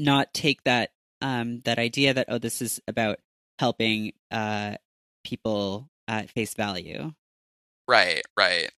not 0.00 0.32
take 0.34 0.64
that 0.64 0.90
um, 1.20 1.60
that 1.64 1.78
idea 1.78 2.14
that 2.14 2.26
oh, 2.28 2.38
this 2.38 2.62
is 2.62 2.80
about 2.88 3.18
helping 3.58 4.12
uh, 4.30 4.74
people 5.22 5.88
at 6.08 6.30
face 6.30 6.54
value. 6.54 7.12
Right, 7.86 8.22
right, 8.36 8.70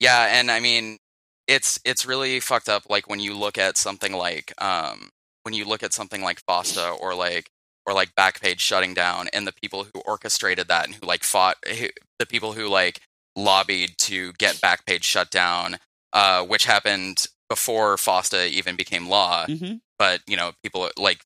yeah, 0.00 0.38
and 0.38 0.50
I 0.50 0.60
mean, 0.60 0.98
it's 1.46 1.78
it's 1.84 2.06
really 2.06 2.40
fucked 2.40 2.68
up. 2.68 2.84
Like 2.88 3.08
when 3.08 3.20
you 3.20 3.34
look 3.34 3.58
at 3.58 3.76
something 3.76 4.12
like 4.12 4.52
um, 4.62 5.10
when 5.44 5.54
you 5.54 5.64
look 5.64 5.82
at 5.82 5.92
something 5.92 6.22
like 6.22 6.42
FOSTA 6.48 6.98
or 7.00 7.14
like 7.14 7.50
or 7.86 7.94
like 7.94 8.14
Backpage 8.18 8.60
shutting 8.60 8.94
down, 8.94 9.28
and 9.32 9.46
the 9.46 9.52
people 9.52 9.84
who 9.84 10.00
orchestrated 10.04 10.68
that 10.68 10.86
and 10.86 10.94
who 10.96 11.06
like 11.06 11.24
fought 11.24 11.56
who, 11.66 11.88
the 12.18 12.26
people 12.26 12.52
who 12.52 12.68
like 12.68 13.00
lobbied 13.36 13.96
to 13.98 14.32
get 14.34 14.56
Backpage 14.56 15.02
shut 15.04 15.30
down, 15.30 15.76
uh, 16.12 16.44
which 16.44 16.64
happened 16.66 17.26
before 17.48 17.96
FOSTA 17.96 18.48
even 18.48 18.76
became 18.76 19.08
law. 19.08 19.46
hmm 19.46 19.74
But 19.98 20.20
you 20.26 20.36
know, 20.36 20.52
people 20.62 20.90
like 20.98 21.20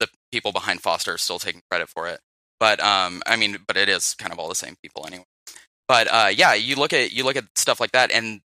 the 0.00 0.08
people 0.32 0.52
behind 0.52 0.82
FOSTA 0.82 1.14
are 1.14 1.18
still 1.18 1.38
taking 1.38 1.62
credit 1.70 1.88
for 1.88 2.08
it. 2.08 2.20
But 2.60 2.80
um, 2.80 3.22
I 3.26 3.36
mean, 3.36 3.58
but 3.66 3.76
it 3.76 3.88
is 3.88 4.14
kind 4.14 4.32
of 4.32 4.38
all 4.38 4.48
the 4.48 4.54
same 4.54 4.76
people 4.82 5.06
anyway. 5.06 5.24
But 5.88 6.08
uh, 6.10 6.30
yeah, 6.34 6.54
you 6.54 6.76
look 6.76 6.92
at 6.92 7.12
you 7.12 7.24
look 7.24 7.36
at 7.36 7.44
stuff 7.54 7.80
like 7.80 7.92
that, 7.92 8.10
and 8.10 8.40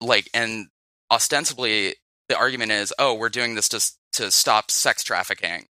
like, 0.00 0.28
and 0.34 0.66
ostensibly 1.10 1.94
the 2.28 2.36
argument 2.36 2.72
is, 2.72 2.92
oh, 2.98 3.14
we're 3.14 3.28
doing 3.28 3.54
this 3.54 3.68
to 3.70 3.92
to 4.12 4.30
stop 4.30 4.70
sex 4.70 5.02
trafficking. 5.02 5.66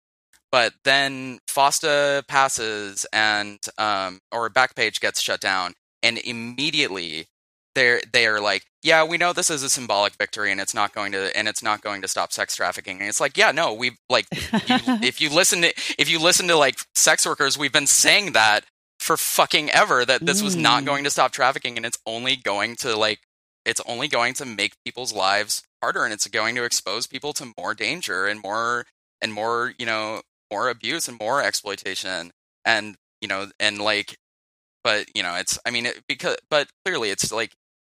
But 0.51 0.73
then 0.83 1.39
FOSTA 1.47 2.27
passes, 2.27 3.07
and 3.11 3.59
um, 3.77 4.19
or 4.31 4.49
Backpage 4.49 4.99
gets 4.99 5.19
shut 5.19 5.41
down, 5.41 5.73
and 6.03 6.19
immediately 6.19 7.25
they're 7.73 8.01
they 8.11 8.27
are 8.27 8.39
like, 8.39 8.65
yeah, 8.83 9.03
we 9.03 9.17
know 9.17 9.33
this 9.33 9.49
is 9.49 9.63
a 9.63 9.69
symbolic 9.69 10.13
victory, 10.13 10.51
and 10.51 10.61
it's 10.61 10.75
not 10.75 10.93
going 10.93 11.11
to 11.13 11.35
and 11.35 11.47
it's 11.47 11.63
not 11.63 11.81
going 11.81 12.03
to 12.03 12.07
stop 12.07 12.31
sex 12.31 12.55
trafficking. 12.55 12.99
And 12.99 13.09
it's 13.09 13.19
like, 13.19 13.35
yeah, 13.35 13.51
no, 13.51 13.73
we've 13.73 13.97
like 14.09 14.27
you, 14.31 14.39
if 15.01 15.21
you 15.21 15.31
listen 15.31 15.63
to 15.63 15.73
if 15.97 16.07
you 16.09 16.19
listen 16.19 16.47
to 16.49 16.55
like 16.55 16.75
sex 16.93 17.25
workers, 17.25 17.57
we've 17.57 17.73
been 17.73 17.87
saying 17.87 18.33
that 18.33 18.63
for 19.03 19.17
fucking 19.17 19.69
ever 19.71 20.05
that 20.05 20.25
this 20.25 20.41
was 20.41 20.55
not 20.55 20.83
Mm. 20.83 20.87
going 20.87 21.03
to 21.03 21.09
stop 21.11 21.31
trafficking, 21.31 21.77
and 21.77 21.85
it's 21.85 21.99
only 22.05 22.35
going 22.35 22.75
to 22.77 22.95
like 22.95 23.21
it's 23.65 23.81
only 23.85 24.07
going 24.07 24.33
to 24.35 24.45
make 24.45 24.73
people's 24.85 25.13
lives 25.13 25.63
harder, 25.81 26.03
and 26.05 26.13
it's 26.13 26.27
going 26.27 26.55
to 26.55 26.63
expose 26.65 27.07
people 27.07 27.33
to 27.33 27.53
more 27.57 27.73
danger 27.75 28.25
and 28.27 28.41
more 28.41 28.85
and 29.21 29.33
more 29.33 29.73
you 29.79 29.85
know 29.85 30.21
more 30.51 30.69
abuse 30.69 31.07
and 31.07 31.19
more 31.19 31.41
exploitation 31.43 32.31
and 32.65 32.95
you 33.21 33.27
know 33.27 33.47
and 33.59 33.79
like 33.79 34.17
but 34.83 35.07
you 35.15 35.23
know 35.23 35.35
it's 35.35 35.57
i 35.65 35.71
mean 35.71 35.85
it, 35.85 36.03
because 36.07 36.37
but 36.49 36.67
clearly 36.85 37.09
it's 37.09 37.31
like 37.31 37.53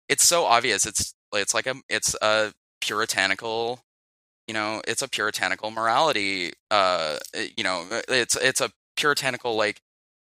it's 0.09 0.23
so 0.23 0.45
obvious 0.45 0.85
it's 0.85 1.13
it's 1.33 1.53
like 1.53 1.67
a 1.67 1.75
it's 1.89 2.15
a 2.21 2.51
puritanical 2.81 3.79
you 4.47 4.53
know 4.53 4.81
it's 4.87 5.01
a 5.01 5.07
puritanical 5.07 5.71
morality 5.71 6.51
uh 6.71 7.17
you 7.57 7.63
know 7.63 7.85
it's 8.09 8.35
it's 8.35 8.61
a 8.61 8.71
puritanical 8.97 9.55
like 9.55 9.79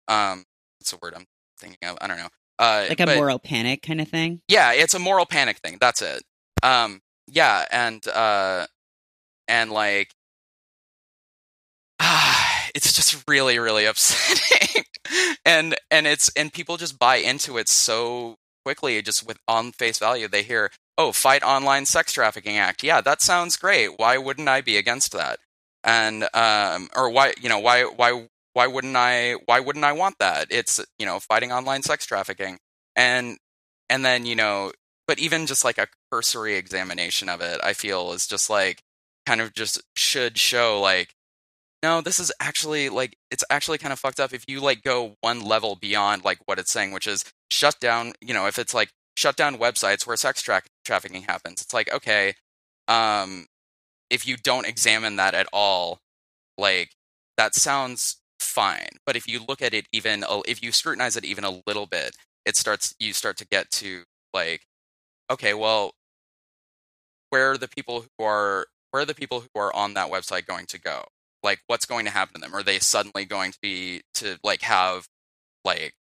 um 0.09 0.45
what's 0.83 0.91
the 0.91 0.99
word 1.01 1.15
i'm 1.15 1.27
thinking 1.61 1.79
of 1.89 1.97
i 2.01 2.09
don't 2.09 2.17
know 2.19 2.29
uh 2.59 2.87
like 2.89 2.99
a 2.99 3.07
but- 3.07 3.17
moral 3.17 3.39
panic 3.39 3.83
kind 3.83 4.01
of 4.01 4.09
thing. 4.09 4.41
yeah 4.49 4.73
it's 4.73 4.95
a 4.95 4.99
moral 4.99 5.25
panic 5.25 5.59
thing 5.59 5.79
that's 5.81 6.03
it. 6.03 6.25
Um 6.65 7.01
yeah 7.29 7.65
and 7.71 8.05
uh 8.09 8.67
and 9.47 9.71
like 9.71 10.11
ah, 12.01 12.67
it's 12.75 12.93
just 12.93 13.23
really 13.29 13.61
really 13.61 13.85
upsetting. 13.93 14.83
And 15.45 15.77
and 15.91 16.07
it's 16.09 16.31
and 16.37 16.53
people 16.53 16.77
just 16.77 16.99
buy 16.99 17.17
into 17.17 17.59
it 17.59 17.69
so 17.69 18.37
quickly 18.65 19.01
just 19.03 19.25
with 19.27 19.39
on 19.47 19.71
face 19.73 19.99
value 19.99 20.27
they 20.27 20.43
hear 20.43 20.71
oh 20.99 21.13
fight 21.13 21.45
online 21.45 21.87
sex 21.87 22.13
trafficking 22.13 22.57
act. 22.59 22.83
Yeah 22.83 23.01
that 23.01 23.23
sounds 23.23 23.57
great 23.57 23.99
why 24.01 24.19
wouldn't 24.19 24.49
i 24.49 24.61
be 24.61 24.77
against 24.77 25.13
that? 25.13 25.39
And 25.85 26.25
um 26.35 26.89
or 26.97 27.09
why 27.09 27.35
you 27.41 27.49
know 27.49 27.59
why 27.61 27.85
why 27.85 28.29
why 28.55 28.67
wouldn't 28.67 28.97
i 28.97 29.35
why 29.47 29.61
wouldn't 29.61 29.85
i 29.85 29.93
want 29.93 30.17
that? 30.19 30.49
It's 30.51 30.81
you 30.99 31.07
know 31.07 31.21
fighting 31.21 31.53
online 31.53 31.83
sex 31.83 32.07
trafficking. 32.07 32.59
And 32.97 33.39
and 33.89 34.05
then 34.05 34.27
you 34.27 34.35
know 34.37 34.73
but 35.09 35.19
even 35.19 35.47
just 35.47 35.65
like 35.65 35.79
a 35.79 35.89
cursory 36.11 36.55
examination 36.55 37.29
of 37.29 37.41
it 37.41 37.61
i 37.63 37.73
feel 37.73 38.13
is 38.13 38.27
just 38.27 38.49
like 38.51 38.83
kind 39.27 39.41
of 39.41 39.53
just 39.55 39.83
should 39.97 40.39
show 40.39 40.81
like 40.81 41.15
no 41.83 42.01
this 42.01 42.19
is 42.19 42.33
actually 42.41 42.89
like 42.89 43.17
it's 43.31 43.45
actually 43.51 43.79
kind 43.79 43.93
of 43.93 43.99
fucked 43.99 44.21
up 44.21 44.33
if 44.33 44.45
you 44.49 44.61
like 44.61 44.83
go 44.83 45.17
one 45.21 45.41
level 45.41 45.77
beyond 45.77 46.25
like 46.25 46.39
what 46.47 46.59
it's 46.59 46.71
saying 46.71 46.93
which 46.93 47.07
is 47.07 47.25
shut 47.51 47.79
down 47.81 48.13
you 48.21 48.35
know 48.35 48.47
if 48.47 48.59
it's 48.59 48.75
like 48.75 48.91
shut 49.17 49.37
down 49.37 49.59
websites 49.59 50.07
where 50.07 50.17
sex 50.17 50.41
tra- 50.43 50.63
trafficking 50.85 51.23
happens. 51.23 51.61
It's 51.61 51.75
like 51.75 51.93
okay 51.93 52.35
um 52.89 53.47
if 54.11 54.27
you 54.27 54.37
don't 54.37 54.67
examine 54.67 55.17
that 55.17 55.35
at 55.35 55.47
all 55.53 56.01
like 56.59 56.91
that 57.37 57.55
sounds 57.55 58.17
fine 58.53 58.89
but 59.07 59.17
if 59.17 59.27
you 59.27 59.41
look 59.49 59.63
at 59.63 59.75
it 59.75 59.87
even 59.93 60.25
if 60.47 60.63
you 60.63 60.71
scrutinize 60.73 61.17
it 61.17 61.25
even 61.25 61.45
a 61.45 61.61
little 61.67 61.87
bit 61.87 62.15
it 62.45 62.57
starts 62.57 62.95
you 62.99 63.13
start 63.13 63.37
to 63.37 63.47
get 63.47 63.71
to 63.71 64.03
like 64.35 64.63
okay 65.31 65.55
well 65.55 65.93
where 67.33 67.51
are 67.51 67.57
the 67.57 67.67
people 67.69 68.05
who 68.19 68.25
are 68.25 68.67
where 68.91 69.03
are 69.03 69.07
the 69.07 69.15
people 69.15 69.41
who 69.41 69.59
are 69.59 69.75
on 69.75 69.95
that 69.95 70.11
website 70.11 70.47
going 70.47 70.67
to 70.67 70.79
go? 70.79 71.05
Like 71.43 71.61
what's 71.67 71.87
going 71.87 72.05
to 72.05 72.11
happen 72.11 72.35
to 72.35 72.41
them? 72.41 72.55
Are 72.55 72.63
they 72.63 72.79
suddenly 72.79 73.25
going 73.25 73.53
to 73.53 73.59
be 73.63 74.03
to 74.15 74.39
like 74.45 74.61
have 74.63 75.07
like 75.65 75.95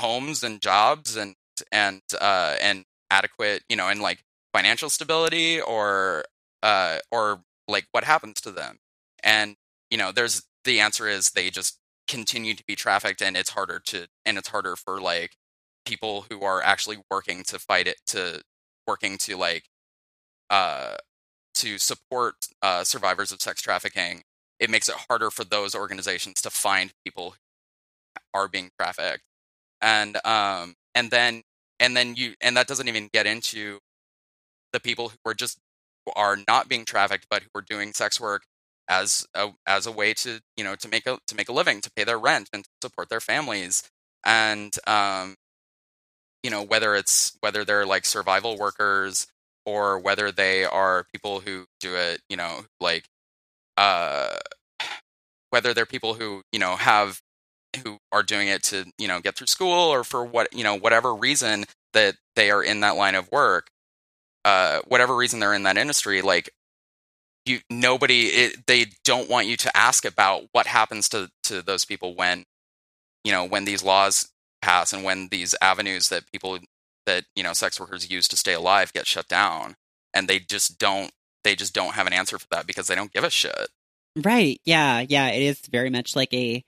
homes 0.00 0.44
and 0.44 0.60
jobs 0.60 1.16
and 1.16 1.34
and 1.72 2.02
uh 2.20 2.54
and 2.60 2.84
adequate 3.10 3.64
you 3.68 3.76
know 3.76 3.88
and 3.88 4.00
like 4.00 4.22
financial 4.54 4.88
stability 4.88 5.60
or 5.60 6.24
uh 6.62 6.98
or 7.10 7.42
like 7.66 7.86
what 7.90 8.04
happens 8.04 8.40
to 8.42 8.52
them? 8.52 8.78
And 9.24 9.56
you 9.90 9.98
know 9.98 10.12
there's 10.12 10.44
the 10.64 10.78
answer 10.78 11.08
is 11.08 11.30
they 11.30 11.50
just 11.50 11.78
continue 12.08 12.54
to 12.54 12.64
be 12.66 12.76
trafficked 12.76 13.22
and 13.22 13.36
it's 13.36 13.50
harder 13.50 13.80
to 13.80 14.06
and 14.24 14.38
it's 14.38 14.48
harder 14.48 14.76
for 14.76 15.00
like 15.00 15.36
people 15.84 16.26
who 16.30 16.42
are 16.42 16.62
actually 16.62 16.98
working 17.10 17.42
to 17.44 17.58
fight 17.58 17.86
it 17.86 17.96
to 18.06 18.42
working 18.86 19.18
to 19.18 19.36
like 19.36 19.64
uh 20.50 20.96
to 21.54 21.78
support 21.78 22.36
uh 22.62 22.84
survivors 22.84 23.32
of 23.32 23.40
sex 23.40 23.62
trafficking 23.62 24.22
it 24.58 24.70
makes 24.70 24.88
it 24.88 24.96
harder 25.08 25.30
for 25.30 25.44
those 25.44 25.74
organizations 25.74 26.40
to 26.42 26.50
find 26.50 26.92
people 27.04 27.32
who 27.32 27.36
are 28.34 28.48
being 28.48 28.70
trafficked. 28.78 29.22
And 29.80 30.18
um 30.26 30.74
and 30.94 31.10
then 31.10 31.42
and 31.80 31.96
then 31.96 32.14
you 32.16 32.34
and 32.40 32.56
that 32.56 32.66
doesn't 32.66 32.88
even 32.88 33.08
get 33.12 33.26
into 33.26 33.78
the 34.72 34.80
people 34.80 35.10
who 35.10 35.16
are 35.26 35.34
just 35.34 35.58
who 36.06 36.12
are 36.16 36.38
not 36.48 36.68
being 36.68 36.84
trafficked 36.84 37.26
but 37.30 37.42
who 37.42 37.48
are 37.56 37.62
doing 37.62 37.92
sex 37.92 38.20
work 38.20 38.44
as 38.88 39.26
a 39.34 39.50
as 39.66 39.86
a 39.86 39.92
way 39.92 40.14
to 40.14 40.40
you 40.56 40.64
know 40.64 40.74
to 40.76 40.88
make 40.88 41.06
a 41.06 41.18
to 41.26 41.34
make 41.36 41.48
a 41.48 41.52
living 41.52 41.80
to 41.80 41.90
pay 41.96 42.04
their 42.04 42.18
rent 42.18 42.48
and 42.52 42.64
to 42.64 42.70
support 42.82 43.08
their 43.08 43.20
families. 43.20 43.82
And 44.24 44.74
um 44.86 45.36
you 46.42 46.50
know 46.50 46.62
whether 46.62 46.94
it's 46.94 47.36
whether 47.40 47.64
they're 47.64 47.86
like 47.86 48.04
survival 48.04 48.56
workers 48.56 49.26
or 49.64 49.98
whether 49.98 50.30
they 50.30 50.64
are 50.64 51.06
people 51.12 51.40
who 51.40 51.66
do 51.80 51.94
it 51.96 52.20
you 52.28 52.36
know 52.36 52.64
like 52.80 53.04
uh 53.76 54.36
whether 55.50 55.74
they're 55.74 55.86
people 55.86 56.14
who 56.14 56.42
you 56.52 56.58
know 56.58 56.76
have 56.76 57.20
who 57.82 57.98
are 58.12 58.22
doing 58.22 58.48
it 58.48 58.62
to 58.62 58.86
you 58.98 59.08
know 59.08 59.20
get 59.20 59.36
through 59.36 59.46
school 59.46 59.72
or 59.72 60.04
for 60.04 60.24
what 60.24 60.52
you 60.54 60.64
know 60.64 60.74
whatever 60.76 61.14
reason 61.14 61.64
that 61.92 62.16
they 62.36 62.50
are 62.50 62.62
in 62.62 62.80
that 62.80 62.96
line 62.96 63.14
of 63.14 63.30
work 63.30 63.68
uh 64.44 64.80
whatever 64.86 65.14
reason 65.16 65.40
they're 65.40 65.54
in 65.54 65.64
that 65.64 65.78
industry 65.78 66.22
like 66.22 66.50
you 67.48 67.60
nobody 67.70 68.26
it, 68.26 68.66
they 68.66 68.86
don't 69.04 69.28
want 69.28 69.46
you 69.46 69.56
to 69.56 69.76
ask 69.76 70.04
about 70.04 70.44
what 70.52 70.66
happens 70.66 71.08
to 71.10 71.30
to 71.44 71.62
those 71.62 71.84
people 71.84 72.14
when 72.14 72.44
you 73.24 73.32
know 73.32 73.44
when 73.44 73.64
these 73.64 73.82
laws 73.82 74.30
pass 74.62 74.92
and 74.92 75.04
when 75.04 75.28
these 75.30 75.54
avenues 75.60 76.08
that 76.08 76.30
people 76.32 76.58
that 77.06 77.24
you 77.34 77.42
know 77.42 77.52
sex 77.52 77.78
workers 77.78 78.10
use 78.10 78.26
to 78.28 78.36
stay 78.36 78.52
alive 78.52 78.92
get 78.92 79.06
shut 79.06 79.28
down 79.28 79.76
and 80.12 80.28
they 80.28 80.38
just 80.38 80.78
don't 80.78 81.12
they 81.44 81.54
just 81.54 81.74
don't 81.74 81.94
have 81.94 82.06
an 82.06 82.12
answer 82.12 82.38
for 82.38 82.46
that 82.50 82.66
because 82.66 82.86
they 82.88 82.94
don't 82.94 83.12
give 83.12 83.24
a 83.24 83.30
shit 83.30 83.68
Right. 84.16 84.60
Yeah. 84.64 85.04
Yeah. 85.06 85.28
It 85.28 85.42
is 85.42 85.60
very 85.70 85.90
much 85.90 86.16
like 86.16 86.32
a. 86.32 86.64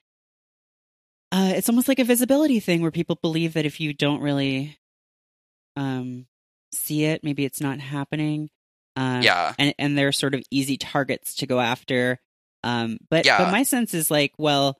Uh, 1.32 1.52
it's 1.56 1.68
almost 1.68 1.88
like 1.88 1.98
a 1.98 2.04
visibility 2.04 2.60
thing 2.60 2.80
where 2.82 2.90
people 2.90 3.18
believe 3.20 3.54
that 3.54 3.66
if 3.66 3.80
you 3.80 3.92
don't 3.92 4.20
really 4.20 4.78
um, 5.76 6.26
see 6.72 7.04
it, 7.04 7.24
maybe 7.24 7.44
it's 7.44 7.60
not 7.60 7.80
happening. 7.80 8.50
Um, 8.99 9.22
yeah 9.22 9.55
and 9.59 9.74
and 9.78 9.96
they're 9.96 10.11
sort 10.11 10.34
of 10.34 10.42
easy 10.51 10.76
targets 10.76 11.36
to 11.36 11.46
go 11.46 11.61
after. 11.61 12.18
Um, 12.64 12.99
but 13.09 13.24
Yeah. 13.24 13.38
but 13.38 13.53
my 13.53 13.62
sense 13.62 13.94
is 13.94 14.11
like, 14.11 14.32
well, 14.38 14.76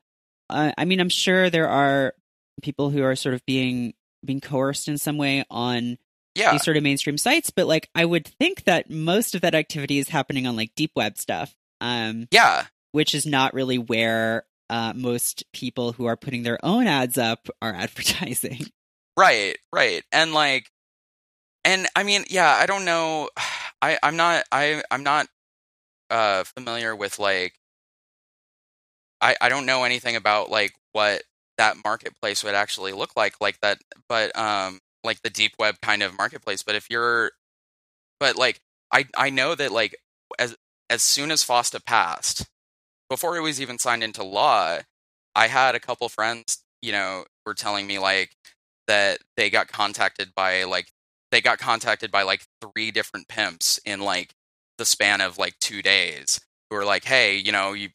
uh, 0.51 0.73
I 0.77 0.85
mean, 0.85 0.99
I'm 1.01 1.09
sure 1.09 1.49
there 1.51 1.69
are 1.69 2.15
people 2.61 2.91
who 2.91 3.05
are 3.05 3.15
sort 3.15 3.35
of 3.37 3.47
being 3.47 3.95
being 4.25 4.41
coerced 4.41 4.89
in 4.89 4.99
some 4.99 5.17
way 5.19 5.45
on 5.51 5.99
yeah 6.35 6.51
these 6.51 6.65
sort 6.65 6.77
of 6.77 6.83
mainstream 6.83 7.17
sites, 7.17 7.51
but 7.51 7.69
like 7.69 7.89
I 7.95 8.05
would 8.05 8.27
think 8.27 8.65
that 8.65 8.91
most 8.91 9.37
of 9.37 9.43
that 9.43 9.55
activity 9.55 9.99
is 9.99 10.09
happening 10.09 10.47
on 10.49 10.57
like 10.57 10.75
deep 10.75 10.91
web 10.97 11.17
stuff. 11.17 11.55
Um, 11.81 12.27
yeah 12.33 12.67
which 12.93 13.15
is 13.15 13.27
not 13.27 13.55
really 13.55 13.79
where 13.79 14.45
uh, 14.71 14.93
most 14.97 15.45
people 15.53 15.93
who 15.93 16.07
are 16.07 16.17
putting 16.17 16.43
their 16.43 16.59
own 16.65 16.87
ads 16.89 17.17
up 17.19 17.49
are 17.63 17.73
advertising. 17.75 18.67
Right, 19.17 19.57
right. 19.73 20.03
And 20.11 20.33
like 20.35 20.71
and 21.65 21.87
I 21.95 22.03
mean, 22.03 22.25
yeah, 22.29 22.51
I 22.51 22.67
don't 22.67 22.85
know 22.85 23.31
I 23.83 23.99
I'm 24.03 24.17
not 24.17 24.45
I 24.53 24.83
I'm 24.91 25.03
not 25.03 25.29
uh 26.11 26.45
familiar 26.45 26.97
with 26.97 27.19
like 27.19 27.55
I 29.21 29.37
I 29.41 29.49
don't 29.49 29.67
know 29.67 29.85
anything 29.85 30.17
about 30.17 30.51
like 30.51 30.75
what 30.93 31.23
that 31.59 31.77
marketplace 31.85 32.45
would 32.45 32.55
actually 32.55 32.93
look 32.93 33.17
like 33.17 33.41
like 33.41 33.61
that 33.61 33.79
but 34.09 34.37
um 34.39 34.81
like 35.05 35.23
the 35.23 35.31
deep 35.31 35.53
web 35.59 35.77
kind 35.81 36.03
of 36.03 36.17
marketplace, 36.19 36.63
but 36.63 36.75
if 36.75 36.89
you're 36.91 37.33
but 38.21 38.37
like 38.37 38.61
I 38.93 39.07
I 39.17 39.31
know 39.31 39.55
that 39.55 39.73
like 39.73 39.97
as 40.39 40.57
as 40.91 41.03
soon 41.03 41.31
as 41.31 41.45
FOSTA 41.45 41.85
passed 41.85 42.47
before 43.11 43.37
it 43.37 43.43
was 43.43 43.61
even 43.61 43.79
signed 43.79 44.05
into 44.05 44.25
law, 44.25 44.79
I 45.35 45.49
had 45.49 45.75
a 45.75 45.81
couple 45.81 46.09
friends, 46.09 46.63
you 46.83 46.93
know, 46.93 47.25
were 47.47 47.55
telling 47.55 47.87
me 47.87 47.99
like 47.99 48.37
that 48.89 49.21
they 49.37 49.51
got 49.51 49.69
contacted 49.69 50.33
by 50.37 50.65
like 50.65 50.89
they 51.31 51.41
got 51.41 51.59
contacted 51.59 52.11
by 52.11 52.23
like 52.23 52.47
three 52.61 52.91
different 52.91 53.29
pimps 53.29 53.79
in 53.85 54.01
like 54.01 54.35
the 54.79 54.85
span 54.85 55.21
of 55.21 55.39
like 55.39 55.59
two 55.59 55.83
days 55.83 56.41
who 56.71 56.77
were 56.77 56.85
like, 56.85 57.05
hey, 57.05 57.37
you 57.37 57.53
know, 57.53 57.73
you 57.73 57.91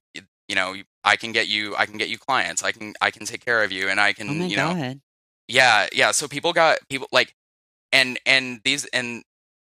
you 0.48 0.56
know, 0.56 0.76
I 1.04 1.16
can 1.16 1.32
get 1.32 1.48
you, 1.48 1.76
I 1.76 1.86
can 1.86 1.98
get 1.98 2.10
you 2.10 2.18
clients, 2.18 2.64
I 2.64 2.72
can 2.72 2.94
I 3.02 3.12
can 3.12 3.26
take 3.26 3.44
care 3.44 3.64
of 3.64 3.72
you, 3.72 3.90
and 3.90 4.00
I 4.00 4.14
can, 4.14 4.42
oh 4.42 4.46
you 4.46 4.58
know, 4.58 4.74
god. 4.74 5.02
yeah, 5.48 5.88
yeah. 5.94 6.12
So 6.12 6.28
people 6.28 6.54
got 6.54 6.80
people 6.90 7.08
like, 7.12 7.34
and 7.92 8.20
and 8.26 8.62
these 8.64 8.86
and 8.88 9.24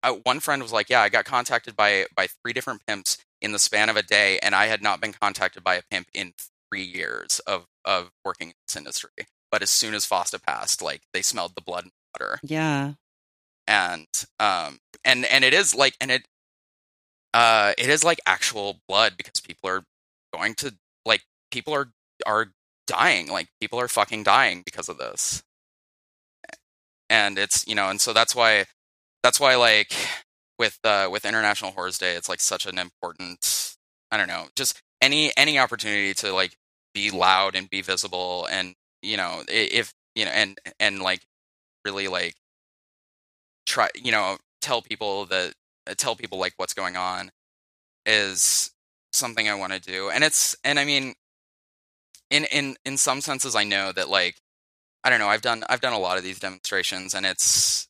uh, 0.02 0.14
one 0.24 0.40
friend 0.40 0.62
was 0.62 0.72
like, 0.72 0.90
yeah, 0.90 1.00
I 1.00 1.08
got 1.08 1.24
contacted 1.24 1.76
by 1.76 2.06
by 2.14 2.26
three 2.26 2.52
different 2.52 2.86
pimps 2.86 3.18
in 3.40 3.52
the 3.52 3.58
span 3.58 3.88
of 3.88 3.96
a 3.96 4.02
day, 4.02 4.38
and 4.42 4.54
I 4.54 4.66
had 4.66 4.82
not 4.82 5.00
been 5.00 5.12
contacted 5.12 5.62
by 5.62 5.76
a 5.76 5.82
pimp 5.90 6.08
in 6.14 6.32
three 6.70 6.84
years 6.84 7.40
of 7.40 7.66
of 7.84 8.10
working 8.24 8.48
in 8.48 8.54
this 8.66 8.76
industry. 8.76 9.10
But 9.50 9.62
as 9.62 9.70
soon 9.70 9.94
as 9.94 10.06
FOSTA 10.06 10.42
passed, 10.42 10.82
like 10.82 11.02
they 11.12 11.22
smelled 11.22 11.52
the 11.54 11.62
blood 11.62 11.84
and 11.84 11.92
water, 12.18 12.40
Yeah. 12.42 12.94
And 13.66 14.06
um 14.38 14.78
and 15.04 15.24
and 15.24 15.44
it 15.44 15.54
is 15.54 15.74
like 15.74 15.96
and 16.00 16.10
it 16.10 16.24
uh 17.32 17.72
it 17.78 17.88
is 17.88 18.04
like 18.04 18.20
actual 18.26 18.80
blood 18.88 19.14
because 19.16 19.40
people 19.40 19.68
are 19.68 19.84
going 20.34 20.54
to 20.56 20.74
like 21.04 21.22
people 21.50 21.74
are 21.74 21.90
are 22.26 22.48
dying 22.86 23.28
like 23.28 23.48
people 23.60 23.80
are 23.80 23.88
fucking 23.88 24.22
dying 24.22 24.62
because 24.64 24.88
of 24.88 24.98
this. 24.98 25.42
And 27.10 27.38
it's 27.38 27.66
you 27.66 27.74
know 27.74 27.88
and 27.88 28.00
so 28.00 28.12
that's 28.12 28.34
why 28.34 28.66
that's 29.22 29.40
why 29.40 29.56
like 29.56 29.92
with 30.58 30.78
uh 30.84 31.08
with 31.10 31.24
international 31.24 31.72
whores 31.72 31.98
day 31.98 32.14
it's 32.14 32.28
like 32.28 32.40
such 32.40 32.66
an 32.66 32.78
important 32.78 33.76
i 34.10 34.16
don't 34.16 34.28
know 34.28 34.46
just 34.54 34.80
any 35.02 35.32
any 35.36 35.58
opportunity 35.58 36.14
to 36.14 36.32
like 36.32 36.56
be 36.94 37.10
loud 37.10 37.56
and 37.56 37.68
be 37.70 37.82
visible 37.82 38.46
and 38.50 38.74
you 39.02 39.16
know 39.16 39.42
if 39.48 39.92
you 40.14 40.24
know 40.24 40.30
and 40.30 40.58
and 40.78 41.00
like 41.02 41.22
really 41.84 42.08
like 42.08 42.34
try 43.66 43.88
you 43.94 44.12
know 44.12 44.38
tell 44.60 44.82
people 44.82 45.26
that 45.26 45.54
uh, 45.86 45.94
tell 45.96 46.16
people 46.16 46.38
like 46.38 46.54
what's 46.56 46.74
going 46.74 46.96
on 46.96 47.30
is 48.06 48.70
something 49.12 49.48
I 49.48 49.54
want 49.54 49.72
to 49.72 49.80
do. 49.80 50.10
And 50.10 50.24
it's 50.24 50.56
and 50.64 50.78
I 50.78 50.84
mean 50.84 51.14
in 52.30 52.44
in 52.46 52.76
in 52.84 52.96
some 52.96 53.20
senses 53.20 53.54
I 53.54 53.64
know 53.64 53.92
that 53.92 54.08
like 54.08 54.36
I 55.04 55.10
don't 55.10 55.18
know, 55.18 55.28
I've 55.28 55.42
done 55.42 55.64
I've 55.68 55.80
done 55.80 55.92
a 55.92 55.98
lot 55.98 56.18
of 56.18 56.24
these 56.24 56.38
demonstrations 56.38 57.14
and 57.14 57.26
it's 57.26 57.88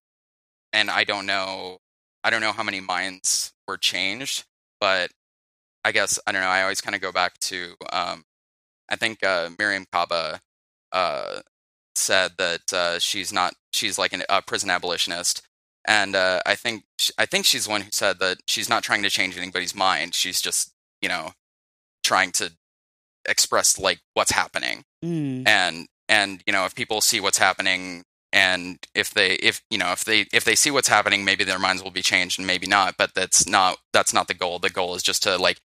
and 0.73 0.91
I 0.91 1.05
don't 1.05 1.27
know 1.27 1.79
I 2.25 2.31
don't 2.31 2.41
know 2.41 2.53
how 2.53 2.63
many 2.63 2.81
minds 2.81 3.53
were 3.69 3.79
changed, 3.79 4.45
but 4.81 5.11
I 5.85 5.93
guess 5.93 6.19
I 6.27 6.33
don't 6.33 6.43
know, 6.43 6.49
I 6.49 6.63
always 6.63 6.81
kind 6.81 6.95
of 6.95 7.01
go 7.01 7.13
back 7.13 7.39
to 7.41 7.75
um 7.93 8.25
I 8.89 8.97
think 8.97 9.23
uh 9.25 9.49
Mariame 9.51 9.87
Kaba 9.93 10.41
uh 10.93 11.41
said 11.95 12.33
that 12.39 12.73
uh 12.73 12.99
she's 12.99 13.33
not 13.33 13.55
she's 13.73 13.99
like 13.99 14.13
an, 14.13 14.25
a 14.29 14.43
prison 14.43 14.71
abolitionist 14.71 15.43
and 15.87 16.15
uh, 16.17 16.41
I 16.47 16.55
think 16.55 16.85
sh- 16.99 17.11
I 17.19 17.27
think 17.27 17.45
she's 17.47 17.65
the 17.65 17.71
one 17.71 17.83
who 17.83 17.91
said 17.93 18.19
that 18.21 18.39
she's 18.47 18.69
not 18.69 18.83
trying 18.83 19.03
to 19.03 19.11
change 19.11 19.37
anybody's 19.37 19.75
mind. 19.75 20.15
She's 20.15 20.41
just 20.41 20.73
you 21.03 21.09
know 21.09 21.33
trying 22.03 22.33
to 22.33 22.53
express 23.29 23.79
like 23.79 24.01
what's 24.15 24.33
happening 24.33 24.85
Mm. 25.05 25.47
and 25.47 25.87
and 26.09 26.43
you 26.47 26.53
know 26.53 26.65
if 26.65 26.75
people 26.75 27.01
see 27.03 27.21
what's 27.21 27.37
happening 27.39 28.05
and 28.33 28.79
if 28.95 29.11
they 29.13 29.35
if 29.35 29.63
you 29.71 29.77
know 29.77 29.93
if 29.93 30.05
they 30.05 30.27
if 30.33 30.45
they 30.45 30.55
see 30.55 30.71
what's 30.71 30.89
happening 30.89 31.25
maybe 31.27 31.45
their 31.45 31.59
minds 31.59 31.83
will 31.83 31.91
be 31.91 32.01
changed 32.03 32.39
and 32.39 32.47
maybe 32.47 32.67
not 32.67 32.97
but 32.97 33.13
that's 33.15 33.47
not 33.47 33.77
that's 33.93 34.15
not 34.15 34.29
the 34.29 34.35
goal 34.35 34.59
the 34.59 34.71
goal 34.71 34.95
is 34.95 35.03
just 35.03 35.23
to 35.23 35.37
like 35.37 35.59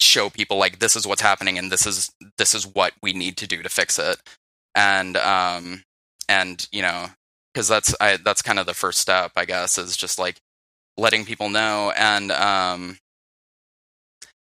show 0.00 0.30
people 0.30 0.56
like 0.58 0.78
this 0.78 0.94
is 0.94 1.06
what's 1.08 1.22
happening 1.22 1.58
and 1.58 1.72
this 1.72 1.86
is 1.86 2.12
this 2.38 2.54
is 2.54 2.64
what 2.66 2.92
we 3.02 3.12
need 3.12 3.36
to 3.36 3.48
do 3.48 3.62
to 3.64 3.68
fix 3.68 3.98
it 3.98 4.16
and 4.76 5.16
um 5.16 5.82
and 6.28 6.68
you 6.70 6.82
know 6.82 7.06
because 7.54 7.68
that's 7.68 7.94
I, 8.00 8.16
that's 8.16 8.42
kind 8.42 8.58
of 8.58 8.66
the 8.66 8.74
first 8.74 8.98
step 8.98 9.32
i 9.36 9.44
guess 9.44 9.78
is 9.78 9.96
just 9.96 10.18
like 10.18 10.40
letting 10.96 11.24
people 11.24 11.48
know 11.48 11.92
and 11.96 12.30
um 12.32 12.98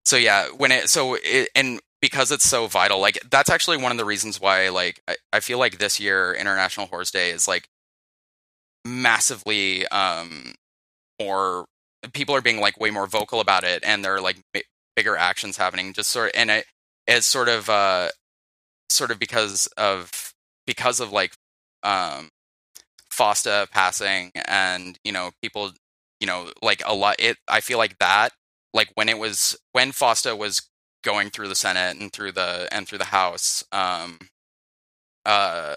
so 0.05 0.17
yeah 0.17 0.49
when 0.49 0.73
it 0.73 0.89
so 0.91 1.17
it, 1.23 1.49
and 1.55 1.81
because 2.01 2.31
it's 2.31 2.49
so 2.49 2.67
vital 2.67 3.01
like 3.01 3.19
that's 3.31 3.51
actually 3.51 3.77
one 3.77 3.93
of 3.93 3.99
the 3.99 4.05
reasons 4.05 4.41
why 4.41 4.69
like 4.69 5.01
I, 5.09 5.17
I 5.33 5.41
feel 5.41 5.59
like 5.59 5.79
this 5.79 5.99
year 5.99 6.35
international 6.35 6.87
whores 6.89 7.11
day 7.11 7.31
is 7.31 7.49
like 7.49 7.69
massively 8.85 9.87
um 9.89 10.55
more 11.21 11.65
people 12.13 12.35
are 12.35 12.43
being 12.43 12.61
like 12.61 12.79
way 12.79 12.91
more 12.91 13.07
vocal 13.07 13.41
about 13.41 13.65
it 13.65 13.83
and 13.85 14.05
there 14.05 14.15
are 14.15 14.21
like 14.21 14.37
bi- 14.53 14.63
bigger 14.95 15.17
actions 15.17 15.57
happening 15.57 15.93
just 15.93 16.11
sort 16.11 16.29
of 16.29 16.33
and 16.37 16.51
it 16.51 16.67
is 17.07 17.27
sort 17.27 17.49
of 17.49 17.69
uh 17.69 18.09
sort 18.89 19.11
of 19.11 19.19
because 19.19 19.67
of 19.77 20.33
because 20.67 21.01
of 21.01 21.11
like 21.13 21.33
um 21.83 22.31
FOSTA 23.17 23.69
passing 23.71 24.31
and 24.47 24.99
you 25.05 25.13
know 25.13 25.31
people 25.43 25.73
you 26.21 26.27
know 26.27 26.51
like 26.63 26.83
a 26.85 26.95
lot 26.95 27.17
it 27.19 27.39
I 27.49 27.61
feel 27.61 27.79
like 27.79 27.99
that 27.99 28.33
like 28.75 28.91
when 28.95 29.09
it 29.09 29.19
was 29.19 29.57
when 29.73 29.93
FOSTA 29.93 30.37
was 30.37 30.69
going 31.03 31.31
through 31.31 31.49
the 31.49 31.55
Senate 31.55 31.99
and 32.01 32.13
through 32.13 32.33
the 32.33 32.69
and 32.73 32.87
through 32.87 32.99
the 32.99 33.05
House 33.07 33.65
um 33.73 34.19
uh 35.25 35.77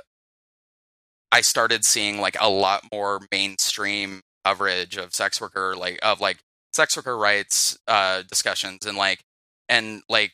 I 1.32 1.42
started 1.42 1.86
seeing 1.86 2.20
like 2.20 2.36
a 2.40 2.50
lot 2.50 2.84
more 2.92 3.20
mainstream 3.32 4.22
coverage 4.46 4.98
of 4.98 5.14
sex 5.14 5.40
worker 5.40 5.76
like 5.76 6.00
of 6.02 6.20
like 6.22 6.40
sex 6.74 6.98
worker 6.98 7.18
rights 7.18 7.78
uh 7.88 8.24
discussions 8.24 8.86
and 8.86 8.98
like 8.98 9.24
and 9.70 10.02
like 10.10 10.34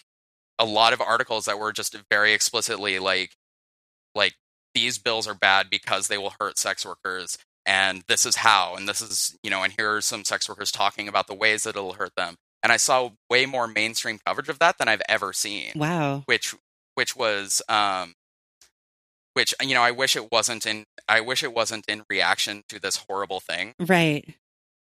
a 0.58 0.66
lot 0.66 0.94
of 0.94 1.02
articles 1.02 1.46
that 1.46 1.60
were 1.60 1.74
just 1.74 1.96
very 2.10 2.34
explicitly 2.34 3.00
like 3.00 3.32
like 4.16 4.34
these 4.76 5.00
bills 5.00 5.28
are 5.28 5.34
bad 5.34 5.68
because 5.72 6.08
they 6.08 6.18
will 6.18 6.34
hurt 6.40 6.58
sex 6.60 6.86
workers 6.86 7.38
and 7.66 8.04
this 8.08 8.26
is 8.26 8.36
how 8.38 8.76
and 8.76 8.88
this 8.88 9.02
is 9.02 9.36
you 9.42 9.50
know 9.50 9.64
and 9.64 9.74
here 9.78 9.96
are 9.96 10.02
some 10.02 10.24
sex 10.24 10.48
workers 10.48 10.72
talking 10.72 11.08
about 11.08 11.26
the 11.28 11.34
ways 11.34 11.64
that 11.64 11.72
it'll 11.76 11.94
hurt 11.94 12.14
them 12.16 12.36
and 12.62 12.72
i 12.72 12.78
saw 12.78 13.10
way 13.30 13.46
more 13.48 13.68
mainstream 13.68 14.20
coverage 14.26 14.50
of 14.50 14.60
that 14.60 14.78
than 14.78 14.88
i've 14.88 15.02
ever 15.10 15.34
seen 15.34 15.72
Wow. 15.76 16.22
which 16.28 16.54
which 16.94 17.16
was 17.16 17.62
um 17.68 18.14
which 19.34 19.54
you 19.62 19.74
know 19.74 19.82
i 19.82 19.92
wish 19.92 20.16
it 20.16 20.32
wasn't 20.32 20.66
in 20.66 20.86
i 21.08 21.22
wish 21.22 21.42
it 21.44 21.54
wasn't 21.54 21.86
in 21.88 22.04
reaction 22.10 22.64
to 22.70 22.80
this 22.80 23.06
horrible 23.10 23.40
thing 23.40 23.74
Right. 23.80 24.36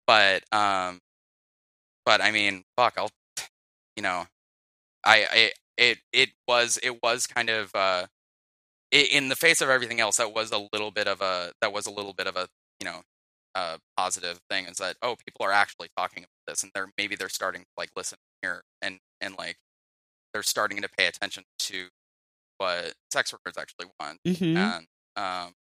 but 0.08 0.44
um 0.52 1.00
but 2.06 2.22
i 2.22 2.32
mean 2.32 2.64
fuck 2.78 2.96
i'll 2.98 3.12
you 3.96 4.02
know 4.04 4.26
i 5.06 5.28
i 5.32 5.52
it 5.78 6.00
it 6.12 6.30
was 6.48 6.80
it 6.84 7.02
was 7.04 7.28
kind 7.28 7.50
of 7.50 7.70
uh 7.76 8.06
in 8.94 9.30
the 9.30 9.36
face 9.36 9.60
of 9.62 9.70
everything 9.70 10.00
else 10.00 10.18
that 10.18 10.34
was 10.34 10.52
a 10.52 10.68
little 10.72 10.92
bit 10.92 11.08
of 11.08 11.22
a 11.22 11.52
that 11.62 11.74
was 11.74 11.86
a 11.88 11.92
little 11.92 12.14
bit 12.14 12.28
of 12.28 12.36
a 12.36 12.48
you 12.80 12.86
know 12.86 13.02
uh 13.56 13.78
positive 13.98 14.40
thing 14.50 14.66
is 14.66 14.78
that 14.78 14.96
oh 15.02 15.16
people 15.26 15.46
are 15.46 15.52
actually 15.52 15.90
talking 15.98 16.24
about 16.24 16.30
this 16.48 16.64
and 16.64 16.72
they're 16.76 16.90
maybe 16.98 17.16
they're 17.16 17.30
starting 17.30 17.62
to 17.62 17.68
like 17.78 17.90
listen 17.96 18.18
here 18.42 18.62
and 18.82 19.00
and 19.20 19.36
like 19.38 19.58
they're 20.34 20.44
starting 20.44 20.82
to 20.82 20.90
pay 20.90 21.08
attention 21.08 21.44
to 21.60 21.88
what 22.58 22.94
sex 23.12 23.34
workers 23.34 23.56
actually 23.58 23.88
want 24.00 24.20
hmm 24.26 24.58
and 24.58 24.86
um 25.16 25.54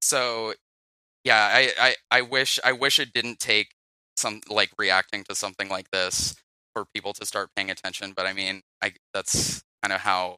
so 0.00 0.54
yeah 1.24 1.50
I, 1.52 1.70
I 1.78 1.94
i 2.10 2.22
wish 2.22 2.58
i 2.64 2.72
wish 2.72 2.98
it 2.98 3.12
didn't 3.12 3.40
take 3.40 3.74
some 4.16 4.40
like 4.48 4.70
reacting 4.78 5.24
to 5.24 5.34
something 5.34 5.68
like 5.68 5.90
this 5.90 6.36
for 6.72 6.84
people 6.94 7.12
to 7.14 7.26
start 7.26 7.50
paying 7.56 7.70
attention 7.70 8.12
but 8.14 8.26
i 8.26 8.32
mean 8.32 8.62
i 8.82 8.92
that's 9.12 9.62
kind 9.82 9.92
of 9.92 10.00
how 10.00 10.36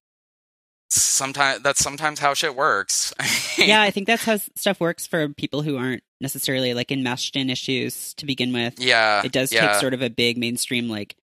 sometimes 0.94 1.62
that's 1.62 1.80
sometimes 1.80 2.18
how 2.18 2.34
shit 2.34 2.54
works 2.56 3.12
yeah, 3.58 3.80
I 3.82 3.90
think 3.90 4.06
that's 4.06 4.24
how 4.24 4.36
stuff 4.56 4.80
works 4.80 5.06
for 5.06 5.28
people 5.30 5.62
who 5.62 5.76
aren't 5.78 6.02
necessarily 6.20 6.74
like 6.74 6.90
enmeshed 6.92 7.36
in 7.36 7.48
issues 7.50 8.14
to 8.14 8.26
begin 8.26 8.52
with. 8.52 8.78
yeah 8.78 9.22
It 9.24 9.32
does 9.32 9.52
yeah 9.52 9.68
take 9.72 9.80
sort 9.80 9.94
of 9.94 10.02
a 10.02 10.10
big 10.10 10.36
mainstream 10.38 10.88
like 10.88 11.16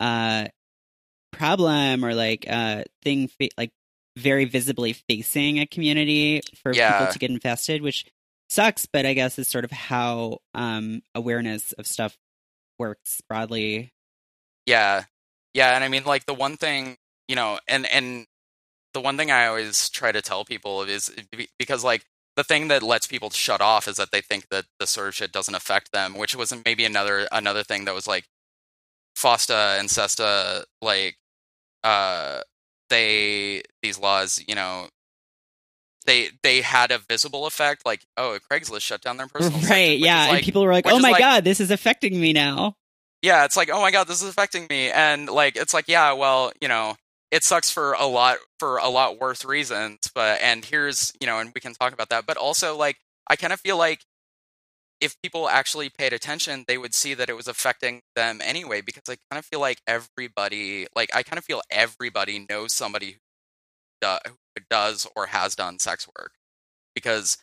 uh 0.00 0.46
problem 1.32 2.04
or 2.04 2.14
like 2.14 2.46
uh 2.48 2.84
thing 3.02 3.28
fa- 3.28 3.48
like 3.56 3.70
very 4.16 4.44
visibly 4.44 4.92
facing 4.92 5.58
a 5.58 5.66
community 5.66 6.42
for 6.62 6.72
Yeah. 6.74 6.92
people 6.98 7.12
to 7.14 7.18
get 7.18 7.30
infested, 7.30 7.80
which 7.80 8.04
sucks, 8.50 8.84
but 8.84 9.06
I 9.06 9.14
guess 9.14 9.38
is 9.38 9.48
sort 9.48 9.64
of 9.64 9.70
how 9.70 10.38
um 10.54 11.02
awareness 11.14 11.72
of 11.72 11.86
stuff 11.86 12.16
works 12.78 13.22
broadly. 13.28 13.92
Yeah. 14.66 15.04
Yeah, 15.54 15.74
and 15.74 15.82
I 15.84 15.88
mean 15.88 16.04
like 16.04 16.26
the 16.26 16.34
one 16.34 16.56
thing, 16.56 16.96
you 17.28 17.36
know, 17.36 17.58
and 17.68 17.86
and 17.86 18.26
the 18.94 19.00
one 19.00 19.16
thing 19.16 19.30
I 19.30 19.46
always 19.46 19.88
try 19.88 20.12
to 20.12 20.22
tell 20.22 20.44
people 20.44 20.82
is 20.82 21.10
because 21.58 21.84
like 21.84 22.04
the 22.36 22.44
thing 22.44 22.68
that 22.68 22.82
lets 22.82 23.06
people 23.06 23.30
shut 23.30 23.60
off 23.60 23.88
is 23.88 23.96
that 23.96 24.10
they 24.10 24.20
think 24.20 24.48
that 24.50 24.64
sort 24.84 25.08
of 25.08 25.14
shit 25.14 25.32
doesn't 25.32 25.54
affect 25.54 25.92
them, 25.92 26.16
which 26.16 26.34
was 26.34 26.52
maybe 26.64 26.84
another 26.84 27.28
another 27.32 27.62
thing 27.62 27.84
that 27.84 27.94
was 27.94 28.06
like 28.06 28.24
FOSTA 29.16 29.78
and 29.78 29.88
SESTA 29.88 30.64
like 30.80 31.16
uh 31.84 32.40
they 32.90 33.62
these 33.82 33.98
laws, 33.98 34.42
you 34.46 34.54
know, 34.54 34.88
they 36.06 36.30
they 36.42 36.60
had 36.60 36.90
a 36.90 36.98
visible 36.98 37.46
effect 37.46 37.84
like 37.86 38.04
oh, 38.16 38.38
Craigslist 38.50 38.82
shut 38.82 39.02
down 39.02 39.16
their 39.16 39.26
personal 39.32 39.60
right, 39.68 39.92
is 39.92 40.00
yeah. 40.00 40.26
like- 40.26 40.36
and 40.38 40.44
people 40.44 40.62
were 40.64 40.72
like, 40.72 40.86
"Oh 40.86 40.98
my 40.98 41.10
like- 41.10 41.18
god, 41.20 41.44
this 41.44 41.60
is 41.60 41.70
affecting 41.70 42.20
me 42.20 42.32
now." 42.32 42.76
yeah, 43.22 43.44
it's 43.44 43.56
like, 43.56 43.70
oh 43.72 43.80
my 43.80 43.92
god, 43.92 44.08
this 44.08 44.20
is 44.20 44.28
affecting 44.28 44.66
me, 44.68 44.90
and 44.90 45.28
like, 45.28 45.56
it's 45.56 45.72
like, 45.72 45.86
yeah, 45.86 46.12
well, 46.12 46.52
you 46.60 46.66
know, 46.66 46.96
it 47.32 47.42
sucks 47.44 47.70
for 47.70 47.94
a 47.94 48.06
lot 48.06 48.38
for 48.60 48.76
a 48.76 48.88
lot 48.88 49.18
worse 49.18 49.44
reasons, 49.44 49.98
but 50.14 50.40
and 50.42 50.64
here's 50.64 51.12
you 51.20 51.26
know, 51.26 51.38
and 51.40 51.50
we 51.54 51.60
can 51.62 51.74
talk 51.74 51.92
about 51.94 52.10
that, 52.10 52.26
but 52.26 52.36
also 52.36 52.76
like, 52.76 52.98
I 53.28 53.36
kind 53.36 53.52
of 53.54 53.60
feel 53.60 53.78
like 53.78 54.02
if 55.00 55.16
people 55.22 55.48
actually 55.48 55.88
paid 55.90 56.12
attention, 56.12 56.64
they 56.68 56.78
would 56.78 56.94
see 56.94 57.14
that 57.14 57.28
it 57.30 57.36
was 57.36 57.48
affecting 57.48 58.02
them 58.14 58.40
anyway. 58.44 58.82
Because 58.82 59.02
I 59.08 59.16
kind 59.30 59.38
of 59.40 59.46
feel 59.46 59.60
like 59.60 59.80
everybody, 59.86 60.86
like 60.94 61.10
I 61.14 61.22
kind 61.24 61.38
of 61.38 61.44
feel 61.44 61.62
everybody 61.70 62.46
knows 62.48 62.72
somebody 62.74 63.16
who 64.02 64.62
does 64.70 65.06
or 65.16 65.26
has 65.26 65.56
done 65.56 65.78
sex 65.78 66.06
work, 66.18 66.32
because 66.94 67.38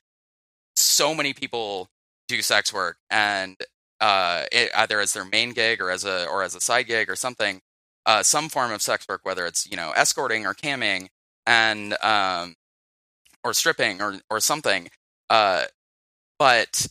so 0.75 1.15
many 1.15 1.33
people 1.33 1.89
do 2.27 2.41
sex 2.43 2.71
work, 2.73 2.97
and 3.09 3.57
uh, 3.99 4.45
it, 4.51 4.71
either 4.75 4.99
as 5.01 5.13
their 5.13 5.25
main 5.25 5.51
gig 5.53 5.81
or 5.81 5.89
as 5.89 6.05
a 6.05 6.27
or 6.27 6.43
as 6.43 6.55
a 6.55 6.61
side 6.61 6.87
gig 6.87 7.09
or 7.09 7.15
something, 7.15 7.59
uh, 8.05 8.23
some 8.23 8.49
form 8.49 8.71
of 8.71 8.81
sex 8.81 9.05
work, 9.07 9.21
whether 9.23 9.45
it's 9.45 9.69
you 9.69 9.77
know 9.77 9.91
escorting 9.95 10.45
or 10.45 10.53
camming 10.53 11.09
and 11.45 11.93
um, 12.03 12.55
or 13.43 13.53
stripping 13.53 14.01
or 14.01 14.19
or 14.29 14.39
something. 14.39 14.89
Uh, 15.29 15.65
but 16.37 16.87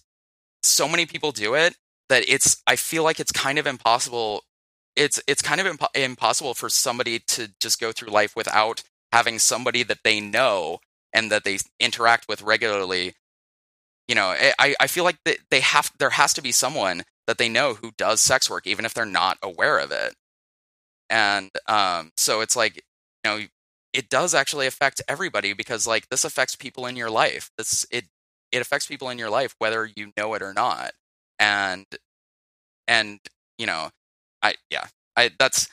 so 0.63 0.89
many 0.89 1.07
people 1.07 1.33
do 1.33 1.55
it 1.55 1.77
that 2.09 2.25
it's 2.29 2.63
I 2.67 2.77
feel 2.77 3.05
like 3.05 3.21
it's 3.21 3.33
kind 3.33 3.59
of 3.59 3.67
impossible. 3.67 4.43
It's 4.97 5.21
it's 5.27 5.43
kind 5.43 5.61
of 5.61 5.67
impo- 5.67 5.97
impossible 5.97 6.55
for 6.55 6.69
somebody 6.69 7.19
to 7.21 7.51
just 7.61 7.81
go 7.81 7.93
through 7.93 8.11
life 8.11 8.35
without 8.37 8.83
having 9.13 9.39
somebody 9.39 9.83
that 9.85 10.01
they 10.05 10.21
know 10.21 10.79
and 11.13 11.31
that 11.31 11.45
they 11.45 11.59
interact 11.81 12.27
with 12.29 12.43
regularly. 12.43 13.15
You 14.09 14.15
know, 14.15 14.33
eh, 14.39 14.53
I 14.59 14.75
I 14.81 14.87
feel 14.87 15.05
like 15.05 15.19
they 15.51 15.61
have 15.61 15.93
there 15.99 16.11
has 16.11 16.33
to 16.35 16.43
be 16.43 16.53
someone 16.53 17.03
that 17.27 17.39
they 17.39 17.49
know 17.49 17.75
who 17.75 17.93
does 17.99 18.21
sex 18.21 18.49
work, 18.49 18.67
even 18.67 18.85
if 18.85 18.95
they're 18.95 19.05
not 19.05 19.39
aware 19.43 19.79
of 19.79 19.93
it. 19.93 20.15
And 21.11 21.51
um, 21.69 22.13
so 22.17 22.41
it's 22.41 22.57
like 22.57 22.77
you 22.77 23.31
know 23.31 23.41
it 23.93 24.09
does 24.11 24.35
actually 24.35 24.67
affect 24.67 25.03
everybody 25.09 25.53
because 25.55 25.87
like 25.87 26.09
this 26.11 26.25
affects 26.25 26.57
people 26.57 26.87
in 26.87 26.97
your 26.97 27.11
life. 27.11 27.51
This 27.59 27.87
it 27.91 28.05
it 28.53 28.61
affects 28.63 28.87
people 28.87 29.11
in 29.11 29.19
your 29.19 29.31
life 29.31 29.55
whether 29.59 29.87
you 29.97 30.13
know 30.17 30.35
it 30.35 30.43
or 30.43 30.55
not 30.55 30.93
and 31.39 31.87
and 32.87 33.19
you 33.59 33.67
know 33.67 33.91
i 34.43 34.55
yeah 34.71 34.87
i 35.17 35.31
that's 35.39 35.69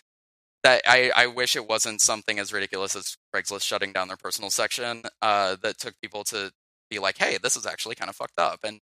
that 0.63 0.81
i 0.87 1.11
i 1.15 1.27
wish 1.27 1.55
it 1.55 1.67
wasn't 1.67 2.01
something 2.01 2.39
as 2.39 2.53
ridiculous 2.53 2.95
as 2.95 3.17
craigslist 3.35 3.63
shutting 3.63 3.93
down 3.93 4.07
their 4.07 4.17
personal 4.17 4.49
section 4.51 5.03
uh 5.21 5.55
that 5.63 5.77
took 5.79 5.95
people 6.01 6.23
to 6.23 6.51
be 6.89 6.99
like 6.99 7.17
hey 7.17 7.37
this 7.41 7.57
is 7.57 7.65
actually 7.65 7.95
kind 7.95 8.09
of 8.09 8.15
fucked 8.15 8.39
up 8.39 8.59
and 8.63 8.79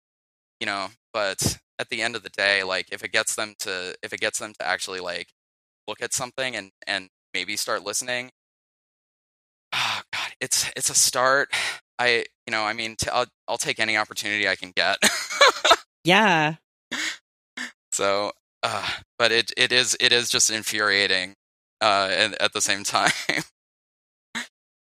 you 0.60 0.66
know 0.68 0.88
but 1.14 1.60
at 1.80 1.89
the 1.89 2.01
end 2.01 2.16
of 2.16 2.24
the 2.24 2.30
day 2.30 2.64
like 2.64 2.88
if 2.91 3.04
it 3.04 3.12
gets 3.12 3.36
them 3.36 3.56
to 3.60 3.95
if 4.04 4.14
it 4.14 4.20
gets 4.22 4.39
them 4.39 4.54
to 4.60 4.66
actually 4.68 4.99
like 4.99 5.30
look 5.88 6.02
at 6.02 6.14
something 6.14 6.56
and 6.56 6.72
and 6.88 7.10
maybe 7.34 7.56
start 7.56 7.84
listening 7.84 8.32
oh 9.74 10.02
god 10.12 10.32
it's 10.40 10.70
it's 10.76 10.90
a 10.90 10.96
start 10.96 11.50
I, 12.00 12.26
you 12.48 12.52
know, 12.52 12.64
I 12.64 12.74
mean, 12.74 12.96
i 13.06 13.10
I'll 13.12 13.26
I'll 13.48 13.58
take 13.58 13.80
any 13.80 13.98
opportunity 13.98 14.48
I 14.48 14.56
can 14.56 14.72
get. 14.76 14.98
yeah. 16.04 16.56
So, 17.92 18.32
uh, 18.64 18.90
but 19.20 19.32
it 19.32 19.52
it 19.56 19.72
is 19.72 19.96
it 20.00 20.12
is 20.12 20.30
just 20.30 20.50
infuriating, 20.50 21.36
uh, 21.82 22.10
and 22.12 22.36
at 22.42 22.54
the 22.54 22.62
same 22.62 22.84
time. 22.84 23.12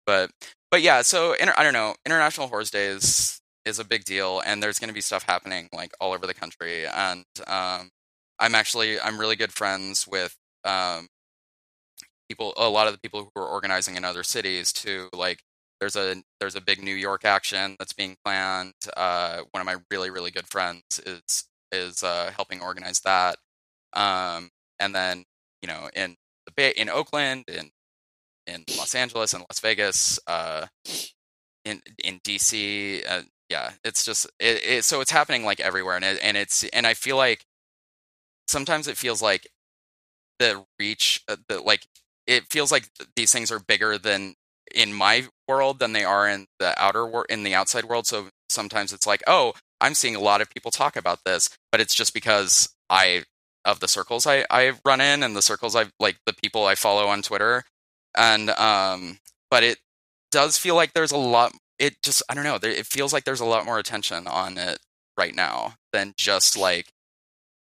but 0.07 0.31
but 0.71 0.83
yeah, 0.83 1.03
so 1.03 1.33
inter- 1.33 1.55
I 1.57 1.65
don't 1.65 1.73
know. 1.73 1.95
International 2.05 2.49
Whores 2.49 2.71
Days 2.71 3.41
is 3.65 3.79
a 3.79 3.85
big 3.85 4.05
deal, 4.05 4.43
and 4.45 4.63
there's 4.63 4.79
going 4.79 4.89
to 4.89 4.95
be 4.95 5.01
stuff 5.01 5.25
happening 5.25 5.69
like 5.73 5.93
all 6.01 6.13
over 6.13 6.27
the 6.27 6.35
country. 6.35 6.87
And 6.87 7.25
um, 7.47 7.91
I'm 8.39 8.55
actually 8.55 9.01
I'm 9.01 9.19
really 9.19 9.37
good 9.37 9.53
friends 9.53 10.07
with 10.07 10.37
um, 10.65 11.09
people. 12.29 12.53
A 12.57 12.69
lot 12.69 12.87
of 12.87 12.93
the 12.93 13.01
people 13.01 13.31
who 13.35 13.41
are 13.41 13.49
organizing 13.49 13.97
in 13.97 14.05
other 14.05 14.23
cities 14.23 14.73
to 14.75 15.09
like 15.13 15.41
there's 15.81 15.97
a 15.97 16.23
there's 16.41 16.57
a 16.57 16.61
big 16.61 16.83
New 16.83 16.95
York 16.95 17.25
action 17.25 17.77
that's 17.79 17.93
being 17.93 18.17
planned. 18.25 18.75
Uh, 18.97 19.43
one 19.53 19.61
of 19.61 19.67
my 19.67 19.77
really 19.91 20.11
really 20.11 20.31
good 20.31 20.47
friends 20.47 20.83
is 21.05 21.45
is 21.73 22.03
uh, 22.03 22.31
helping 22.35 22.61
organize 22.61 23.01
that. 23.01 23.37
Um, 23.93 24.51
and 24.79 24.95
then 24.95 25.25
you 25.63 25.69
know 25.69 25.89
in 25.95 26.17
the 26.47 26.53
Bay 26.53 26.73
in 26.77 26.89
Oakland 26.89 27.45
in 27.49 27.71
in 28.47 28.65
Los 28.77 28.95
Angeles 28.95 29.33
and 29.33 29.45
Las 29.49 29.61
Vegas, 29.61 30.19
uh, 30.27 30.67
in 31.65 31.83
in 32.03 32.21
DC, 32.21 33.03
uh, 33.09 33.23
yeah, 33.49 33.73
it's 33.85 34.05
just 34.05 34.27
it, 34.39 34.63
it, 34.65 34.85
so 34.85 35.01
it's 35.01 35.11
happening 35.11 35.45
like 35.45 35.61
everywhere, 35.61 35.97
and 35.97 36.05
it, 36.05 36.19
and 36.23 36.37
it's 36.37 36.65
and 36.65 36.87
I 36.87 36.95
feel 36.95 37.17
like 37.17 37.45
sometimes 38.49 38.89
it 38.89 38.97
feels 38.97 39.23
like 39.23 39.49
the 40.41 40.65
reach, 40.81 41.23
uh, 41.29 41.37
the 41.49 41.61
like 41.61 41.87
it 42.27 42.45
feels 42.51 42.73
like 42.73 42.89
these 43.15 43.33
things 43.33 43.53
are 43.53 43.61
bigger 43.61 43.99
than 43.99 44.35
in 44.75 44.93
my 44.93 45.27
world 45.49 45.79
than 45.79 45.93
they 45.93 46.05
are 46.05 46.29
in 46.29 46.47
the 46.59 46.75
outer 46.83 47.07
world 47.07 47.27
in 47.29 47.45
the 47.45 47.55
outside 47.55 47.85
world. 47.85 48.09
So 48.09 48.31
sometimes 48.51 48.93
it's 48.93 49.07
like 49.07 49.23
oh 49.27 49.55
i'm 49.81 49.95
seeing 49.95 50.17
a 50.17 50.21
lot 50.21 50.41
of 50.41 50.51
people 50.51 50.71
talk 50.71 50.97
about 50.97 51.21
this 51.25 51.49
but 51.73 51.81
it's 51.81 51.95
just 51.95 52.13
because 52.13 52.69
i 52.91 53.23
of 53.65 53.81
the 53.81 53.89
circles 53.89 54.27
i 54.27 54.45
i 54.51 54.73
run 54.85 55.01
in 55.01 55.23
and 55.23 55.37
the 55.37 55.43
circles 55.43 55.77
i 55.77 55.87
like 55.99 56.17
the 56.27 56.35
people 56.43 56.67
i 56.67 56.75
follow 56.75 57.07
on 57.07 57.23
twitter. 57.23 57.63
And 58.17 58.51
um 58.51 59.19
but 59.51 59.63
it 59.63 59.79
does 60.33 60.57
feel 60.57 60.75
like 60.75 60.93
there's 60.93 61.13
a 61.13 61.17
lot 61.17 61.53
it 61.79 62.03
just 62.03 62.23
i 62.29 62.35
don't 62.35 62.45
know 62.45 62.59
it 62.61 62.87
feels 62.87 63.13
like 63.13 63.25
there's 63.25 63.41
a 63.41 63.47
lot 63.47 63.65
more 63.65 63.79
attention 63.79 64.27
on 64.27 64.59
it 64.59 64.79
right 65.17 65.35
now 65.35 65.75
than 65.93 66.15
just 66.17 66.57
like 66.57 66.89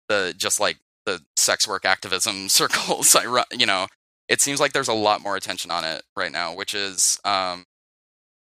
the 0.09 0.35
just 0.37 0.61
like 0.61 0.79
the 1.09 1.23
sex 1.37 1.67
work 1.67 1.85
activism 1.85 2.49
circles 2.61 3.17
i 3.17 3.25
run 3.25 3.45
you 3.53 3.67
know 3.67 3.87
it 4.29 4.43
seems 4.43 4.61
like 4.61 4.73
there's 4.73 4.89
a 4.89 4.95
lot 4.95 5.23
more 5.23 5.37
attention 5.37 5.71
on 5.71 5.85
it 5.85 6.03
right 6.17 6.31
now, 6.31 6.55
which 6.55 6.75
is 6.75 7.19
um, 7.25 7.65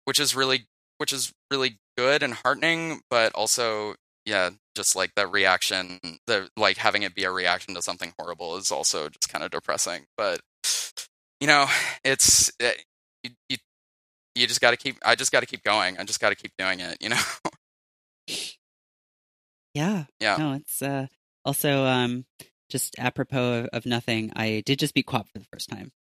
which 0.05 0.19
is 0.19 0.35
really 0.35 0.65
which 0.97 1.11
is 1.11 1.33
really 1.51 1.77
good 1.97 2.23
and 2.23 2.33
heartening, 2.33 3.01
but 3.09 3.33
also 3.33 3.95
yeah, 4.25 4.51
just 4.75 4.95
like 4.95 5.13
that 5.15 5.31
reaction, 5.31 5.99
the 6.25 6.49
like 6.55 6.77
having 6.77 7.03
it 7.03 7.13
be 7.13 7.25
a 7.25 7.31
reaction 7.31 7.75
to 7.75 7.81
something 7.81 8.13
horrible 8.17 8.55
is 8.55 8.71
also 8.71 9.09
just 9.09 9.31
kind 9.31 9.43
of 9.43 9.51
depressing. 9.51 10.05
But 10.17 10.39
you 11.41 11.47
know, 11.47 11.65
it's 12.05 12.49
it, 12.59 12.63
eh, 12.63 12.73
you, 13.23 13.29
you 13.49 13.57
you 14.35 14.47
just 14.47 14.61
got 14.61 14.71
to 14.71 14.77
keep. 14.77 14.97
I 15.05 15.15
just 15.15 15.33
got 15.33 15.41
to 15.41 15.45
keep 15.45 15.63
going. 15.63 15.97
I 15.99 16.05
just 16.05 16.21
got 16.21 16.29
to 16.29 16.35
keep 16.35 16.53
doing 16.57 16.79
it. 16.79 16.97
You 17.01 17.09
know. 18.29 18.35
yeah. 19.73 20.05
Yeah. 20.21 20.37
No, 20.37 20.53
it's 20.53 20.81
uh 20.81 21.07
also 21.43 21.85
um 21.85 22.25
just 22.73 22.99
apropos 22.99 23.59
of, 23.59 23.65
of 23.67 23.85
nothing, 23.85 24.33
I 24.35 24.63
did 24.65 24.79
just 24.79 24.93
beat 24.93 25.05
QWOP 25.05 25.29
for 25.29 25.39
the 25.39 25.45
first 25.53 25.69
time. 25.69 25.93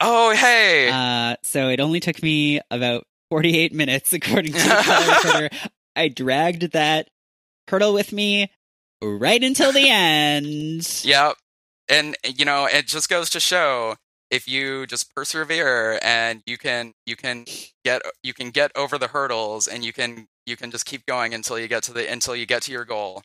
Oh, 0.00 0.34
hey! 0.34 0.90
Uh, 0.92 1.36
so 1.42 1.68
it 1.68 1.80
only 1.80 2.00
took 2.00 2.22
me 2.22 2.60
about 2.70 3.04
48 3.30 3.72
minutes, 3.72 4.12
according 4.12 4.52
to 4.52 5.18
Twitter. 5.22 5.48
I 5.96 6.08
dragged 6.08 6.72
that 6.72 7.08
hurdle 7.68 7.94
with 7.94 8.12
me 8.12 8.50
right 9.00 9.42
until 9.42 9.72
the 9.72 9.88
end. 9.88 11.02
Yep. 11.04 11.36
And, 11.88 12.16
you 12.24 12.44
know, 12.44 12.66
it 12.66 12.86
just 12.86 13.08
goes 13.08 13.30
to 13.30 13.40
show 13.40 13.96
if 14.30 14.48
you 14.48 14.86
just 14.86 15.14
persevere 15.14 16.00
and 16.02 16.42
you 16.46 16.56
can 16.56 16.94
you 17.04 17.14
can 17.14 17.44
get 17.84 18.00
you 18.22 18.32
can 18.32 18.50
get 18.50 18.72
over 18.74 18.96
the 18.96 19.08
hurdles 19.08 19.68
and 19.68 19.84
you 19.84 19.92
can 19.92 20.26
you 20.46 20.56
can 20.56 20.70
just 20.70 20.86
keep 20.86 21.04
going 21.04 21.34
until 21.34 21.58
you 21.58 21.68
get 21.68 21.82
to 21.82 21.92
the 21.92 22.10
until 22.10 22.34
you 22.34 22.46
get 22.46 22.62
to 22.62 22.72
your 22.72 22.86
goal 22.86 23.22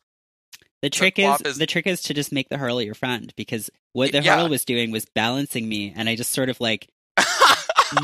the 0.82 0.90
trick 0.90 1.18
is, 1.18 1.42
is, 1.42 1.58
the 1.58 1.66
trick 1.66 1.88
is 1.88 2.02
to 2.04 2.14
just 2.14 2.32
make 2.32 2.50
the 2.50 2.58
hurdle 2.58 2.82
your 2.82 2.94
friend 2.94 3.34
because 3.36 3.70
what 3.94 4.12
the 4.12 4.22
yeah. 4.22 4.36
hurdle 4.36 4.50
was 4.50 4.64
doing 4.64 4.92
was 4.92 5.06
balancing 5.06 5.68
me, 5.68 5.94
and 5.96 6.08
I 6.08 6.16
just 6.16 6.32
sort 6.32 6.50
of 6.50 6.60
like 6.62 6.88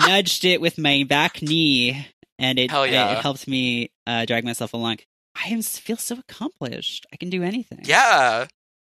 nudged 0.08 0.44
it 0.46 0.60
with 0.60 0.78
my 0.78 1.06
back 1.08 1.42
knee, 1.42 2.08
and 2.40 2.58
it, 2.58 2.72
yeah. 2.72 3.12
it, 3.12 3.18
it, 3.18 3.22
helped 3.22 3.48
me 3.48 3.92
uh, 4.08 4.26
drag 4.26 4.44
myself 4.44 4.74
along. 4.74 4.98
I 5.36 5.50
am, 5.50 5.62
feel 5.62 5.98
so 5.98 6.18
accomplished. 6.18 7.06
I 7.14 7.18
can 7.18 7.30
do 7.30 7.44
anything. 7.44 7.82
Yeah, 7.84 8.48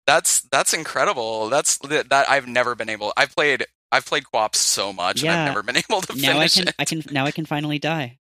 that's 0.05 0.41
that's 0.51 0.73
incredible. 0.73 1.49
That's 1.49 1.77
that 1.79 2.29
I've 2.29 2.47
never 2.47 2.75
been 2.75 2.89
able. 2.89 3.13
I've 3.17 3.35
played 3.35 3.65
I've 3.91 4.05
played 4.05 4.23
QWOP 4.33 4.55
so 4.55 4.93
much, 4.93 5.21
yeah. 5.21 5.31
and 5.31 5.41
I've 5.41 5.47
never 5.47 5.63
been 5.63 5.77
able 5.89 6.01
to 6.01 6.15
now 6.15 6.33
finish 6.33 6.57
I 6.57 6.59
can, 6.59 6.67
it. 6.67 6.75
I 6.79 6.85
can 6.85 7.03
now 7.11 7.25
I 7.25 7.31
can 7.31 7.45
finally 7.45 7.79
die. 7.79 8.19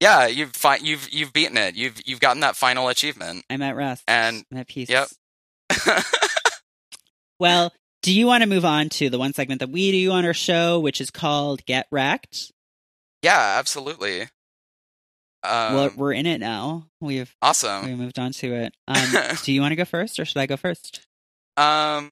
Yeah, 0.00 0.26
you've 0.26 0.54
fi- 0.54 0.76
you've 0.76 1.08
you've 1.10 1.32
beaten 1.32 1.56
it. 1.56 1.74
You've 1.74 2.00
you've 2.06 2.20
gotten 2.20 2.40
that 2.40 2.56
final 2.56 2.88
achievement. 2.88 3.44
I'm 3.50 3.62
at 3.62 3.74
rest. 3.74 4.04
And 4.06 4.44
I'm 4.52 4.58
at 4.58 4.68
peace. 4.68 4.88
Yep. 4.88 5.08
well, 7.40 7.72
do 8.02 8.12
you 8.12 8.26
want 8.26 8.42
to 8.42 8.48
move 8.48 8.64
on 8.64 8.88
to 8.90 9.10
the 9.10 9.18
one 9.18 9.32
segment 9.32 9.60
that 9.60 9.70
we 9.70 9.90
do 9.90 10.12
on 10.12 10.24
our 10.24 10.34
show, 10.34 10.78
which 10.78 11.00
is 11.00 11.10
called 11.10 11.64
Get 11.66 11.86
Wrecked? 11.90 12.52
Yeah, 13.22 13.56
absolutely. 13.58 14.22
Um, 15.42 15.74
well, 15.74 15.90
we're 15.96 16.12
in 16.12 16.26
it 16.26 16.38
now. 16.38 16.86
We've 17.00 17.34
awesome. 17.42 17.86
We 17.86 17.94
moved 17.94 18.18
on 18.18 18.32
to 18.32 18.54
it. 18.54 18.74
Um, 18.88 19.36
do 19.44 19.52
you 19.52 19.60
want 19.60 19.72
to 19.72 19.76
go 19.76 19.84
first, 19.84 20.18
or 20.18 20.24
should 20.24 20.38
I 20.38 20.46
go 20.46 20.56
first? 20.56 21.06
Um, 21.56 22.10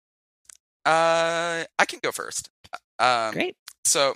uh, 0.85 1.65
I 1.79 1.85
can 1.87 2.01
go 2.03 2.13
first. 2.13 2.51
Um, 2.99 3.33
Great. 3.33 3.57
So, 3.85 4.15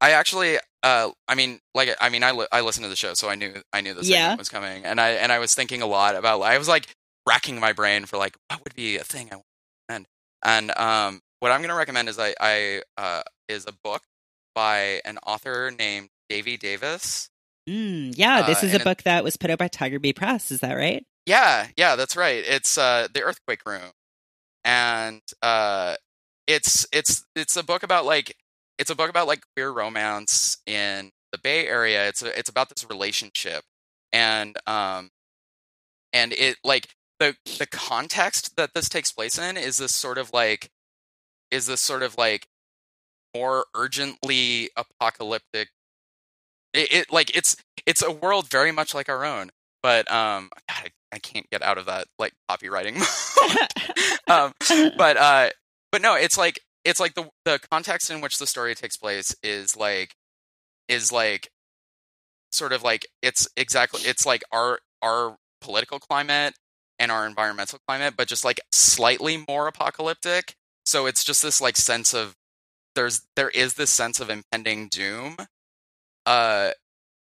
I 0.00 0.10
actually 0.12 0.58
uh, 0.82 1.10
I 1.26 1.34
mean, 1.34 1.60
like, 1.74 1.96
I 1.98 2.10
mean, 2.10 2.22
I 2.22 2.32
li- 2.32 2.46
I 2.52 2.60
listened 2.60 2.84
to 2.84 2.90
the 2.90 2.96
show, 2.96 3.14
so 3.14 3.28
I 3.30 3.36
knew 3.36 3.54
I 3.72 3.80
knew 3.80 3.94
this 3.94 4.08
yeah. 4.08 4.34
was 4.36 4.48
coming, 4.50 4.84
and 4.84 5.00
I 5.00 5.10
and 5.12 5.32
I 5.32 5.38
was 5.38 5.54
thinking 5.54 5.80
a 5.80 5.86
lot 5.86 6.14
about. 6.14 6.42
I 6.42 6.58
was 6.58 6.68
like 6.68 6.88
racking 7.26 7.58
my 7.58 7.72
brain 7.72 8.04
for 8.04 8.18
like 8.18 8.36
what 8.48 8.62
would 8.64 8.74
be 8.74 8.96
a 8.98 9.04
thing 9.04 9.30
I 9.32 9.40
recommend. 9.88 10.06
And 10.44 10.70
um, 10.78 11.20
what 11.40 11.52
I'm 11.52 11.60
going 11.60 11.70
to 11.70 11.74
recommend 11.74 12.10
is 12.10 12.18
I, 12.18 12.34
I 12.38 12.82
uh, 12.98 13.22
is 13.48 13.64
a 13.66 13.72
book 13.82 14.02
by 14.54 15.00
an 15.06 15.16
author 15.26 15.70
named 15.70 16.08
Davey 16.28 16.58
Davis. 16.58 17.30
Mm, 17.66 18.12
yeah, 18.14 18.42
this 18.42 18.62
Uh, 18.62 18.66
is 18.66 18.72
a 18.74 18.76
it- 18.76 18.84
book 18.84 19.04
that 19.04 19.24
was 19.24 19.38
put 19.38 19.48
out 19.50 19.58
by 19.58 19.68
Tiger 19.68 19.98
Bee 19.98 20.12
Press. 20.12 20.50
Is 20.50 20.60
that 20.60 20.74
right? 20.74 21.02
Yeah, 21.24 21.68
yeah, 21.78 21.96
that's 21.96 22.14
right. 22.14 22.44
It's 22.46 22.76
uh, 22.76 23.08
the 23.14 23.22
Earthquake 23.22 23.64
Room, 23.64 23.92
and 24.64 25.22
uh, 25.40 25.94
it's 26.46 26.86
it's 26.92 27.24
it's 27.34 27.56
a 27.56 27.62
book 27.62 27.82
about 27.82 28.04
like 28.04 28.36
it's 28.78 28.90
a 28.90 28.94
book 28.94 29.10
about 29.10 29.26
like 29.26 29.42
queer 29.54 29.70
romance 29.70 30.58
in 30.66 31.10
the 31.32 31.38
Bay 31.38 31.66
Area. 31.66 32.08
It's 32.08 32.22
a, 32.22 32.36
it's 32.38 32.48
about 32.48 32.68
this 32.68 32.88
relationship, 32.88 33.62
and 34.12 34.56
um, 34.66 35.10
and 36.12 36.32
it 36.32 36.56
like 36.64 36.88
the 37.20 37.36
the 37.58 37.66
context 37.66 38.56
that 38.56 38.70
this 38.74 38.88
takes 38.88 39.12
place 39.12 39.38
in 39.38 39.56
is 39.56 39.78
this 39.78 39.94
sort 39.94 40.18
of 40.18 40.32
like 40.32 40.70
is 41.50 41.66
this 41.66 41.80
sort 41.80 42.02
of 42.02 42.16
like 42.18 42.46
more 43.34 43.66
urgently 43.74 44.70
apocalyptic. 44.76 45.68
It, 46.72 46.92
it 46.92 47.12
like 47.12 47.36
it's 47.36 47.56
it's 47.86 48.02
a 48.02 48.10
world 48.10 48.50
very 48.50 48.72
much 48.72 48.94
like 48.94 49.08
our 49.08 49.24
own, 49.24 49.50
but 49.82 50.10
um, 50.10 50.50
God, 50.68 50.90
I, 51.12 51.16
I 51.16 51.18
can't 51.18 51.48
get 51.50 51.62
out 51.62 51.78
of 51.78 51.86
that 51.86 52.06
like 52.18 52.32
copywriting. 52.50 52.96
um, 54.28 54.52
but 54.96 55.16
uh, 55.16 55.50
but 55.92 56.02
no, 56.02 56.14
it's 56.14 56.38
like 56.38 56.60
it's 56.84 57.00
like 57.00 57.14
the 57.14 57.28
the 57.44 57.60
context 57.70 58.10
in 58.10 58.20
which 58.20 58.38
the 58.38 58.46
story 58.46 58.74
takes 58.74 58.96
place 58.96 59.34
is 59.42 59.76
like 59.76 60.14
is 60.88 61.12
like 61.12 61.50
sort 62.52 62.72
of 62.72 62.82
like 62.82 63.06
it's 63.22 63.48
exactly 63.56 64.02
it's 64.02 64.26
like 64.26 64.42
our 64.52 64.78
our 65.02 65.36
political 65.60 65.98
climate 65.98 66.54
and 66.98 67.10
our 67.10 67.26
environmental 67.26 67.78
climate, 67.88 68.14
but 68.16 68.28
just 68.28 68.44
like 68.44 68.60
slightly 68.72 69.44
more 69.48 69.66
apocalyptic. 69.66 70.54
So 70.86 71.06
it's 71.06 71.24
just 71.24 71.42
this 71.42 71.60
like 71.60 71.76
sense 71.76 72.14
of 72.14 72.36
there's 72.94 73.26
there 73.36 73.50
is 73.50 73.74
this 73.74 73.90
sense 73.90 74.20
of 74.20 74.30
impending 74.30 74.88
doom 74.88 75.36
uh 76.26 76.70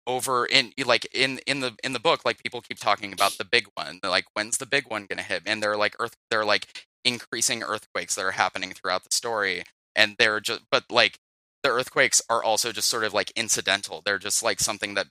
over 0.08 0.46
in 0.46 0.74
like 0.86 1.08
in 1.14 1.40
in 1.48 1.62
the 1.62 1.76
in 1.84 1.94
the 1.94 2.00
book 2.00 2.26
like 2.26 2.44
people 2.44 2.62
keep 2.62 2.80
talking 2.80 3.14
about 3.14 3.38
the 3.38 3.46
big 3.46 3.68
one 3.76 4.00
They're 4.02 4.12
like 4.12 4.26
when's 4.34 4.58
the 4.58 4.66
big 4.66 4.90
one 4.90 5.06
gonna 5.06 5.24
hit 5.24 5.44
and 5.46 5.64
they're 5.64 5.78
like 5.78 5.96
earth 6.00 6.16
they're 6.30 6.46
like 6.46 6.88
increasing 7.06 7.64
earthquakes 7.64 8.16
that 8.16 8.26
are 8.26 8.32
happening 8.32 8.72
throughout 8.74 9.04
the 9.04 9.14
story 9.14 9.64
and 9.96 10.16
they're 10.18 10.40
just 10.40 10.62
but 10.72 10.84
like 10.90 11.18
the 11.64 11.70
earthquakes 11.70 12.22
are 12.30 12.44
also 12.44 12.72
just 12.72 12.90
sort 12.90 13.06
of 13.06 13.14
like 13.14 13.32
incidental. 13.36 14.02
They're 14.06 14.20
just 14.20 14.44
like 14.44 14.60
something 14.60 14.94
that 14.96 15.08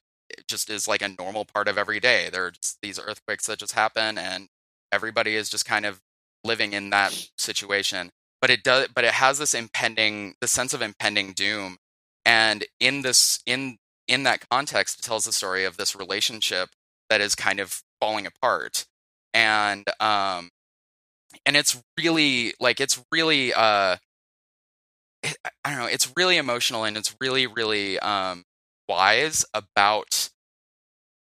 just 0.46 0.70
is 0.70 0.86
like 0.86 1.02
a 1.02 1.08
normal 1.08 1.44
part 1.44 1.66
of 1.68 1.78
every 1.78 1.98
day. 1.98 2.28
There 2.30 2.46
are 2.46 2.50
just 2.50 2.78
these 2.82 3.00
earthquakes 3.00 3.46
that 3.46 3.58
just 3.58 3.72
happen 3.72 4.18
and 4.18 4.48
everybody 4.92 5.34
is 5.34 5.48
just 5.50 5.64
kind 5.64 5.86
of 5.86 6.00
living 6.44 6.74
in 6.74 6.90
that 6.90 7.28
situation. 7.38 8.10
But 8.40 8.50
it 8.50 8.62
does 8.62 8.88
but 8.94 9.04
it 9.04 9.12
has 9.14 9.38
this 9.38 9.54
impending 9.54 10.34
the 10.40 10.48
sense 10.48 10.74
of 10.74 10.82
impending 10.82 11.32
doom. 11.32 11.78
And 12.26 12.64
in 12.80 13.02
this 13.02 13.40
in 13.46 13.78
in 14.06 14.24
that 14.24 14.48
context 14.50 14.98
it 14.98 15.02
tells 15.02 15.24
the 15.24 15.32
story 15.32 15.64
of 15.64 15.76
this 15.76 15.96
relationship 15.96 16.70
that 17.08 17.20
is 17.20 17.34
kind 17.34 17.60
of 17.60 17.82
falling 18.00 18.26
apart. 18.26 18.84
And 19.32 19.86
um 20.00 20.50
and 21.46 21.56
it's 21.56 21.82
really 21.98 22.54
like 22.60 22.80
it's 22.80 23.02
really 23.12 23.52
uh 23.54 23.96
it, 25.22 25.36
i 25.64 25.70
don't 25.70 25.78
know 25.78 25.86
it's 25.86 26.12
really 26.16 26.36
emotional 26.36 26.84
and 26.84 26.96
it's 26.96 27.14
really 27.20 27.46
really 27.46 27.98
um 28.00 28.44
wise 28.88 29.44
about 29.54 30.30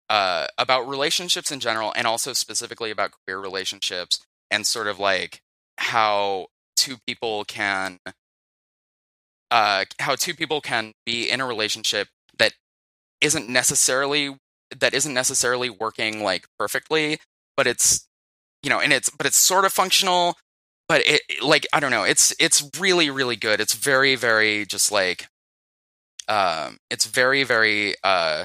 uh 0.09 0.47
about 0.59 0.89
relationships 0.89 1.51
in 1.51 1.61
general 1.61 1.93
and 1.97 2.07
also 2.07 2.33
specifically 2.33 2.91
about 2.91 3.13
queer 3.27 3.39
relationships 3.39 4.21
and 4.51 4.67
sort 4.67 4.87
of 4.87 4.99
like 4.99 5.43
how 5.79 6.47
two 6.77 6.97
people 7.07 7.45
can 7.45 7.99
uh 9.51 9.85
how 9.99 10.15
two 10.15 10.35
people 10.35 10.61
can 10.61 10.93
be 11.05 11.29
in 11.31 11.41
a 11.41 11.47
relationship 11.47 12.09
that 12.39 12.53
isn't 13.21 13.49
necessarily 13.49 14.37
that 14.79 14.95
isn't 14.95 15.15
necessarily 15.15 15.71
working 15.71 16.23
like 16.23 16.47
perfectly 16.59 17.19
but 17.57 17.67
it's 17.67 18.09
you 18.63 18.71
know 18.71 18.81
and 18.81 18.93
it's 18.93 19.11
but 19.11 19.27
it's 19.27 19.39
sort 19.39 19.65
of 19.65 19.73
functional 19.73 20.37
but 20.89 21.03
it 21.07 21.21
like 21.43 21.67
i 21.73 21.81
don't 21.81 21.91
know 21.91 22.05
it's 22.05 22.35
it's 22.39 22.69
really 22.79 23.11
really 23.11 23.37
good. 23.37 23.61
It's 23.61 23.75
very 23.75 24.15
very 24.15 24.67
just 24.67 24.93
like 24.93 25.29
um 26.29 26.79
it's 26.91 27.07
very 27.07 27.43
very 27.43 27.95
uh 28.05 28.45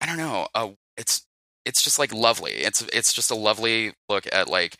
i 0.00 0.06
don't 0.06 0.16
know 0.16 0.48
uh 0.54 0.70
it's 0.96 1.24
it's 1.64 1.82
just 1.82 1.98
like 1.98 2.12
lovely. 2.12 2.52
It's 2.52 2.82
it's 2.92 3.12
just 3.12 3.30
a 3.30 3.34
lovely 3.34 3.92
look 4.08 4.26
at 4.32 4.48
like 4.48 4.76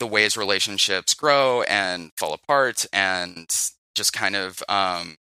the 0.00 0.06
ways 0.06 0.36
relationships 0.36 1.14
grow 1.14 1.62
and 1.62 2.10
fall 2.16 2.32
apart 2.34 2.84
and 2.92 3.46
just 3.94 4.12
kind 4.12 4.36
of 4.36 4.62
um 4.68 5.16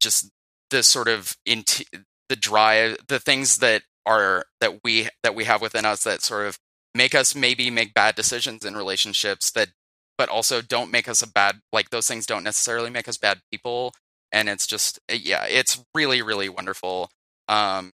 just 0.00 0.30
the 0.70 0.82
sort 0.82 1.08
of 1.08 1.36
into 1.44 1.84
the 2.28 2.36
drive 2.36 2.96
the 3.08 3.18
things 3.18 3.58
that 3.58 3.82
are 4.06 4.44
that 4.60 4.80
we 4.84 5.08
that 5.22 5.34
we 5.34 5.44
have 5.44 5.60
within 5.60 5.84
us 5.84 6.04
that 6.04 6.22
sort 6.22 6.46
of 6.46 6.58
make 6.94 7.14
us 7.14 7.34
maybe 7.34 7.70
make 7.70 7.94
bad 7.94 8.14
decisions 8.14 8.64
in 8.64 8.76
relationships 8.76 9.50
that 9.52 9.68
but 10.16 10.28
also 10.28 10.60
don't 10.60 10.90
make 10.90 11.08
us 11.08 11.22
a 11.22 11.28
bad 11.28 11.60
like 11.72 11.90
those 11.90 12.08
things 12.08 12.26
don't 12.26 12.44
necessarily 12.44 12.90
make 12.90 13.08
us 13.08 13.16
bad 13.16 13.40
people 13.52 13.92
and 14.32 14.48
it's 14.48 14.66
just 14.66 14.98
yeah 15.10 15.44
it's 15.44 15.84
really 15.94 16.22
really 16.22 16.48
wonderful. 16.48 17.10
Um 17.48 17.92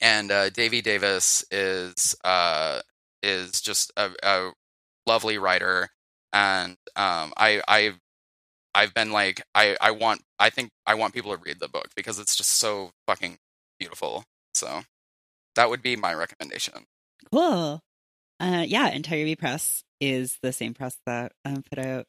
and 0.00 0.30
uh 0.30 0.50
davey 0.50 0.80
davis 0.80 1.44
is 1.50 2.14
uh 2.24 2.80
is 3.22 3.60
just 3.60 3.92
a, 3.96 4.10
a 4.22 4.52
lovely 5.06 5.38
writer 5.38 5.88
and 6.32 6.76
um 6.96 7.32
i 7.36 7.60
i 7.68 7.92
i've 8.74 8.94
been 8.94 9.10
like 9.10 9.42
i 9.54 9.76
i 9.80 9.90
want 9.90 10.22
i 10.38 10.48
think 10.48 10.70
i 10.86 10.94
want 10.94 11.12
people 11.12 11.34
to 11.36 11.42
read 11.44 11.58
the 11.58 11.68
book 11.68 11.88
because 11.96 12.18
it's 12.18 12.36
just 12.36 12.50
so 12.58 12.92
fucking 13.06 13.38
beautiful. 13.80 14.24
So 14.54 14.82
that 15.56 15.68
would 15.68 15.82
be 15.82 15.96
my 15.96 16.14
recommendation. 16.14 16.84
Cool. 17.32 17.80
Uh, 18.40 18.64
yeah, 18.66 18.96
Bee 18.98 19.36
Press 19.36 19.84
is 20.00 20.38
the 20.42 20.52
same 20.52 20.72
press 20.74 20.96
that 21.06 21.32
um, 21.44 21.62
put 21.70 21.78
out 21.78 22.06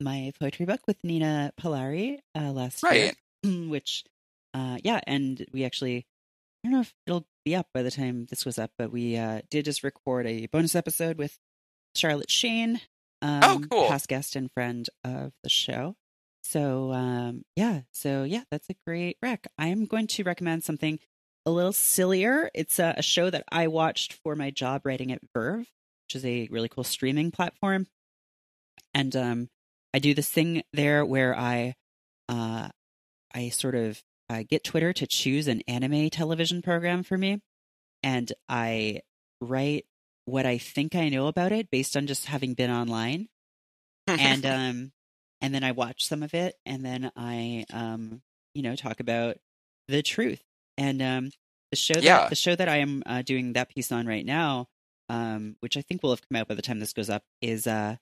my 0.00 0.32
poetry 0.40 0.66
book 0.66 0.80
with 0.88 0.96
Nina 1.04 1.52
Polari 1.60 2.18
uh, 2.36 2.50
last 2.50 2.82
year. 2.82 3.12
right 3.44 3.44
Which, 3.68 4.04
uh, 4.52 4.78
yeah, 4.82 5.00
and 5.06 5.44
we 5.52 5.64
actually, 5.64 6.06
I 6.64 6.68
don't 6.68 6.72
know 6.72 6.80
if 6.80 6.92
it'll 7.06 7.26
be 7.44 7.54
up 7.54 7.68
by 7.72 7.82
the 7.82 7.90
time 7.90 8.26
this 8.30 8.44
was 8.44 8.58
up, 8.58 8.72
but 8.76 8.90
we 8.90 9.16
uh, 9.16 9.42
did 9.50 9.66
just 9.66 9.84
record 9.84 10.26
a 10.26 10.46
bonus 10.46 10.74
episode 10.74 11.18
with 11.18 11.38
Charlotte 11.94 12.30
Shane, 12.30 12.80
um, 13.22 13.40
Oh, 13.44 13.62
cool. 13.70 13.88
past 13.88 14.08
guest 14.08 14.34
and 14.34 14.50
friend 14.52 14.88
of 15.04 15.32
the 15.44 15.48
show. 15.50 15.94
So, 16.42 16.92
um, 16.92 17.42
yeah, 17.56 17.82
so 17.92 18.24
yeah, 18.24 18.42
that's 18.50 18.68
a 18.70 18.74
great 18.86 19.18
rec. 19.22 19.46
I'm 19.56 19.86
going 19.86 20.08
to 20.08 20.24
recommend 20.24 20.64
something 20.64 20.98
a 21.46 21.50
little 21.50 21.72
sillier. 21.72 22.50
It's 22.54 22.78
a, 22.78 22.94
a 22.98 23.02
show 23.02 23.30
that 23.30 23.44
I 23.50 23.66
watched 23.68 24.14
for 24.24 24.34
my 24.34 24.50
job 24.50 24.82
writing 24.84 25.12
at 25.12 25.20
VRV, 25.34 25.58
which 25.58 26.14
is 26.14 26.24
a 26.24 26.48
really 26.50 26.68
cool 26.68 26.84
streaming 26.84 27.30
platform. 27.30 27.86
And 28.92 29.14
um, 29.16 29.48
I 29.92 29.98
do 29.98 30.14
this 30.14 30.30
thing 30.30 30.62
there 30.72 31.04
where 31.04 31.36
I, 31.36 31.74
uh, 32.28 32.68
I 33.34 33.48
sort 33.50 33.74
of 33.74 34.02
uh, 34.30 34.44
get 34.48 34.64
Twitter 34.64 34.92
to 34.92 35.06
choose 35.06 35.48
an 35.48 35.62
anime 35.68 36.10
television 36.10 36.62
program 36.62 37.02
for 37.02 37.18
me, 37.18 37.40
and 38.02 38.32
I 38.48 39.00
write 39.40 39.86
what 40.24 40.46
I 40.46 40.58
think 40.58 40.94
I 40.94 41.08
know 41.08 41.26
about 41.26 41.52
it 41.52 41.70
based 41.70 41.96
on 41.96 42.06
just 42.06 42.26
having 42.26 42.54
been 42.54 42.70
online 42.70 43.28
and 44.06 44.46
um 44.46 44.92
and 45.40 45.54
then 45.54 45.64
I 45.64 45.72
watch 45.72 46.06
some 46.06 46.22
of 46.22 46.34
it 46.34 46.54
and 46.64 46.84
then 46.84 47.10
I 47.16 47.66
um 47.72 48.22
you 48.54 48.62
know 48.62 48.76
talk 48.76 49.00
about 49.00 49.36
the 49.88 50.02
truth 50.02 50.40
and 50.78 51.00
um 51.02 51.30
the 51.70 51.76
show 51.76 51.94
that 51.94 52.02
Yeah. 52.04 52.28
the 52.28 52.34
show 52.34 52.54
that 52.54 52.68
I 52.68 52.76
am 52.78 53.02
uh, 53.06 53.22
doing 53.22 53.52
that 53.54 53.68
piece 53.68 53.90
on 53.92 54.06
right 54.06 54.24
now 54.24 54.66
um 55.08 55.56
which 55.60 55.76
I 55.76 55.82
think 55.82 56.02
will 56.02 56.10
have 56.10 56.26
come 56.28 56.36
out 56.36 56.48
by 56.48 56.54
the 56.54 56.62
time 56.62 56.80
this 56.80 56.92
goes 56.92 57.10
up 57.10 57.22
is 57.40 57.66
uh 57.66 57.96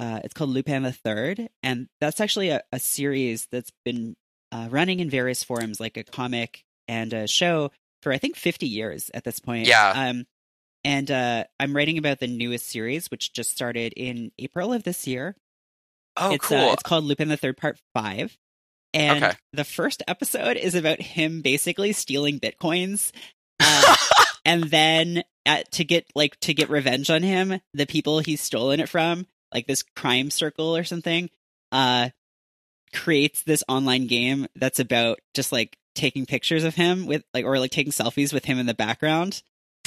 uh 0.00 0.20
it's 0.24 0.34
called 0.34 0.50
Lupin 0.50 0.82
the 0.82 0.92
Third 0.92 1.48
and 1.62 1.88
that's 2.00 2.20
actually 2.20 2.50
a, 2.50 2.62
a 2.72 2.78
series 2.78 3.48
that's 3.50 3.72
been 3.84 4.14
uh, 4.52 4.68
running 4.70 5.00
in 5.00 5.10
various 5.10 5.42
forms 5.42 5.80
like 5.80 5.96
a 5.96 6.04
comic 6.04 6.64
and 6.88 7.12
a 7.12 7.26
show 7.26 7.70
for 8.02 8.12
I 8.12 8.18
think 8.18 8.36
50 8.36 8.66
years 8.66 9.10
at 9.14 9.24
this 9.24 9.40
point 9.40 9.66
Yeah. 9.66 9.92
um 9.94 10.24
and 10.84 11.10
uh, 11.10 11.42
I'm 11.58 11.74
writing 11.74 11.98
about 11.98 12.20
the 12.20 12.28
newest 12.28 12.68
series, 12.68 13.10
which 13.10 13.32
just 13.32 13.50
started 13.50 13.92
in 13.96 14.30
April 14.38 14.72
of 14.72 14.84
this 14.84 15.04
year. 15.04 15.34
oh 16.16 16.32
it's 16.32 16.46
cool 16.46 16.58
uh, 16.58 16.72
it's 16.74 16.84
called 16.84 17.02
Lupin 17.02 17.26
the 17.28 17.36
Third 17.36 17.56
Part 17.56 17.76
Five, 17.92 18.36
and 18.96 19.24
Okay. 19.24 19.36
the 19.52 19.64
first 19.64 20.02
episode 20.08 20.56
is 20.56 20.74
about 20.74 21.00
him 21.00 21.42
basically 21.42 21.92
stealing 21.92 22.40
bitcoins, 22.40 23.12
uh, 23.60 23.94
and 24.44 24.64
then 24.64 25.22
at, 25.44 25.70
to 25.72 25.84
get 25.84 26.06
like 26.14 26.38
to 26.40 26.54
get 26.54 26.70
revenge 26.70 27.10
on 27.10 27.22
him, 27.22 27.60
the 27.74 27.86
people 27.86 28.18
he's 28.20 28.40
stolen 28.40 28.80
it 28.80 28.88
from, 28.88 29.26
like 29.54 29.66
this 29.66 29.82
crime 29.82 30.30
circle 30.30 30.76
or 30.76 30.82
something, 30.84 31.30
uh, 31.72 32.10
creates 32.92 33.42
this 33.42 33.62
online 33.68 34.06
game 34.06 34.46
that's 34.56 34.78
about 34.80 35.18
just 35.34 35.52
like 35.52 35.76
taking 35.94 36.26
pictures 36.26 36.64
of 36.64 36.74
him 36.74 37.06
with 37.06 37.22
like 37.34 37.44
or 37.44 37.58
like 37.58 37.70
taking 37.70 37.92
selfies 37.92 38.32
with 38.32 38.44
him 38.44 38.58
in 38.58 38.66
the 38.66 38.74
background 38.74 39.42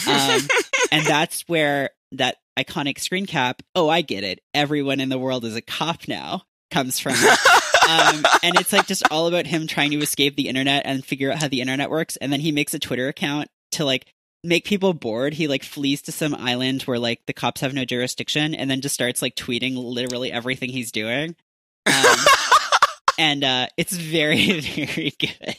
um, 0.07 0.41
and 0.91 1.05
that's 1.05 1.41
where 1.47 1.91
that 2.14 2.38
iconic 2.57 2.99
screen 2.99 3.26
cap, 3.26 3.62
"Oh, 3.76 3.89
I 3.89 4.01
get 4.01 4.24
it. 4.24 4.39
Everyone 4.53 4.99
in 4.99 5.10
the 5.10 5.20
world 5.20 5.45
is 5.45 5.55
a 5.55 5.62
cop 5.62 6.07
now." 6.07 6.43
comes 6.72 6.99
from. 6.99 7.14
um, 7.90 8.24
and 8.44 8.60
it's 8.60 8.72
like 8.72 8.86
just 8.86 9.04
all 9.12 9.28
about 9.28 9.48
him 9.48 9.68
trying 9.68 9.92
to 9.92 9.98
escape 10.00 10.36
the 10.36 10.48
internet 10.48 10.84
and 10.86 11.04
figure 11.04 11.32
out 11.32 11.40
how 11.40 11.48
the 11.48 11.62
internet 11.62 11.90
works. 11.90 12.18
And 12.18 12.32
then 12.32 12.40
he 12.40 12.52
makes 12.52 12.74
a 12.74 12.80
Twitter 12.80 13.08
account 13.08 13.50
to 13.72 13.86
like 13.86 14.06
make 14.44 14.66
people 14.66 14.94
bored. 14.94 15.34
He 15.34 15.48
like 15.48 15.64
flees 15.64 16.02
to 16.04 16.12
some 16.12 16.36
island 16.36 16.84
where 16.84 17.00
like 17.00 17.26
the 17.26 17.34
cops 17.34 17.62
have 17.62 17.74
no 17.74 17.86
jurisdiction, 17.86 18.54
and 18.54 18.70
then 18.70 18.82
just 18.82 18.96
starts 18.96 19.22
like 19.22 19.36
tweeting 19.36 19.76
literally 19.76 20.32
everything 20.32 20.70
he's 20.70 20.92
doing. 20.92 21.36
Um, 21.86 22.18
and 23.18 23.44
uh, 23.44 23.68
it's 23.78 23.94
very 23.94 24.60
very 24.60 25.14
good. 25.20 25.56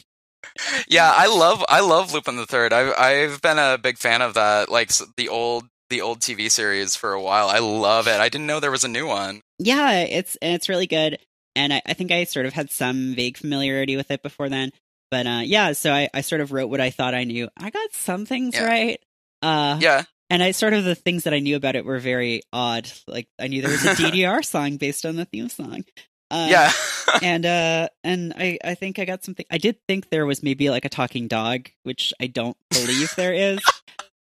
Yeah, 0.88 1.12
I 1.14 1.26
love 1.26 1.64
I 1.68 1.80
love 1.80 2.12
Lupin 2.12 2.36
the 2.36 2.46
Third. 2.46 2.72
I've 2.72 2.94
I've 2.96 3.42
been 3.42 3.58
a 3.58 3.78
big 3.78 3.98
fan 3.98 4.22
of 4.22 4.34
that, 4.34 4.68
like 4.68 4.90
the 5.16 5.28
old 5.28 5.64
the 5.90 6.00
old 6.00 6.20
TV 6.20 6.50
series 6.50 6.96
for 6.96 7.12
a 7.12 7.20
while. 7.20 7.48
I 7.48 7.58
love 7.58 8.06
it. 8.06 8.20
I 8.20 8.28
didn't 8.28 8.46
know 8.46 8.60
there 8.60 8.70
was 8.70 8.84
a 8.84 8.88
new 8.88 9.06
one. 9.06 9.42
Yeah, 9.58 10.00
it's 10.00 10.36
it's 10.40 10.68
really 10.68 10.86
good, 10.86 11.18
and 11.60 11.74
I, 11.74 11.82
I 11.84 11.92
think 11.92 12.10
I 12.10 12.24
sort 12.24 12.46
of 12.46 12.54
had 12.54 12.70
some 12.70 13.14
vague 13.14 13.36
familiarity 13.36 13.96
with 13.96 14.10
it 14.10 14.22
before 14.22 14.48
then. 14.48 14.72
But 15.10 15.26
uh, 15.26 15.42
yeah, 15.44 15.72
so 15.72 15.92
I, 15.92 16.08
I 16.14 16.22
sort 16.22 16.40
of 16.40 16.52
wrote 16.52 16.70
what 16.70 16.80
I 16.80 16.90
thought 16.90 17.14
I 17.14 17.24
knew. 17.24 17.48
I 17.56 17.70
got 17.70 17.92
some 17.92 18.24
things 18.24 18.54
Yeah. 18.54 18.64
right. 18.64 19.00
Uh, 19.42 19.78
Yeah, 19.80 20.04
and 20.30 20.42
I 20.42 20.52
sort 20.52 20.72
of 20.72 20.84
the 20.84 20.94
things 20.94 21.24
that 21.24 21.34
I 21.34 21.40
knew 21.40 21.56
about 21.56 21.76
it 21.76 21.84
were 21.84 21.98
very 21.98 22.42
odd. 22.52 22.90
Like 23.06 23.28
I 23.38 23.48
knew 23.48 23.60
there 23.60 23.70
was 23.70 23.84
a 23.84 23.94
DDR 24.02 24.44
song 24.44 24.76
based 24.76 25.04
on 25.04 25.16
the 25.16 25.24
theme 25.26 25.48
song. 25.48 25.84
Uh, 26.30 26.46
yeah, 26.48 26.72
and 27.22 27.44
uh, 27.44 27.88
and 28.04 28.32
I 28.36 28.58
I 28.64 28.74
think 28.74 28.98
I 28.98 29.04
got 29.04 29.24
something. 29.24 29.44
I 29.50 29.58
did 29.58 29.76
think 29.86 30.08
there 30.08 30.24
was 30.26 30.42
maybe 30.42 30.70
like 30.70 30.84
a 30.84 30.88
talking 30.88 31.28
dog, 31.28 31.68
which 31.82 32.12
I 32.20 32.26
don't 32.26 32.56
believe 32.70 33.14
there 33.16 33.34
is. 33.34 33.58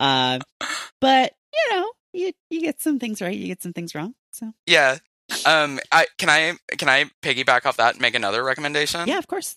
Uh, 0.01 0.41
but 1.01 1.33
you 1.55 1.77
know, 1.77 1.93
you 2.13 2.33
you 2.51 2.61
get 2.61 2.81
some 2.83 2.99
things 2.99 3.23
right, 3.23 3.37
you 3.37 3.47
get 3.47 3.63
some 3.63 3.73
things 3.73 3.95
wrong. 3.95 4.15
So 4.33 4.53
yeah. 4.67 4.99
Um, 5.47 5.81
I 5.91 6.07
can 6.19 6.29
I 6.29 6.57
can 6.77 6.89
I 6.89 7.05
piggyback 7.23 7.67
off 7.67 7.77
that 7.79 7.95
and 7.95 8.01
make 8.03 8.15
another 8.15 8.43
recommendation? 8.45 9.09
yeah, 9.09 9.19
of 9.19 9.27
course. 9.27 9.57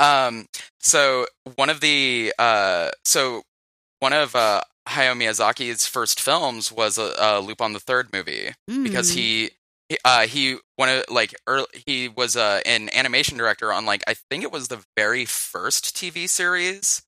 Um, 0.00 0.46
so 0.80 1.26
one 1.56 1.70
of 1.70 1.80
the 1.80 2.32
uh, 2.38 2.90
so 3.04 3.42
one 4.00 4.12
of 4.12 4.34
uh, 4.36 4.62
Hayao 4.88 5.14
Miyazaki's 5.16 5.86
first 5.86 6.20
films 6.20 6.70
was 6.72 6.98
a, 6.98 7.14
a 7.18 7.40
Lupin 7.40 7.72
the 7.72 7.80
Third 7.80 8.12
movie 8.12 8.50
because 8.82 9.10
Mm. 9.10 9.14
he 9.14 9.50
he, 9.88 9.98
uh, 10.04 10.26
he 10.26 10.58
one 10.76 10.88
of 10.88 11.04
like 11.10 11.34
early, 11.46 11.66
he 11.86 12.08
was 12.08 12.36
uh, 12.36 12.60
an 12.66 12.90
animation 12.94 13.36
director 13.38 13.72
on 13.72 13.86
like 13.86 14.04
I 14.06 14.14
think 14.30 14.44
it 14.44 14.52
was 14.52 14.68
the 14.68 14.84
very 14.96 15.24
first 15.24 15.96
TV 15.96 16.28
series. 16.28 17.02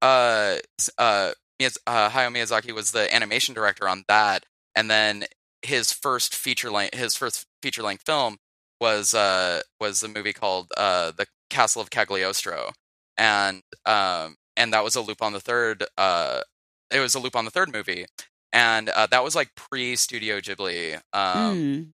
Uh, 0.00 0.56
uh, 0.98 1.32
Miyaz- 1.60 1.78
uh, 1.86 2.10
Hayao 2.10 2.34
Miyazaki 2.34 2.72
was 2.72 2.90
the 2.90 3.14
animation 3.14 3.54
director 3.54 3.88
on 3.88 4.02
that, 4.08 4.44
and 4.74 4.90
then 4.90 5.24
his 5.62 5.92
first 5.92 6.34
feature 6.34 6.70
length 6.72 6.94
his 6.96 7.14
first 7.14 7.46
feature 7.62 7.82
length 7.82 8.04
film 8.04 8.38
was 8.80 9.14
uh 9.14 9.62
was 9.80 10.02
a 10.02 10.08
movie 10.08 10.32
called 10.32 10.72
uh 10.76 11.12
the 11.16 11.26
Castle 11.50 11.82
of 11.82 11.90
Cagliostro, 11.90 12.72
and 13.16 13.62
um 13.86 14.36
and 14.56 14.72
that 14.72 14.84
was 14.84 14.96
a 14.96 15.00
Lupin 15.00 15.32
the 15.32 15.40
Third 15.40 15.84
uh 15.98 16.42
it 16.90 17.00
was 17.00 17.14
a 17.14 17.20
Lupin 17.20 17.44
the 17.44 17.50
Third 17.50 17.72
movie, 17.72 18.06
and 18.52 18.88
uh, 18.90 19.06
that 19.10 19.24
was 19.24 19.34
like 19.34 19.54
pre 19.54 19.96
Studio 19.96 20.40
Ghibli 20.40 20.96
um 21.12 21.56
Mm. 21.56 21.92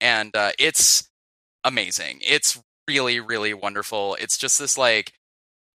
and 0.00 0.36
uh, 0.36 0.52
it's 0.58 1.08
amazing. 1.64 2.20
It's 2.22 2.60
really, 2.88 3.20
really 3.20 3.54
wonderful. 3.54 4.16
It's 4.20 4.36
just 4.38 4.58
this 4.58 4.76
like 4.78 5.12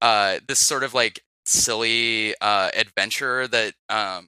uh, 0.02 0.40
this 0.48 0.60
sort 0.60 0.84
of 0.84 0.94
like 0.94 1.22
silly 1.46 2.36
uh, 2.42 2.72
adventure 2.76 3.48
that 3.48 3.74
um, 3.90 4.28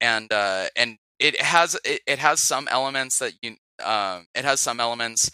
and 0.00 0.32
uh, 0.32 0.66
and 0.76 0.98
it 1.18 1.40
has 1.40 1.78
it, 1.84 2.02
it 2.06 2.18
has 2.18 2.40
some 2.40 2.68
elements 2.68 3.18
that 3.20 3.34
you 3.42 3.56
um, 3.82 4.26
it 4.34 4.44
has 4.44 4.60
some 4.60 4.80
elements 4.80 5.30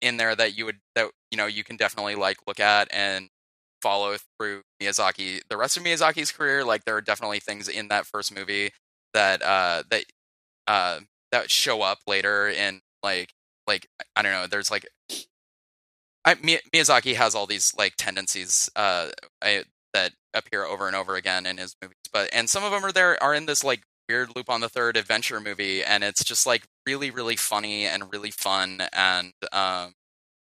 in 0.00 0.16
there 0.16 0.34
that 0.34 0.56
you 0.56 0.64
would 0.64 0.78
that 0.94 1.10
you 1.30 1.38
know 1.38 1.46
you 1.46 1.64
can 1.64 1.76
definitely 1.76 2.14
like 2.14 2.38
look 2.46 2.60
at 2.60 2.88
and 2.92 3.28
follow 3.80 4.16
through 4.38 4.62
Miyazaki 4.80 5.40
the 5.48 5.56
rest 5.56 5.76
of 5.76 5.82
Miyazaki's 5.82 6.32
career 6.32 6.64
like 6.64 6.84
there 6.84 6.96
are 6.96 7.00
definitely 7.00 7.40
things 7.40 7.68
in 7.68 7.88
that 7.88 8.06
first 8.06 8.34
movie 8.34 8.70
that 9.14 9.42
uh 9.42 9.82
that 9.90 10.04
uh 10.66 11.00
that 11.32 11.50
show 11.50 11.82
up 11.82 11.98
later 12.06 12.48
in 12.48 12.80
like 13.02 13.32
like 13.66 13.88
I 14.16 14.22
don't 14.22 14.32
know. 14.32 14.46
There's 14.46 14.70
like 14.70 14.86
I, 16.24 16.34
Miyazaki 16.34 17.14
has 17.16 17.34
all 17.34 17.46
these 17.46 17.74
like 17.76 17.94
tendencies 17.96 18.70
uh 18.76 19.08
I, 19.42 19.64
that 19.94 20.12
appear 20.34 20.64
over 20.64 20.86
and 20.86 20.96
over 20.96 21.16
again 21.16 21.46
in 21.46 21.58
his 21.58 21.74
movies, 21.82 21.96
but 22.12 22.30
and 22.32 22.48
some 22.48 22.64
of 22.64 22.72
them 22.72 22.84
are 22.84 22.92
there 22.92 23.22
are 23.22 23.34
in 23.34 23.46
this 23.46 23.64
like 23.64 23.82
weird 24.08 24.30
Lupin 24.34 24.60
the 24.60 24.68
third 24.68 24.96
adventure 24.96 25.40
movie, 25.40 25.84
and 25.84 26.04
it's 26.04 26.24
just 26.24 26.46
like 26.46 26.64
really 26.86 27.10
really 27.10 27.36
funny 27.36 27.84
and 27.86 28.12
really 28.12 28.30
fun 28.30 28.80
and 28.92 29.32
um 29.52 29.94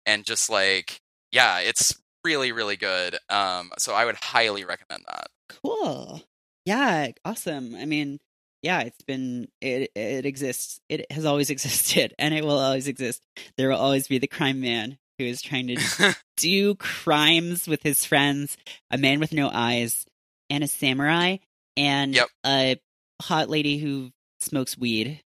and 0.05 0.23
just 0.25 0.49
like 0.49 0.99
yeah, 1.31 1.59
it's 1.59 1.95
really 2.23 2.51
really 2.51 2.75
good. 2.77 3.17
Um, 3.29 3.71
so 3.77 3.93
I 3.93 4.05
would 4.05 4.15
highly 4.15 4.63
recommend 4.63 5.03
that. 5.07 5.27
Cool. 5.63 6.21
Yeah, 6.65 7.11
awesome. 7.23 7.75
I 7.75 7.85
mean, 7.85 8.19
yeah, 8.63 8.81
it's 8.81 9.01
been 9.03 9.47
it 9.61 9.91
it 9.95 10.25
exists. 10.25 10.79
It 10.89 11.05
has 11.11 11.25
always 11.25 11.49
existed 11.51 12.13
and 12.17 12.33
it 12.33 12.43
will 12.43 12.57
always 12.59 12.87
exist. 12.87 13.21
There 13.57 13.69
will 13.69 13.77
always 13.77 14.07
be 14.07 14.17
the 14.17 14.27
crime 14.27 14.61
man 14.61 14.97
who 15.19 15.25
is 15.25 15.41
trying 15.41 15.67
to 15.67 16.15
do 16.37 16.75
crimes 16.75 17.67
with 17.67 17.83
his 17.83 18.05
friends, 18.05 18.57
a 18.91 18.97
man 18.97 19.19
with 19.19 19.33
no 19.33 19.49
eyes, 19.53 20.05
and 20.49 20.63
a 20.63 20.67
samurai, 20.67 21.37
and 21.77 22.13
Yep. 22.15 22.27
a 22.45 22.79
hot 23.21 23.49
lady 23.49 23.77
who 23.77 24.11
smokes 24.39 24.77
weed. 24.77 25.21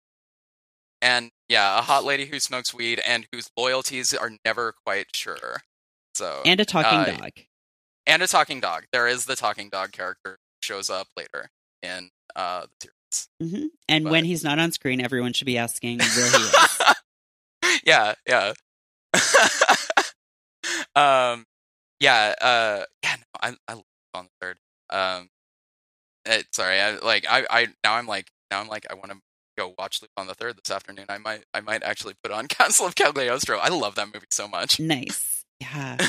And 1.03 1.31
yeah, 1.49 1.79
a 1.79 1.83
hot 1.83 2.05
lady 2.05 2.27
who 2.27 2.41
smokes 2.41 2.73
weed 2.75 3.01
and 3.07 3.27
whose 3.33 3.51
loyalties 3.57 4.15
are 4.15 4.33
never 4.45 4.75
quite 4.85 5.07
sure. 5.15 5.63
So 6.15 6.43
And 6.45 6.61
a 6.61 6.65
talking 6.65 6.99
Uh, 7.01 7.19
dog. 7.19 7.31
and 8.07 8.23
a 8.23 8.27
talking 8.29 8.61
dog. 8.61 8.85
There 8.93 9.07
is 9.07 9.25
the 9.27 9.37
talking 9.37 9.69
dog 9.69 9.93
character 9.93 10.39
shows 10.63 10.89
up 10.91 11.09
later 11.17 11.51
in 11.83 12.11
uh 12.37 12.67
the 12.81 12.89
series. 13.11 13.29
hmm 13.55 13.67
And 13.89 14.09
when 14.09 14.25
he's 14.25 14.43
not 14.45 14.59
on 14.59 14.73
screen, 14.73 15.01
everyone 15.01 15.33
should 15.33 15.47
be 15.47 15.59
asking 15.59 15.99
where 15.99 16.31
he 16.31 16.43
is. 16.45 16.81
yeah, 17.85 18.15
yeah. 18.27 18.53
um, 20.97 21.45
yeah, 22.01 22.35
uh, 22.41 22.85
yeah. 23.03 23.17
No, 23.17 23.25
I 23.41 23.57
I 23.69 23.73
love 23.75 23.85
on 24.15 24.25
the 24.25 24.31
third. 24.47 24.59
Um, 24.91 25.29
it, 26.27 26.47
sorry, 26.55 26.81
I 26.81 26.97
like 26.99 27.27
I 27.29 27.47
I 27.51 27.67
now 27.85 27.95
I'm 27.95 28.07
like 28.07 28.31
now 28.51 28.61
I'm 28.61 28.69
like 28.69 28.87
I 28.91 28.95
want 28.95 29.11
to 29.11 29.19
go 29.57 29.75
watch 29.79 30.03
Lupin 30.03 30.27
the 30.27 30.35
third 30.35 30.57
this 30.63 30.71
afternoon. 30.71 31.07
I 31.09 31.19
might 31.19 31.45
I 31.53 31.61
might 31.61 31.83
actually 31.83 32.15
put 32.23 32.33
on 32.33 32.47
Castle 32.49 32.87
of 32.87 32.95
Cagliostro. 32.95 33.59
I 33.59 33.69
love 33.69 33.95
that 33.97 34.09
movie 34.13 34.27
so 34.31 34.49
much. 34.49 34.81
nice. 34.81 35.45
Yeah. 35.61 35.97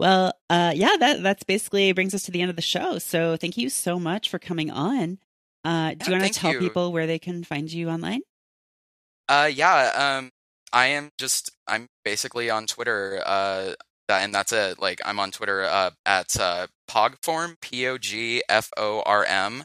Well, 0.00 0.32
uh, 0.48 0.72
yeah, 0.74 0.96
that 0.98 1.22
that's 1.22 1.42
basically 1.42 1.92
brings 1.92 2.14
us 2.14 2.22
to 2.22 2.30
the 2.30 2.40
end 2.40 2.48
of 2.48 2.56
the 2.56 2.62
show. 2.62 2.98
So 2.98 3.36
thank 3.36 3.58
you 3.58 3.68
so 3.68 4.00
much 4.00 4.30
for 4.30 4.38
coming 4.38 4.70
on. 4.70 5.18
Uh, 5.62 5.90
do 5.92 6.10
you 6.10 6.18
want 6.18 6.32
to 6.32 6.40
tell 6.40 6.54
you. 6.54 6.58
people 6.58 6.90
where 6.90 7.06
they 7.06 7.18
can 7.18 7.44
find 7.44 7.70
you 7.70 7.90
online? 7.90 8.22
Uh, 9.28 9.50
yeah. 9.52 10.16
Um, 10.18 10.30
I 10.72 10.86
am 10.86 11.10
just 11.18 11.52
I'm 11.66 11.86
basically 12.02 12.48
on 12.48 12.66
Twitter. 12.66 13.22
Uh, 13.26 13.74
that 14.08 14.22
and 14.22 14.34
that's 14.34 14.52
it. 14.52 14.80
Like 14.80 15.02
I'm 15.04 15.20
on 15.20 15.32
Twitter. 15.32 15.64
Uh, 15.64 15.90
at 16.06 16.40
uh, 16.40 16.66
Pogform 16.90 17.60
P 17.60 17.86
O 17.86 17.98
G 17.98 18.42
F 18.48 18.70
O 18.78 19.02
R 19.04 19.26
M, 19.26 19.64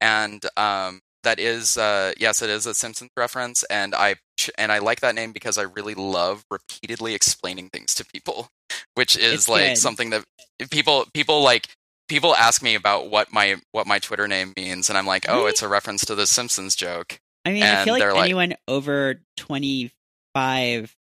and 0.00 0.44
um, 0.56 1.02
that 1.28 1.38
is 1.38 1.76
uh, 1.76 2.12
yes, 2.18 2.40
it 2.42 2.48
is 2.50 2.64
a 2.66 2.74
Simpsons 2.74 3.10
reference, 3.16 3.62
and 3.64 3.94
I 3.94 4.16
and 4.56 4.72
I 4.72 4.78
like 4.78 5.00
that 5.00 5.14
name 5.14 5.32
because 5.32 5.58
I 5.58 5.62
really 5.62 5.94
love 5.94 6.44
repeatedly 6.50 7.14
explaining 7.14 7.68
things 7.68 7.94
to 7.96 8.04
people, 8.06 8.48
which 8.94 9.16
is 9.16 9.32
It's 9.34 9.48
like 9.48 9.68
good. 9.70 9.78
something 9.78 10.10
that 10.10 10.24
people 10.70 11.06
people 11.12 11.42
like. 11.42 11.68
People 12.08 12.34
ask 12.34 12.62
me 12.62 12.74
about 12.74 13.10
what 13.10 13.30
my 13.34 13.56
what 13.72 13.86
my 13.86 13.98
Twitter 13.98 14.26
name 14.26 14.54
means, 14.56 14.88
and 14.88 14.96
I'm 14.96 15.04
like, 15.06 15.26
oh, 15.28 15.44
it's 15.46 15.60
a 15.60 15.68
reference 15.68 16.06
to 16.06 16.14
the 16.14 16.26
Simpsons 16.26 16.74
joke. 16.74 17.20
I 17.44 17.52
mean, 17.52 17.62
I 17.62 17.84
feel 17.84 17.92
like 17.92 18.00
they're 18.00 18.14
like- 18.14 18.24
anyone 18.24 18.54
over 18.66 19.20
twenty 19.36 19.92
five, 20.34 20.96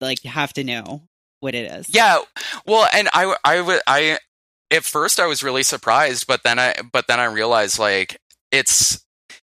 like, 0.00 0.22
have 0.22 0.52
to 0.52 0.62
know 0.62 1.02
what 1.40 1.56
it 1.56 1.70
is. 1.72 1.92
Yeah, 1.92 2.18
well, 2.64 2.88
and 2.94 3.08
I, 3.12 3.34
I 3.44 3.60
would, 3.60 3.80
I, 3.88 4.18
at 4.70 4.84
first 4.84 5.18
I 5.18 5.26
was 5.26 5.42
really 5.42 5.64
surprised, 5.64 6.28
but 6.28 6.44
then 6.44 6.60
I, 6.60 6.74
but 6.92 7.08
then 7.08 7.18
I 7.18 7.24
realized 7.24 7.80
like 7.80 8.20
it's, 8.52 9.04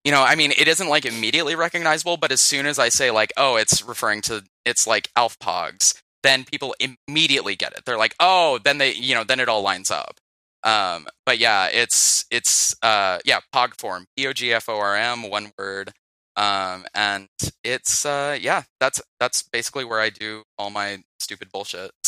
you 0.04 0.12
know, 0.12 0.22
I 0.22 0.34
mean, 0.34 0.52
it 0.58 0.68
isn't 0.68 0.88
like 0.88 1.06
immediately 1.06 1.54
recognizable, 1.54 2.16
but 2.16 2.32
as 2.32 2.40
soon 2.40 2.66
as 2.66 2.78
I 2.78 2.90
say 2.90 3.10
like, 3.10 3.32
oh, 3.36 3.56
it's 3.56 3.82
referring 3.82 4.20
to, 4.22 4.44
it's 4.64 4.86
like 4.86 5.08
Alf 5.16 5.38
Pogs, 5.38 6.00
then 6.22 6.44
people 6.44 6.74
immediately 7.08 7.56
get 7.56 7.72
it. 7.72 7.84
They're 7.86 7.96
like, 7.96 8.14
oh, 8.20 8.58
then 8.62 8.78
they, 8.78 8.92
you 8.92 9.14
know, 9.14 9.24
then 9.24 9.40
it 9.40 9.48
all 9.48 9.62
lines 9.62 9.90
up. 9.90 10.18
Um, 10.64 11.06
but 11.24 11.38
yeah, 11.38 11.68
it's, 11.72 12.26
it's, 12.30 12.74
uh, 12.82 13.20
yeah, 13.24 13.40
Pog 13.54 13.78
form, 13.78 14.06
P 14.16 14.26
O 14.26 14.32
G 14.32 14.52
F 14.52 14.68
O 14.68 14.78
R 14.78 14.96
M, 14.96 15.30
one 15.30 15.52
word. 15.56 15.92
Um, 16.36 16.84
and 16.94 17.28
it's, 17.64 18.04
uh, 18.04 18.36
yeah, 18.40 18.64
that's, 18.80 19.00
that's 19.20 19.42
basically 19.42 19.84
where 19.84 20.00
I 20.00 20.10
do 20.10 20.42
all 20.58 20.70
my 20.70 21.02
stupid 21.18 21.48
bullshit. 21.52 21.92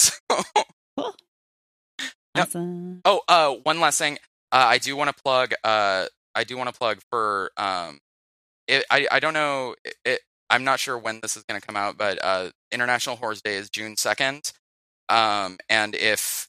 So. 0.99 1.15
Yep. 2.37 2.47
Awesome. 2.49 3.01
Oh, 3.05 3.21
uh, 3.29 3.55
one 3.63 3.81
last 3.81 3.99
thing. 3.99 4.19
Uh, 4.53 4.67
I 4.69 4.79
do 4.79 4.97
want 4.97 5.15
to 5.15 5.23
plug. 5.23 5.53
Uh, 5.65 6.07
I 6.35 6.45
do 6.45 6.57
want 6.57 6.73
to 6.73 6.79
plug 6.79 7.01
for. 7.11 7.51
Um, 7.57 7.99
it, 8.69 8.85
I 8.91 9.07
I 9.11 9.21
don't 9.21 9.35
know. 9.35 9.75
It, 10.05 10.21
I'm 10.51 10.65
not 10.65 10.81
sure 10.81 10.99
when 10.99 11.21
this 11.23 11.37
is 11.37 11.45
going 11.45 11.61
to 11.61 11.67
come 11.67 11.77
out, 11.77 11.97
but 11.97 12.19
uh, 12.23 12.51
International 12.73 13.17
Whores 13.17 13.43
Day 13.43 13.57
is 13.57 13.71
June 13.71 13.97
second. 13.97 14.53
Um, 15.09 15.59
and 15.69 15.95
if 15.95 16.49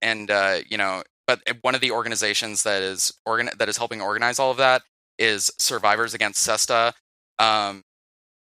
and 0.00 0.30
uh, 0.30 0.58
you 0.68 0.76
know, 0.76 1.02
but 1.26 1.40
one 1.62 1.74
of 1.74 1.80
the 1.80 1.90
organizations 1.90 2.62
that 2.64 2.82
is 2.82 3.12
organ 3.26 3.50
that 3.58 3.68
is 3.68 3.76
helping 3.76 4.00
organize 4.00 4.38
all 4.38 4.50
of 4.50 4.56
that 4.58 4.82
is 5.18 5.50
Survivors 5.58 6.14
Against 6.14 6.42
SESTA. 6.42 6.92
Um, 7.38 7.82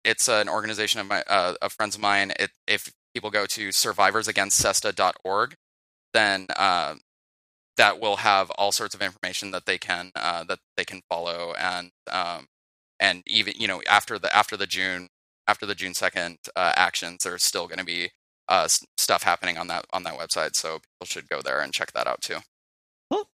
it's 0.04 0.28
an 0.28 0.48
organization 0.48 1.00
of 1.00 1.06
my 1.06 1.22
uh, 1.28 1.54
of 1.62 1.72
friends 1.72 1.94
of 1.96 2.00
mine. 2.00 2.32
It, 2.38 2.50
if 2.66 2.92
people 3.14 3.30
go 3.30 3.46
to 3.46 3.68
survivorsagainstsesta.org, 3.68 5.54
then 6.12 6.46
uh, 6.56 6.94
that 7.76 8.00
will 8.00 8.16
have 8.16 8.50
all 8.52 8.72
sorts 8.72 8.94
of 8.94 9.02
information 9.02 9.50
that 9.50 9.66
they 9.66 9.78
can 9.78 10.10
uh, 10.14 10.44
that 10.44 10.58
they 10.76 10.84
can 10.84 11.02
follow 11.08 11.54
and 11.58 11.90
um, 12.10 12.46
and 13.00 13.22
even 13.26 13.54
you 13.56 13.68
know 13.68 13.82
after 13.88 14.18
the 14.18 14.34
after 14.34 14.56
the 14.56 14.66
June 14.66 15.08
after 15.46 15.66
the 15.66 15.74
June 15.74 15.94
second 15.94 16.38
uh, 16.56 16.72
actions, 16.76 17.22
there's 17.22 17.44
still 17.44 17.66
going 17.66 17.78
to 17.78 17.84
be 17.84 18.10
uh, 18.48 18.68
stuff 18.96 19.22
happening 19.22 19.58
on 19.58 19.68
that 19.68 19.84
on 19.92 20.02
that 20.04 20.18
website. 20.18 20.54
So 20.54 20.78
people 20.78 21.06
should 21.06 21.28
go 21.28 21.40
there 21.42 21.60
and 21.60 21.72
check 21.72 21.92
that 21.92 22.06
out 22.06 22.20
too. 22.22 22.38
Cool, 23.10 23.28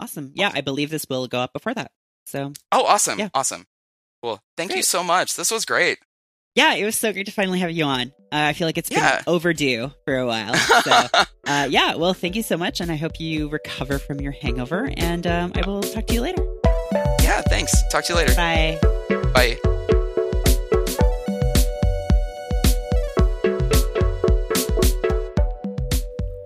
awesome. 0.00 0.32
Yeah, 0.34 0.52
I 0.54 0.60
believe 0.60 0.90
this 0.90 1.06
will 1.08 1.26
go 1.26 1.40
up 1.40 1.52
before 1.52 1.74
that. 1.74 1.92
So 2.26 2.52
oh, 2.72 2.84
awesome, 2.86 3.18
yeah. 3.18 3.28
awesome. 3.34 3.66
Well, 4.22 4.40
thank 4.56 4.70
great. 4.70 4.78
you 4.78 4.82
so 4.82 5.04
much. 5.04 5.36
This 5.36 5.50
was 5.50 5.64
great. 5.64 5.98
Yeah, 6.56 6.72
it 6.72 6.86
was 6.86 6.96
so 6.96 7.12
great 7.12 7.26
to 7.26 7.32
finally 7.32 7.58
have 7.58 7.70
you 7.70 7.84
on. 7.84 8.14
Uh, 8.32 8.48
I 8.48 8.52
feel 8.54 8.66
like 8.66 8.78
it's 8.78 8.88
been 8.88 8.98
yeah. 8.98 9.22
overdue 9.26 9.92
for 10.06 10.16
a 10.16 10.26
while. 10.26 10.54
So, 10.86 11.08
uh, 11.46 11.68
yeah, 11.70 11.96
well, 11.96 12.14
thank 12.14 12.36
you 12.36 12.42
so 12.42 12.56
much, 12.56 12.80
and 12.80 12.90
I 12.90 12.96
hope 12.96 13.20
you 13.20 13.48
recover 13.48 13.98
from 13.98 14.20
your 14.20 14.32
hangover. 14.32 14.90
And 14.96 15.26
um, 15.26 15.52
I 15.54 15.66
will 15.66 15.82
talk 15.82 16.06
to 16.06 16.14
you 16.14 16.20
later. 16.22 16.44
Yeah, 17.20 17.42
thanks. 17.42 17.72
Talk 17.90 18.04
to 18.04 18.12
you 18.12 18.16
later. 18.16 18.34
Bye. 18.34 18.78
Bye. 19.34 19.58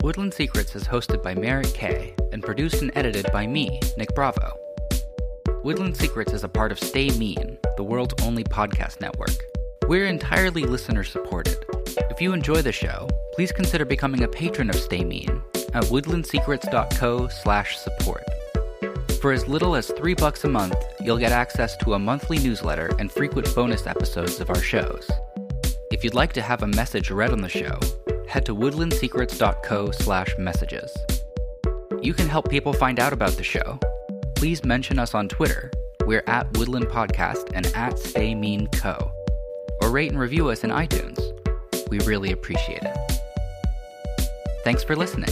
Woodland 0.03 0.35
Secrets 0.35 0.75
is 0.75 0.85
hosted 0.85 1.23
by 1.23 1.35
Merritt 1.35 1.73
K 1.75 2.15
and 2.33 2.43
produced 2.43 2.83
and 2.83 2.91
edited 2.95 3.31
by 3.33 3.47
me, 3.47 3.81
Nick 3.97 4.15
Bravo. 4.15 4.57
Woodland 5.63 5.97
Secrets 5.97 6.33
is 6.33 6.45
a 6.45 6.49
part 6.49 6.73
of 6.73 6.79
Stay 6.79 7.11
Mean, 7.11 7.59
the 7.77 7.85
world's 7.85 8.15
only 8.25 8.45
podcast 8.45 9.01
network. 9.01 9.37
We're 9.91 10.07
entirely 10.07 10.63
listener 10.63 11.03
supported. 11.03 11.67
If 12.13 12.21
you 12.21 12.33
enjoy 12.33 12.63
the 12.63 12.71
show, 12.71 13.09
please 13.35 13.51
consider 13.51 13.85
becoming 13.85 14.23
a 14.23 14.29
patron 14.29 14.71
of 14.71 14.77
Stay 14.77 15.03
Mean 15.03 15.43
at 15.75 15.83
woodlandsecrets.co 15.83 17.27
slash 17.27 17.77
support. 17.77 18.23
For 19.21 19.33
as 19.33 19.49
little 19.49 19.75
as 19.75 19.89
three 19.89 20.15
bucks 20.15 20.45
a 20.45 20.49
month, 20.49 20.77
you'll 21.01 21.19
get 21.19 21.33
access 21.33 21.77
to 21.79 21.95
a 21.95 21.99
monthly 21.99 22.39
newsletter 22.39 22.93
and 23.01 23.11
frequent 23.11 23.53
bonus 23.53 23.89
episodes 23.89 24.39
of 24.39 24.49
our 24.51 24.63
shows. 24.63 25.11
If 25.91 26.05
you'd 26.05 26.15
like 26.15 26.33
to 26.35 26.41
have 26.43 26.63
a 26.63 26.69
message 26.69 27.11
read 27.11 27.33
on 27.33 27.41
the 27.41 27.49
show, 27.49 27.77
head 28.29 28.47
to 28.47 28.55
woodlandsecrets.co 28.55 29.91
slash 29.91 30.39
messages. 30.39 30.97
You 32.01 32.15
can 32.15 32.29
help 32.29 32.49
people 32.49 32.73
find 32.73 33.01
out 33.01 33.13
about 33.13 33.33
the 33.33 33.43
show. 33.43 33.81
Please 34.37 34.65
mention 34.65 35.01
us 35.01 35.17
on 35.17 35.29
Twitter. 35.29 35.73
We're 36.07 36.23
at 36.29 36.57
Woodland 36.57 36.87
Podcast 36.87 37.51
and 37.55 37.67
at 37.75 37.99
Stay 37.99 38.37
Mean 38.37 38.69
Co 38.69 39.11
or 39.81 39.91
rate 39.91 40.11
and 40.11 40.21
review 40.21 40.49
us 40.49 40.65
in 40.65 40.71
iTunes. 40.71 41.19
We 41.89 41.99
really 42.01 42.33
appreciate 42.33 42.83
it. 42.83 42.97
Thanks 44.65 44.85
for 44.85 44.95
listening. 44.95 45.31